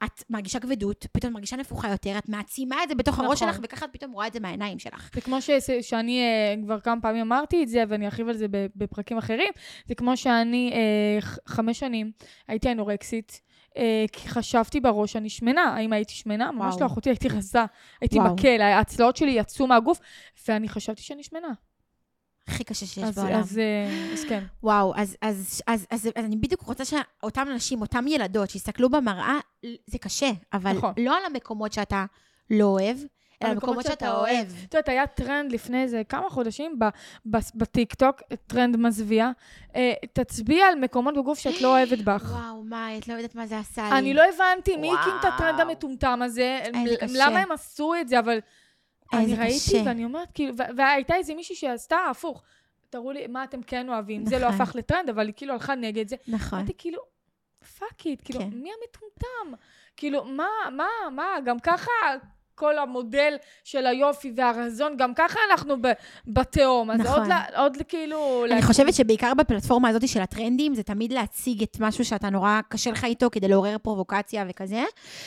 את 0.04 0.24
מרגישה 0.30 0.60
כבדות, 0.60 1.06
פתאום 1.12 1.34
מרגישה 1.34 1.56
נפוחה 1.56 1.90
יותר, 1.90 2.18
את 2.18 2.30
מעצימה 2.30 2.84
את 2.84 2.90
זה 2.90 2.96
בתוך 2.96 3.20
הראש 3.20 3.42
נכון. 3.42 3.54
שלך, 3.54 3.64
וככה 3.64 3.86
את 3.86 3.90
פתאום 3.94 4.12
רואה 4.12 4.28
את 4.28 4.34
זה 4.34 4.40
מהעיניים 4.40 4.80
שלך. 4.80 5.10
זה 5.14 5.22
כמו 5.22 5.42
ש, 5.42 5.50
שאני 5.82 6.22
אה, 6.22 6.56
כבר 6.64 6.80
כמה 6.80 7.02
פעמים 7.02 7.22
אמרתי 7.22 7.64
את 7.64 7.68
זה, 7.68 7.84
ואני 7.88 8.06
ארחיב 8.06 8.30
על 8.30 8.38
זה 8.38 8.46
בפרקים 8.76 9.18
אחרים. 9.18 9.50
זה 9.88 9.96
כמו 9.96 10.18
שאני 10.18 10.72
אה, 10.74 11.22
ח- 11.22 11.38
חמש 11.48 11.80
שנים 11.80 12.12
הייתי 12.48 12.72
אנורקסית, 12.72 13.42
אה, 13.78 14.06
כי 14.12 14.30
חשבתי 14.30 14.80
בראש 14.80 15.14
שאני 15.14 15.30
שמנה. 15.30 15.62
האם 15.62 15.94
הייתי 15.94 16.14
שמנה? 16.14 16.52
ממש. 16.52 16.76
לא, 16.82 16.86
אחותי, 16.86 17.10
הייתי 17.10 17.28
רזה. 17.28 17.60
הייתי. 18.02 18.20
מקל, 18.20 18.62
הצלעות 18.62 19.16
שלי 19.16 19.32
יצאו 19.32 19.68
מהגוף, 19.68 20.00
ואני 20.48 20.70
חשבתי 20.70 21.02
שאני 21.02 21.24
שמנה. 21.24 21.48
הכי 22.48 22.64
קשה 22.64 22.86
שיש 22.86 23.04
אז, 23.04 23.16
בעולם. 23.16 23.40
אז, 23.40 23.58
אה, 23.58 24.14
אז 24.14 24.24
כן. 24.30 24.44
וואו, 24.64 24.94
אז, 24.96 25.18
אז, 25.22 25.62
אז, 25.68 25.88
אז, 25.92 26.10
אז 26.16 26.26
אני 26.26 26.36
בדיוק 26.36 26.62
רוצה 26.62 26.86
שאותן 26.86 27.50
נשים, 27.50 27.82
אותן 27.82 28.08
ילדות, 28.08 28.50
שיסתכלו 28.50 28.90
במראה, 28.90 29.40
זה 29.86 29.98
קשה, 29.98 30.32
אבל 30.54 30.74
נכון. 30.74 30.94
לא 30.98 31.18
על 31.18 31.24
המקומות 31.26 31.74
שאתה 31.74 32.06
לא 32.50 32.66
אוהב, 32.66 32.98
אלא 33.44 33.50
המקומות 33.50 33.86
שאתה 33.86 34.12
אוהב. 34.16 34.48
את 34.48 34.74
יודעת, 34.74 34.90
היה 34.90 35.08
טרנד 35.08 35.52
לפני 35.52 35.84
איזה 35.84 36.02
כמה 36.10 36.30
חודשים 36.30 36.80
בטיקטוק, 37.56 38.22
טרנד 38.48 38.78
מזוויע. 38.78 39.32
אה, 39.76 39.94
תצביע 40.14 40.66
על 40.66 40.76
מקומות 40.76 41.18
בגוף 41.18 41.40
שאת 41.40 41.62
לא 41.62 41.78
אוהבת 41.78 42.00
בך. 42.00 42.32
וואו, 42.32 42.64
מה, 42.64 42.98
את 42.98 43.08
לא 43.08 43.14
יודעת 43.14 43.36
מה 43.36 43.48
זה 43.48 43.60
עשה 43.60 43.90
לי. 43.90 43.98
אני 43.98 44.14
לא 44.14 44.22
הבנתי 44.36 44.78
מי 44.78 44.92
הקים 44.94 45.14
את 45.20 45.26
הטרנד. 45.26 45.60
המטומטם 45.60 46.20
הזה. 46.22 46.60
למה 47.10 47.40
הם 47.40 47.52
עשו 47.52 47.94
את 48.02 48.08
זה, 48.08 48.20
אבל 48.20 48.40
אני 49.14 49.36
ראיתי 49.36 49.56
קשה. 49.56 49.84
ואני 49.86 50.06
אומרת, 50.06 50.32
כאילו, 50.34 50.54
והייתה 50.78 51.16
איזה 51.16 51.34
מישהי 51.36 51.56
שעשתה 51.56 51.98
הפוך. 52.12 52.44
תראו 52.90 53.12
לי 53.12 53.28
מה 53.28 53.44
אתם 53.44 53.62
כן 53.62 53.90
אוהבים. 53.90 54.26
זה 54.26 54.40
לא 54.40 54.48
נכון. 54.48 54.62
הפך 54.62 54.76
לטרנד, 54.76 55.10
אבל 55.10 55.26
היא 55.28 55.34
כאילו 55.38 55.54
הלכה 55.54 55.76
נגד 55.76 56.08
זה. 56.08 56.16
נכון. 56.28 56.60
אמרתי, 56.60 56.74
כאילו, 56.78 57.02
fuck 57.80 58.06
it, 58.06 58.22
כאילו, 58.26 58.40
כן. 58.40 58.50
מי 58.54 58.70
המטומטם? 58.82 59.64
כאילו, 59.98 60.26
מה, 60.26 60.48
מה, 60.72 60.88
מה, 61.12 61.28
גם 61.46 61.60
ככה 61.60 61.92
כל 62.56 62.78
המודל 62.78 63.34
של 63.64 63.86
היופי 63.88 64.32
והרזון, 64.36 64.98
גם 64.98 65.14
ככה 65.16 65.40
אנחנו 65.52 65.76
ב- 65.82 65.92
בתהום. 66.28 66.92
אז 66.92 67.00
נכון. 67.00 67.20
עוד, 67.20 67.28
ל- 67.28 67.56
עוד 67.58 67.78
כאילו... 67.88 68.46
אני 68.46 68.56
לה- 68.56 68.62
חושבת 68.68 68.94
שבעיקר 68.94 69.34
בפלטפורמה 69.34 69.90
הזאת 69.90 70.08
של 70.08 70.22
הטרנדים, 70.22 70.76
זה 70.76 70.84
תמיד 70.84 71.14
להציג 71.14 71.64
את 71.64 71.78
משהו 71.80 72.06
שאתה 72.06 72.30
נורא 72.30 72.60
קשה 72.70 72.92
לך 72.92 73.04
איתו 73.04 73.28
כדי 73.32 73.48
לעורר 73.48 73.78
פרובוקציה 73.82 74.46
וכזה. 74.50 74.84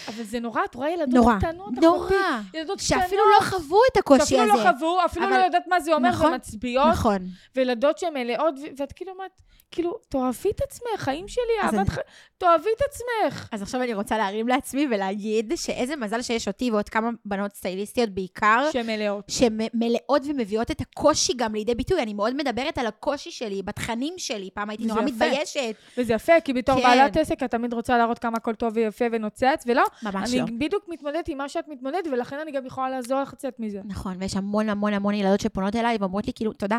אבל 0.08 0.22
זה 0.24 0.40
נורא, 0.40 0.60
את 0.64 0.74
רואה 0.74 0.90
ילדות 0.90 1.14
נורא. 1.14 1.34
קטנות, 1.38 1.72
נורא. 1.82 1.98
אחותי, 1.98 2.14
ילדות 2.58 2.80
קטנות. 2.80 3.02
שאפילו 3.02 3.22
לא 3.40 3.44
חוו 3.44 3.78
את 3.92 3.96
הקושי 3.96 4.20
שאפילו 4.24 4.42
הזה. 4.54 4.64
לא 4.64 4.72
חוו, 4.78 4.98
אפילו 5.04 5.26
אבל- 5.26 5.38
לא 5.38 5.44
יודעת 5.44 5.66
מה 5.68 5.80
זה 5.80 5.94
אומר, 5.94 6.08
נכון, 6.08 6.32
ומצביעות, 6.32 6.86
נכון. 6.92 7.18
וילדות 7.56 7.98
שהן 7.98 8.14
מלאות, 8.14 8.54
ואת 8.76 8.92
כאילו 8.92 9.12
אומרת, 9.12 9.40
כאילו, 9.70 9.98
תאהבי 10.08 10.50
את 10.50 10.60
עצמך, 10.62 11.00
חיים 11.00 11.28
שלי, 11.28 11.42
אהבת 11.62 11.74
אני- 11.74 11.90
חיים, 11.90 12.06
תאהבי 12.38 12.68
את 12.76 12.82
עצמך. 12.82 13.48
אז 13.52 13.62
עכשיו 13.62 13.82
אני 13.82 13.94
רוצה 13.94 14.18
להרים 14.18 14.48
לעצמי 14.48 14.86
ולהגיד 14.90 15.52
שאיזה 15.56 15.96
מזל 15.96 16.22
שיש 16.22 16.48
אותי 16.48 16.70
ועוד 16.70 16.88
כמה 16.88 17.10
בנות 17.24 17.54
סטייליסטיות 17.54 18.10
בעיקר, 18.10 18.68
שהן 18.72 18.86
מלאות. 18.86 19.24
שמלאות 19.28 20.22
ומביאות 20.28 20.70
את 20.70 20.80
הקושי 20.80 21.32
גם 21.36 21.54
לידי 21.54 21.74
ביטוי. 21.74 22.02
אני 22.02 22.14
מאוד 22.14 22.34
מדברת 22.36 22.78
על 22.78 22.86
הקושי 22.86 23.30
שלי, 23.30 23.62
בתכנים 23.62 24.14
שלי. 24.16 24.50
פעם 24.54 24.70
הייתי 24.70 24.84
נורא 24.84 25.00
יפה. 25.00 25.10
מתביישת. 25.10 25.74
וזה 25.98 26.12
יפה, 26.12 26.40
כי 26.44 26.52
בתור 26.52 26.76
כן. 26.76 26.82
בעלת 26.82 27.16
עסק, 27.16 27.42
את 27.42 27.50
תמיד 27.50 27.72
רוצה 27.72 27.98
להראות 27.98 28.18
כמה 28.18 28.36
הכל 28.36 28.54
טוב 28.54 28.72
ויפה 28.76 29.04
ונוצץ, 29.12 29.64
ולא, 29.66 29.84
ממש 30.02 30.30
אני 30.30 30.40
לא. 30.40 30.46
בדיוק 30.58 30.84
מתמודדת 30.88 31.28
עם 31.28 31.38
מה 31.38 31.48
שאת 31.48 31.68
מתמודדת, 31.68 32.06
ולכן 32.12 32.36
אני 32.38 32.52
גם 32.52 32.66
יכולה 32.66 32.90
לעזור 32.90 33.20
לך 33.20 33.32
לצאת 33.32 33.54
מזה. 33.60 33.80
נכון, 33.84 34.16
ויש 34.20 34.36
המון 34.36 34.68
המון 34.68 34.92
המון 34.92 35.14
ילדות 35.14 35.40
שפונות 35.40 35.76
אליי 35.76 35.96
ואומרות 36.00 36.26
לי, 36.26 36.32
כאילו, 36.32 36.52
תודה. 36.52 36.78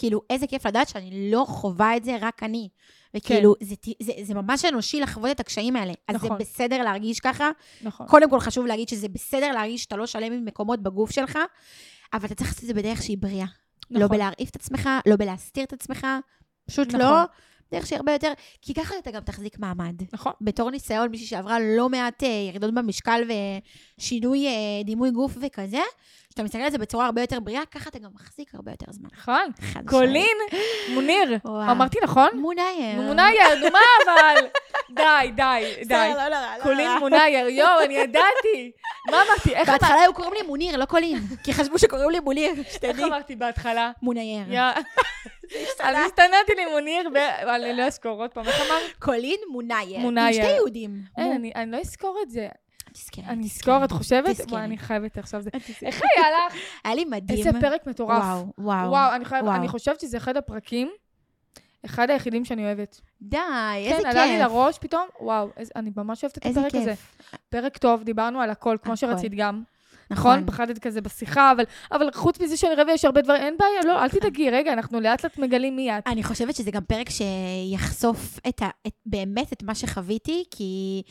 כאילו, 0.00 0.20
איזה 0.30 0.46
כיף 0.46 0.66
לדעת 0.66 0.88
שאני 0.88 1.30
לא 1.30 1.44
חווה 1.48 1.96
את 1.96 2.04
זה, 2.04 2.16
רק 2.20 2.42
אני. 2.42 2.68
וכאילו, 3.14 3.54
זה, 3.60 3.74
זה, 4.02 4.12
זה 4.22 4.34
ממש 4.34 4.64
אנושי 4.64 5.00
לחוות 5.00 5.30
את 5.30 5.40
הקשיים 5.40 5.76
האלה. 5.76 5.92
אז 6.08 6.14
נכון. 6.14 6.28
זה 6.28 6.34
בסדר 6.34 6.82
להרגיש 6.82 7.20
ככה. 7.20 7.50
נכון. 7.82 8.06
קודם 8.06 8.30
כל 8.30 8.40
חשוב 8.40 8.66
להגיד 8.66 8.88
שזה 8.88 9.08
בסדר 9.08 9.52
להרגיש 9.52 9.82
שאתה 9.82 9.96
לא 9.96 10.06
שלם 10.06 10.32
עם 10.32 10.44
מקומות 10.44 10.82
בגוף 10.82 11.10
שלך, 11.10 11.38
אבל 12.12 12.26
אתה 12.26 12.34
צריך 12.34 12.50
לעשות 12.50 12.62
את 12.62 12.68
זה 12.68 12.74
בדרך 12.74 13.02
שהיא 13.02 13.18
בריאה. 13.18 13.46
לא 13.90 14.00
נכון. 14.00 14.16
בלהרעיף 14.16 14.50
את 14.50 14.56
עצמך, 14.56 14.88
לא 15.06 15.16
בלהסתיר 15.16 15.64
את 15.64 15.72
עצמך, 15.72 16.06
פשוט 16.66 16.88
נכון. 16.88 17.00
לא. 17.00 17.24
דרך 17.72 17.86
שהיא 17.86 17.96
הרבה 17.96 18.12
יותר, 18.12 18.32
כי 18.62 18.74
ככה 18.74 18.94
אתה 18.98 19.10
גם 19.10 19.20
תחזיק 19.20 19.58
מעמד. 19.58 19.94
נכון. 20.12 20.32
בתור 20.40 20.70
ניסיון, 20.70 21.10
מישהי 21.10 21.26
שעברה 21.26 21.58
לא 21.60 21.88
מעט 21.88 22.22
אה, 22.22 22.28
ירידות 22.28 22.74
במשקל 22.74 23.22
ושינוי 23.98 24.46
אה, 24.46 24.52
דימוי 24.84 25.10
גוף 25.10 25.36
וכזה, 25.40 25.80
כשאתה 26.28 26.42
מסתכל 26.42 26.62
על 26.62 26.70
זה 26.70 26.78
בצורה 26.78 27.06
הרבה 27.06 27.20
יותר 27.20 27.40
בריאה, 27.40 27.62
ככה 27.70 27.90
אתה 27.90 27.98
גם 27.98 28.10
מחזיק 28.14 28.54
הרבה 28.54 28.70
יותר 28.70 28.86
זמן. 28.92 29.08
נכון. 29.18 29.50
קולין 29.86 30.36
מוניר. 30.94 31.38
אמרתי 31.46 31.98
נכון? 32.02 32.28
מונייר. 32.34 33.00
מונייר, 33.00 33.54
נו 33.60 33.66
מה 33.72 33.78
אבל? 34.04 34.46
די, 34.96 35.30
די, 35.36 35.74
די. 35.84 36.12
לא 36.14 36.28
נורא, 36.28 36.56
לא 36.58 36.62
קולין. 36.62 36.90
מונייר, 36.98 37.48
יואו, 37.48 37.84
אני 37.84 37.94
ידעתי. 37.94 38.70
מה 39.10 39.22
אמרתי? 39.22 39.54
איך 39.54 39.68
אמרתי? 39.68 39.82
בהתחלה 39.84 40.00
היו 40.00 40.14
קוראים 40.14 40.32
לי 40.34 40.42
מוניר, 40.46 40.76
לא 40.76 40.84
קולין. 40.84 41.18
כי 41.44 41.52
חשבו 41.52 41.78
שקוראים 41.78 42.10
לי 42.10 42.20
מוניר, 42.20 42.52
איך. 42.82 43.00
אמרתי 43.00 43.36
בהתחלה? 43.36 43.90
מונייר. 44.02 44.44
יא... 45.54 45.66
אז 45.80 45.96
הסתננתי 46.06 46.52
לי 46.56 46.66
מוניר, 46.72 47.08
ב- 47.14 47.16
אבל 47.42 47.64
אני 47.64 47.76
לא 47.76 47.82
אזכור 47.82 48.22
עוד 48.22 48.30
פעם. 48.30 48.44
איך 48.46 48.60
אמרת? 48.60 48.96
קולין 48.98 49.38
מונייר. 49.50 49.98
מונייר. 49.98 50.26
עם 50.26 50.32
שתי 50.32 50.56
יהודים. 50.56 51.02
אין, 51.18 51.32
אני- 51.54 51.72
לא 51.72 51.76
אזכור 51.76 52.18
את 52.22 52.30
זה. 52.30 52.48
תזכרי, 52.92 53.24
אני. 53.24 53.44
אזכור, 53.46 53.84
את 53.84 53.90
חושבת? 53.92 54.36
וואי, 54.50 54.62
אני 54.64 54.78
חייבת 54.78 55.18
עכשיו 55.18 55.42
זה. 55.42 55.50
איך 55.82 56.00
היה 56.16 56.26
לך? 56.30 56.54
היה 56.84 56.94
לי 56.94 57.04
מדהים. 57.04 57.38
איזה 57.46 57.50
פרק 57.60 57.86
מטורף. 57.86 58.22
וואו, 58.24 58.46
וואו. 58.58 58.90
וואו, 58.90 59.54
אני 59.54 59.68
חושבת 59.68 60.00
שזה 60.00 60.16
אחד 60.16 60.36
הפרקים, 60.36 60.90
אחד 61.84 62.10
היחידים 62.10 62.44
שאני 62.44 62.64
אוהבת. 62.64 63.00
די, 63.22 63.36
איזה 63.76 63.94
כיף. 63.96 64.02
כן, 64.02 64.08
עלה 64.08 64.26
לי 64.26 64.38
לראש 64.38 64.78
פתאום, 64.78 65.06
וואו, 65.20 65.48
אני 65.76 65.90
ממש 65.96 66.24
אוהבת 66.24 66.38
את 66.38 66.46
הפרק 66.46 66.74
הזה. 66.74 66.94
פרק 67.48 67.76
טוב, 67.78 68.02
דיברנו 68.02 68.40
על 68.40 68.50
הכל, 68.50 68.76
כמו. 68.82 68.96
שרצית 68.96 69.32
גם. 69.36 69.62
נכון? 70.10 70.46
פחדת 70.46 70.78
כזה 70.78 71.00
בשיחה, 71.00 71.52
אבל, 71.52 71.64
אבל 71.92 72.10
חוץ 72.14 72.40
מזה 72.40 72.56
שאני 72.56 72.74
רבי 72.74 72.92
יש 72.92 73.04
הרבה 73.04 73.22
דברים, 73.22 73.42
אין 73.42 73.56
בעיה, 73.58 73.94
לא, 73.94 74.02
אל 74.02 74.08
תדאגי, 74.08 74.50
רגע, 74.50 74.72
אנחנו 74.72 75.00
לאט 75.00 75.24
לאט 75.24 75.38
מגלים 75.38 75.76
מי 75.76 75.98
את. 75.98 76.02
אני 76.06 76.22
חושבת 76.22 76.54
שזה 76.54 76.70
גם 76.70 76.84
פרק 76.84 77.06
שיחשוף 77.10 78.38
את 78.48 78.62
ה, 78.62 78.68
את, 78.86 78.92
באמת 79.06 79.52
את 79.52 79.62
מה 79.62 79.74
שחוויתי, 79.74 80.44
כי 80.50 81.02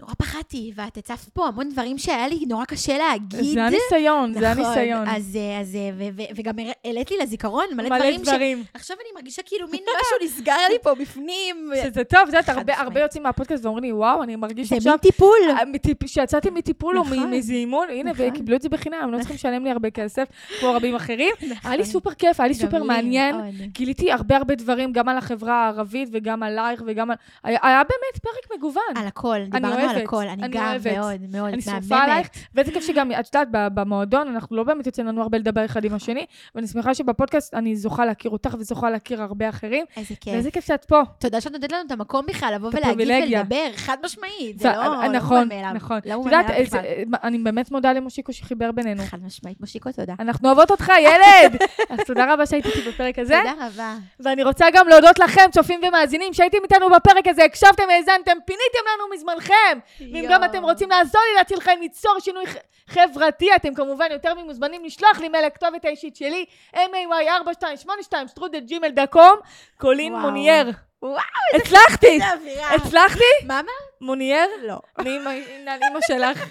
נורא 0.00 0.12
פחדתי, 0.18 0.72
ואת 0.76 0.96
הצפת 0.96 1.28
פה 1.28 1.46
המון 1.46 1.68
דברים 1.68 1.98
שהיה 1.98 2.28
לי 2.28 2.44
נורא 2.48 2.64
קשה 2.64 2.98
להגיד. 2.98 3.40
זה 3.54 3.64
הניסיון, 3.64 4.34
זה 4.34 4.40
נכון, 4.50 4.64
הניסיון. 4.64 5.08
אז, 5.08 5.36
אה, 5.36 5.60
אז, 5.60 5.74
אה, 5.76 5.90
ו- 5.98 6.16
ו- 6.16 6.36
וגם 6.36 6.54
העלית 6.84 7.10
לי 7.10 7.16
לזיכרון 7.22 7.64
מלא, 7.76 7.88
מלא 7.88 7.98
דברים, 7.98 8.22
דברים. 8.22 8.64
עכשיו 8.74 8.96
אני 9.00 9.08
מרגישה 9.14 9.42
כאילו 9.46 9.68
מין 9.68 9.80
משהו 9.82 10.26
נסגר 10.26 10.56
לי 10.70 10.78
פה 10.82 10.94
בפנים. 10.94 11.70
שזה 11.84 12.04
טוב, 12.04 12.20
את 12.22 12.26
יודעת, 12.26 12.48
הרבה. 12.48 12.80
הרבה 12.80 13.00
יוצאים 13.00 13.22
מהפודקאסט 13.22 13.64
ואומרים 13.64 13.84
לי, 13.84 13.92
וואו, 13.92 14.22
אני 14.22 14.36
מרגיש 14.36 14.68
זה 14.68 14.76
עכשיו... 14.76 14.92
מין 14.92 14.98
טיפול. 14.98 15.36
אה, 15.50 15.62
מטיפ- 15.64 16.06
שיצאתי 16.06 16.50
מטיפול 16.50 16.98
או 16.98 17.02
נכון. 17.02 17.30
מזימון, 17.30 17.88
הנה, 17.90 18.10
נכון. 18.12 18.26
וקיבלו 18.28 18.56
את 18.56 18.62
זה 18.62 18.68
בחינם, 18.68 18.98
הם 19.02 19.12
לא 19.12 19.18
צריכים 19.18 19.34
לשלם 19.36 19.64
לי 19.64 19.70
הרבה 19.70 19.90
כסף, 19.90 20.28
כמו 20.60 20.72
רבים 20.74 20.94
אחרים. 20.94 21.34
היה 21.40 21.50
לי 21.64 21.82
נכון. 21.82 21.84
סופר 21.84 22.14
כיף, 22.14 22.40
היה 22.40 22.48
לי 22.48 22.54
סופר 22.54 22.82
מעניין. 22.82 23.36
גיליתי 23.72 24.12
הרבה 24.12 24.36
הרבה 24.36 24.54
דברים, 24.54 24.92
גם 24.92 25.08
על 25.08 25.18
החברה 25.18 25.54
הערבית 25.64 26.08
וגם 26.12 26.42
עלייך 26.42 26.82
וגם 26.86 27.10
על... 27.10 27.16
היה 27.44 27.82
באמת 27.84 28.22
פרק 28.22 28.56
מגוון. 28.58 28.82
על 28.96 29.06
הכל, 29.06 29.36
דיברנו 29.50 29.85
על 29.90 30.02
הכל. 30.02 30.22
אני 30.22 30.42
אני 30.42 30.48
גם 30.48 30.64
אוהבת. 30.64 30.92
מאוד, 30.96 31.20
מאוד 31.32 31.52
אני 31.52 31.62
שרופה. 31.62 31.98
עלייך, 31.98 32.28
ואיזה 32.54 32.72
כיף 32.72 32.86
שגם, 32.86 33.12
את 33.12 33.34
יודעת, 33.34 33.48
במועדון, 33.74 34.28
אנחנו 34.28 34.56
לא 34.56 34.62
באמת 34.62 34.86
יוצא 34.86 35.02
לנו 35.02 35.22
הרבה 35.22 35.38
לדבר 35.38 35.64
אחד 35.64 35.84
עם 35.84 35.94
השני, 35.94 36.26
ואני 36.54 36.66
שמחה 36.66 36.94
שבפודקאסט 36.94 37.54
אני 37.54 37.76
זוכה 37.76 38.06
להכיר 38.06 38.30
אותך 38.30 38.56
וזוכה 38.58 38.90
להכיר 38.90 39.22
הרבה 39.22 39.48
אחרים, 39.48 39.84
איזה 39.96 40.14
כיף. 40.20 40.34
ואיזה 40.34 40.50
כיף 40.50 40.66
שאת 40.66 40.84
פה. 40.84 41.02
תודה 41.18 41.40
שאת 41.40 41.52
נותנת 41.52 41.72
לנו 41.72 41.82
את 41.86 41.90
המקום 41.90 42.26
בכלל 42.26 42.52
לבוא 42.54 42.70
ולהגיד. 42.72 43.38
ולדבר, 43.38 43.70
חד 43.76 43.96
משמעית. 44.04 44.58
זה 44.58 44.68
לא 44.68 44.84
לא 44.84 45.08
נכון. 45.08 45.48
נכון. 45.74 46.00
לא 46.04 46.16
מובן 46.16 46.30
מאליו 46.30 46.64
בכלל. 46.66 46.80
אני 47.22 47.38
באמת 47.38 47.70
מודה 47.70 47.92
למושיקו 47.92 48.32
שחיבר 48.32 48.72
בינינו. 48.72 49.02
חד 49.06 49.18
משמעית. 49.24 49.60
מושיקו, 49.60 49.92
תודה. 49.92 50.14
אנחנו 50.20 50.48
אוהבות 50.48 50.70
אותך, 50.70 50.92
ילד! 51.00 51.62
אז 51.90 51.98
תודה 52.06 52.32
רבה 52.32 52.46
שהיית 52.46 52.66
איתי 52.66 52.80
בפרק 52.88 53.18
הזה. 53.18 53.38
תודה 53.38 53.66
רבה. 53.66 53.94
ואני 54.20 54.42
רוצה 54.42 54.66
גם 54.72 54.88
להודות 54.88 55.18
לכם, 55.18 55.42
צופים 55.52 55.80
ומאזינים, 55.88 56.34
שהייתם 56.34 56.58
איתנו 56.62 56.90
בפרק 56.90 57.26
הזה, 57.28 57.44
הקשבתם, 57.44 57.82
האזנתם, 57.90 58.36
פיניתם 58.46 58.84
לנו 58.94 59.14
מזמנכם. 59.14 59.75
ואם 60.00 60.26
גם 60.30 60.44
אתם 60.44 60.62
רוצים 60.62 60.90
לעזור 60.90 61.20
לי 61.30 61.34
להציל 61.36 61.60
חיים, 61.60 61.80
ליצור 61.80 62.20
שינוי 62.20 62.44
חברתי, 62.88 63.56
אתם 63.56 63.74
כמובן 63.74 64.06
יותר 64.10 64.34
ממוזמנים 64.34 64.84
לשלוח 64.84 65.18
לי 65.20 65.28
מייל 65.28 65.46
לכתובת 65.46 65.84
האישית 65.84 66.16
שלי, 66.16 66.44
may4282 66.74 67.88
שטרודל 68.28 68.60
ג'ימל 68.60 68.88
דקום, 68.88 69.36
קולין. 69.78 70.14
מונייר. 70.14 70.70
וואו, 71.02 71.22
הצלחתי! 71.54 72.06
איזה 72.06 72.32
אווירה. 72.32 72.74
הצלחתי? 72.74 73.24
מה 73.46 73.62
מה? 73.62 73.72
מונייר? 74.00 74.48
לא. 74.62 74.78
אני 74.98 75.10
אימא 75.10 76.00
שלך. 76.06 76.44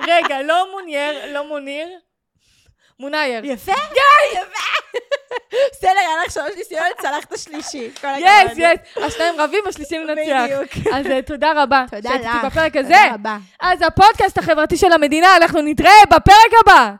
רגע, 0.00 0.42
לא 0.42 0.70
מונייר, 0.72 1.32
לא 1.32 1.48
מוניר. 1.48 1.88
מונייר. 3.00 3.44
יפה? 3.44 3.72
יפה. 3.72 4.97
בסדר, 5.72 5.90
היה 5.90 6.24
לך 6.26 6.32
שלוש 6.32 6.50
ניסיונות, 6.56 6.92
צלחת 7.00 7.38
שלישי. 7.38 7.90
כל 8.00 8.06
הכבוד. 8.06 8.58
יס, 8.58 8.58
יס. 8.58 9.04
השניים 9.04 9.34
רבים, 9.40 9.60
השלישי 9.68 9.98
מנצח. 9.98 10.44
בדיוק. 10.44 10.86
אז 10.94 11.06
אה, 11.06 11.22
תודה 11.22 11.52
רבה. 11.62 11.84
תודה 11.90 12.10
לך. 12.14 12.44
בפרק 12.44 12.76
הזה. 12.76 12.88
תודה 12.88 13.14
רבה. 13.14 13.36
אז 13.60 13.82
הפודקאסט 13.82 14.38
החברתי 14.38 14.76
של 14.76 14.92
המדינה, 14.92 15.36
אנחנו 15.36 15.60
נתראה 15.60 15.92
בפרק 16.10 16.52
הבא. 16.62 16.92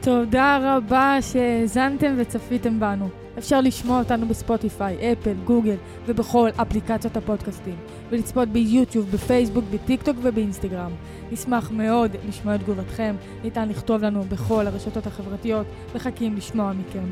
תודה 0.00 0.58
רבה 0.62 1.16
שהאזנתם 1.32 2.14
וצפיתם 2.18 2.80
בנו. 2.80 3.27
אפשר 3.38 3.60
לשמוע 3.60 3.98
אותנו 3.98 4.26
בספוטיפיי, 4.26 5.12
אפל, 5.12 5.34
גוגל 5.44 5.76
ובכל 6.06 6.48
אפליקציות 6.62 7.16
הפודקאסטים, 7.16 7.76
ולצפות 8.10 8.48
ביוטיוב, 8.48 9.10
בפייסבוק, 9.10 9.64
בטיקטוק 9.72 10.16
ובאינסטגרם. 10.22 10.90
נשמח 11.32 11.70
מאוד 11.70 12.16
לשמוע 12.28 12.54
את 12.54 12.60
תגובתכם, 12.60 13.16
ניתן 13.44 13.68
לכתוב 13.68 14.02
לנו 14.02 14.22
בכל 14.22 14.66
הרשתות 14.66 15.06
החברתיות, 15.06 15.66
מחכים 15.94 16.36
לשמוע 16.36 16.72
מכם. 16.72 17.04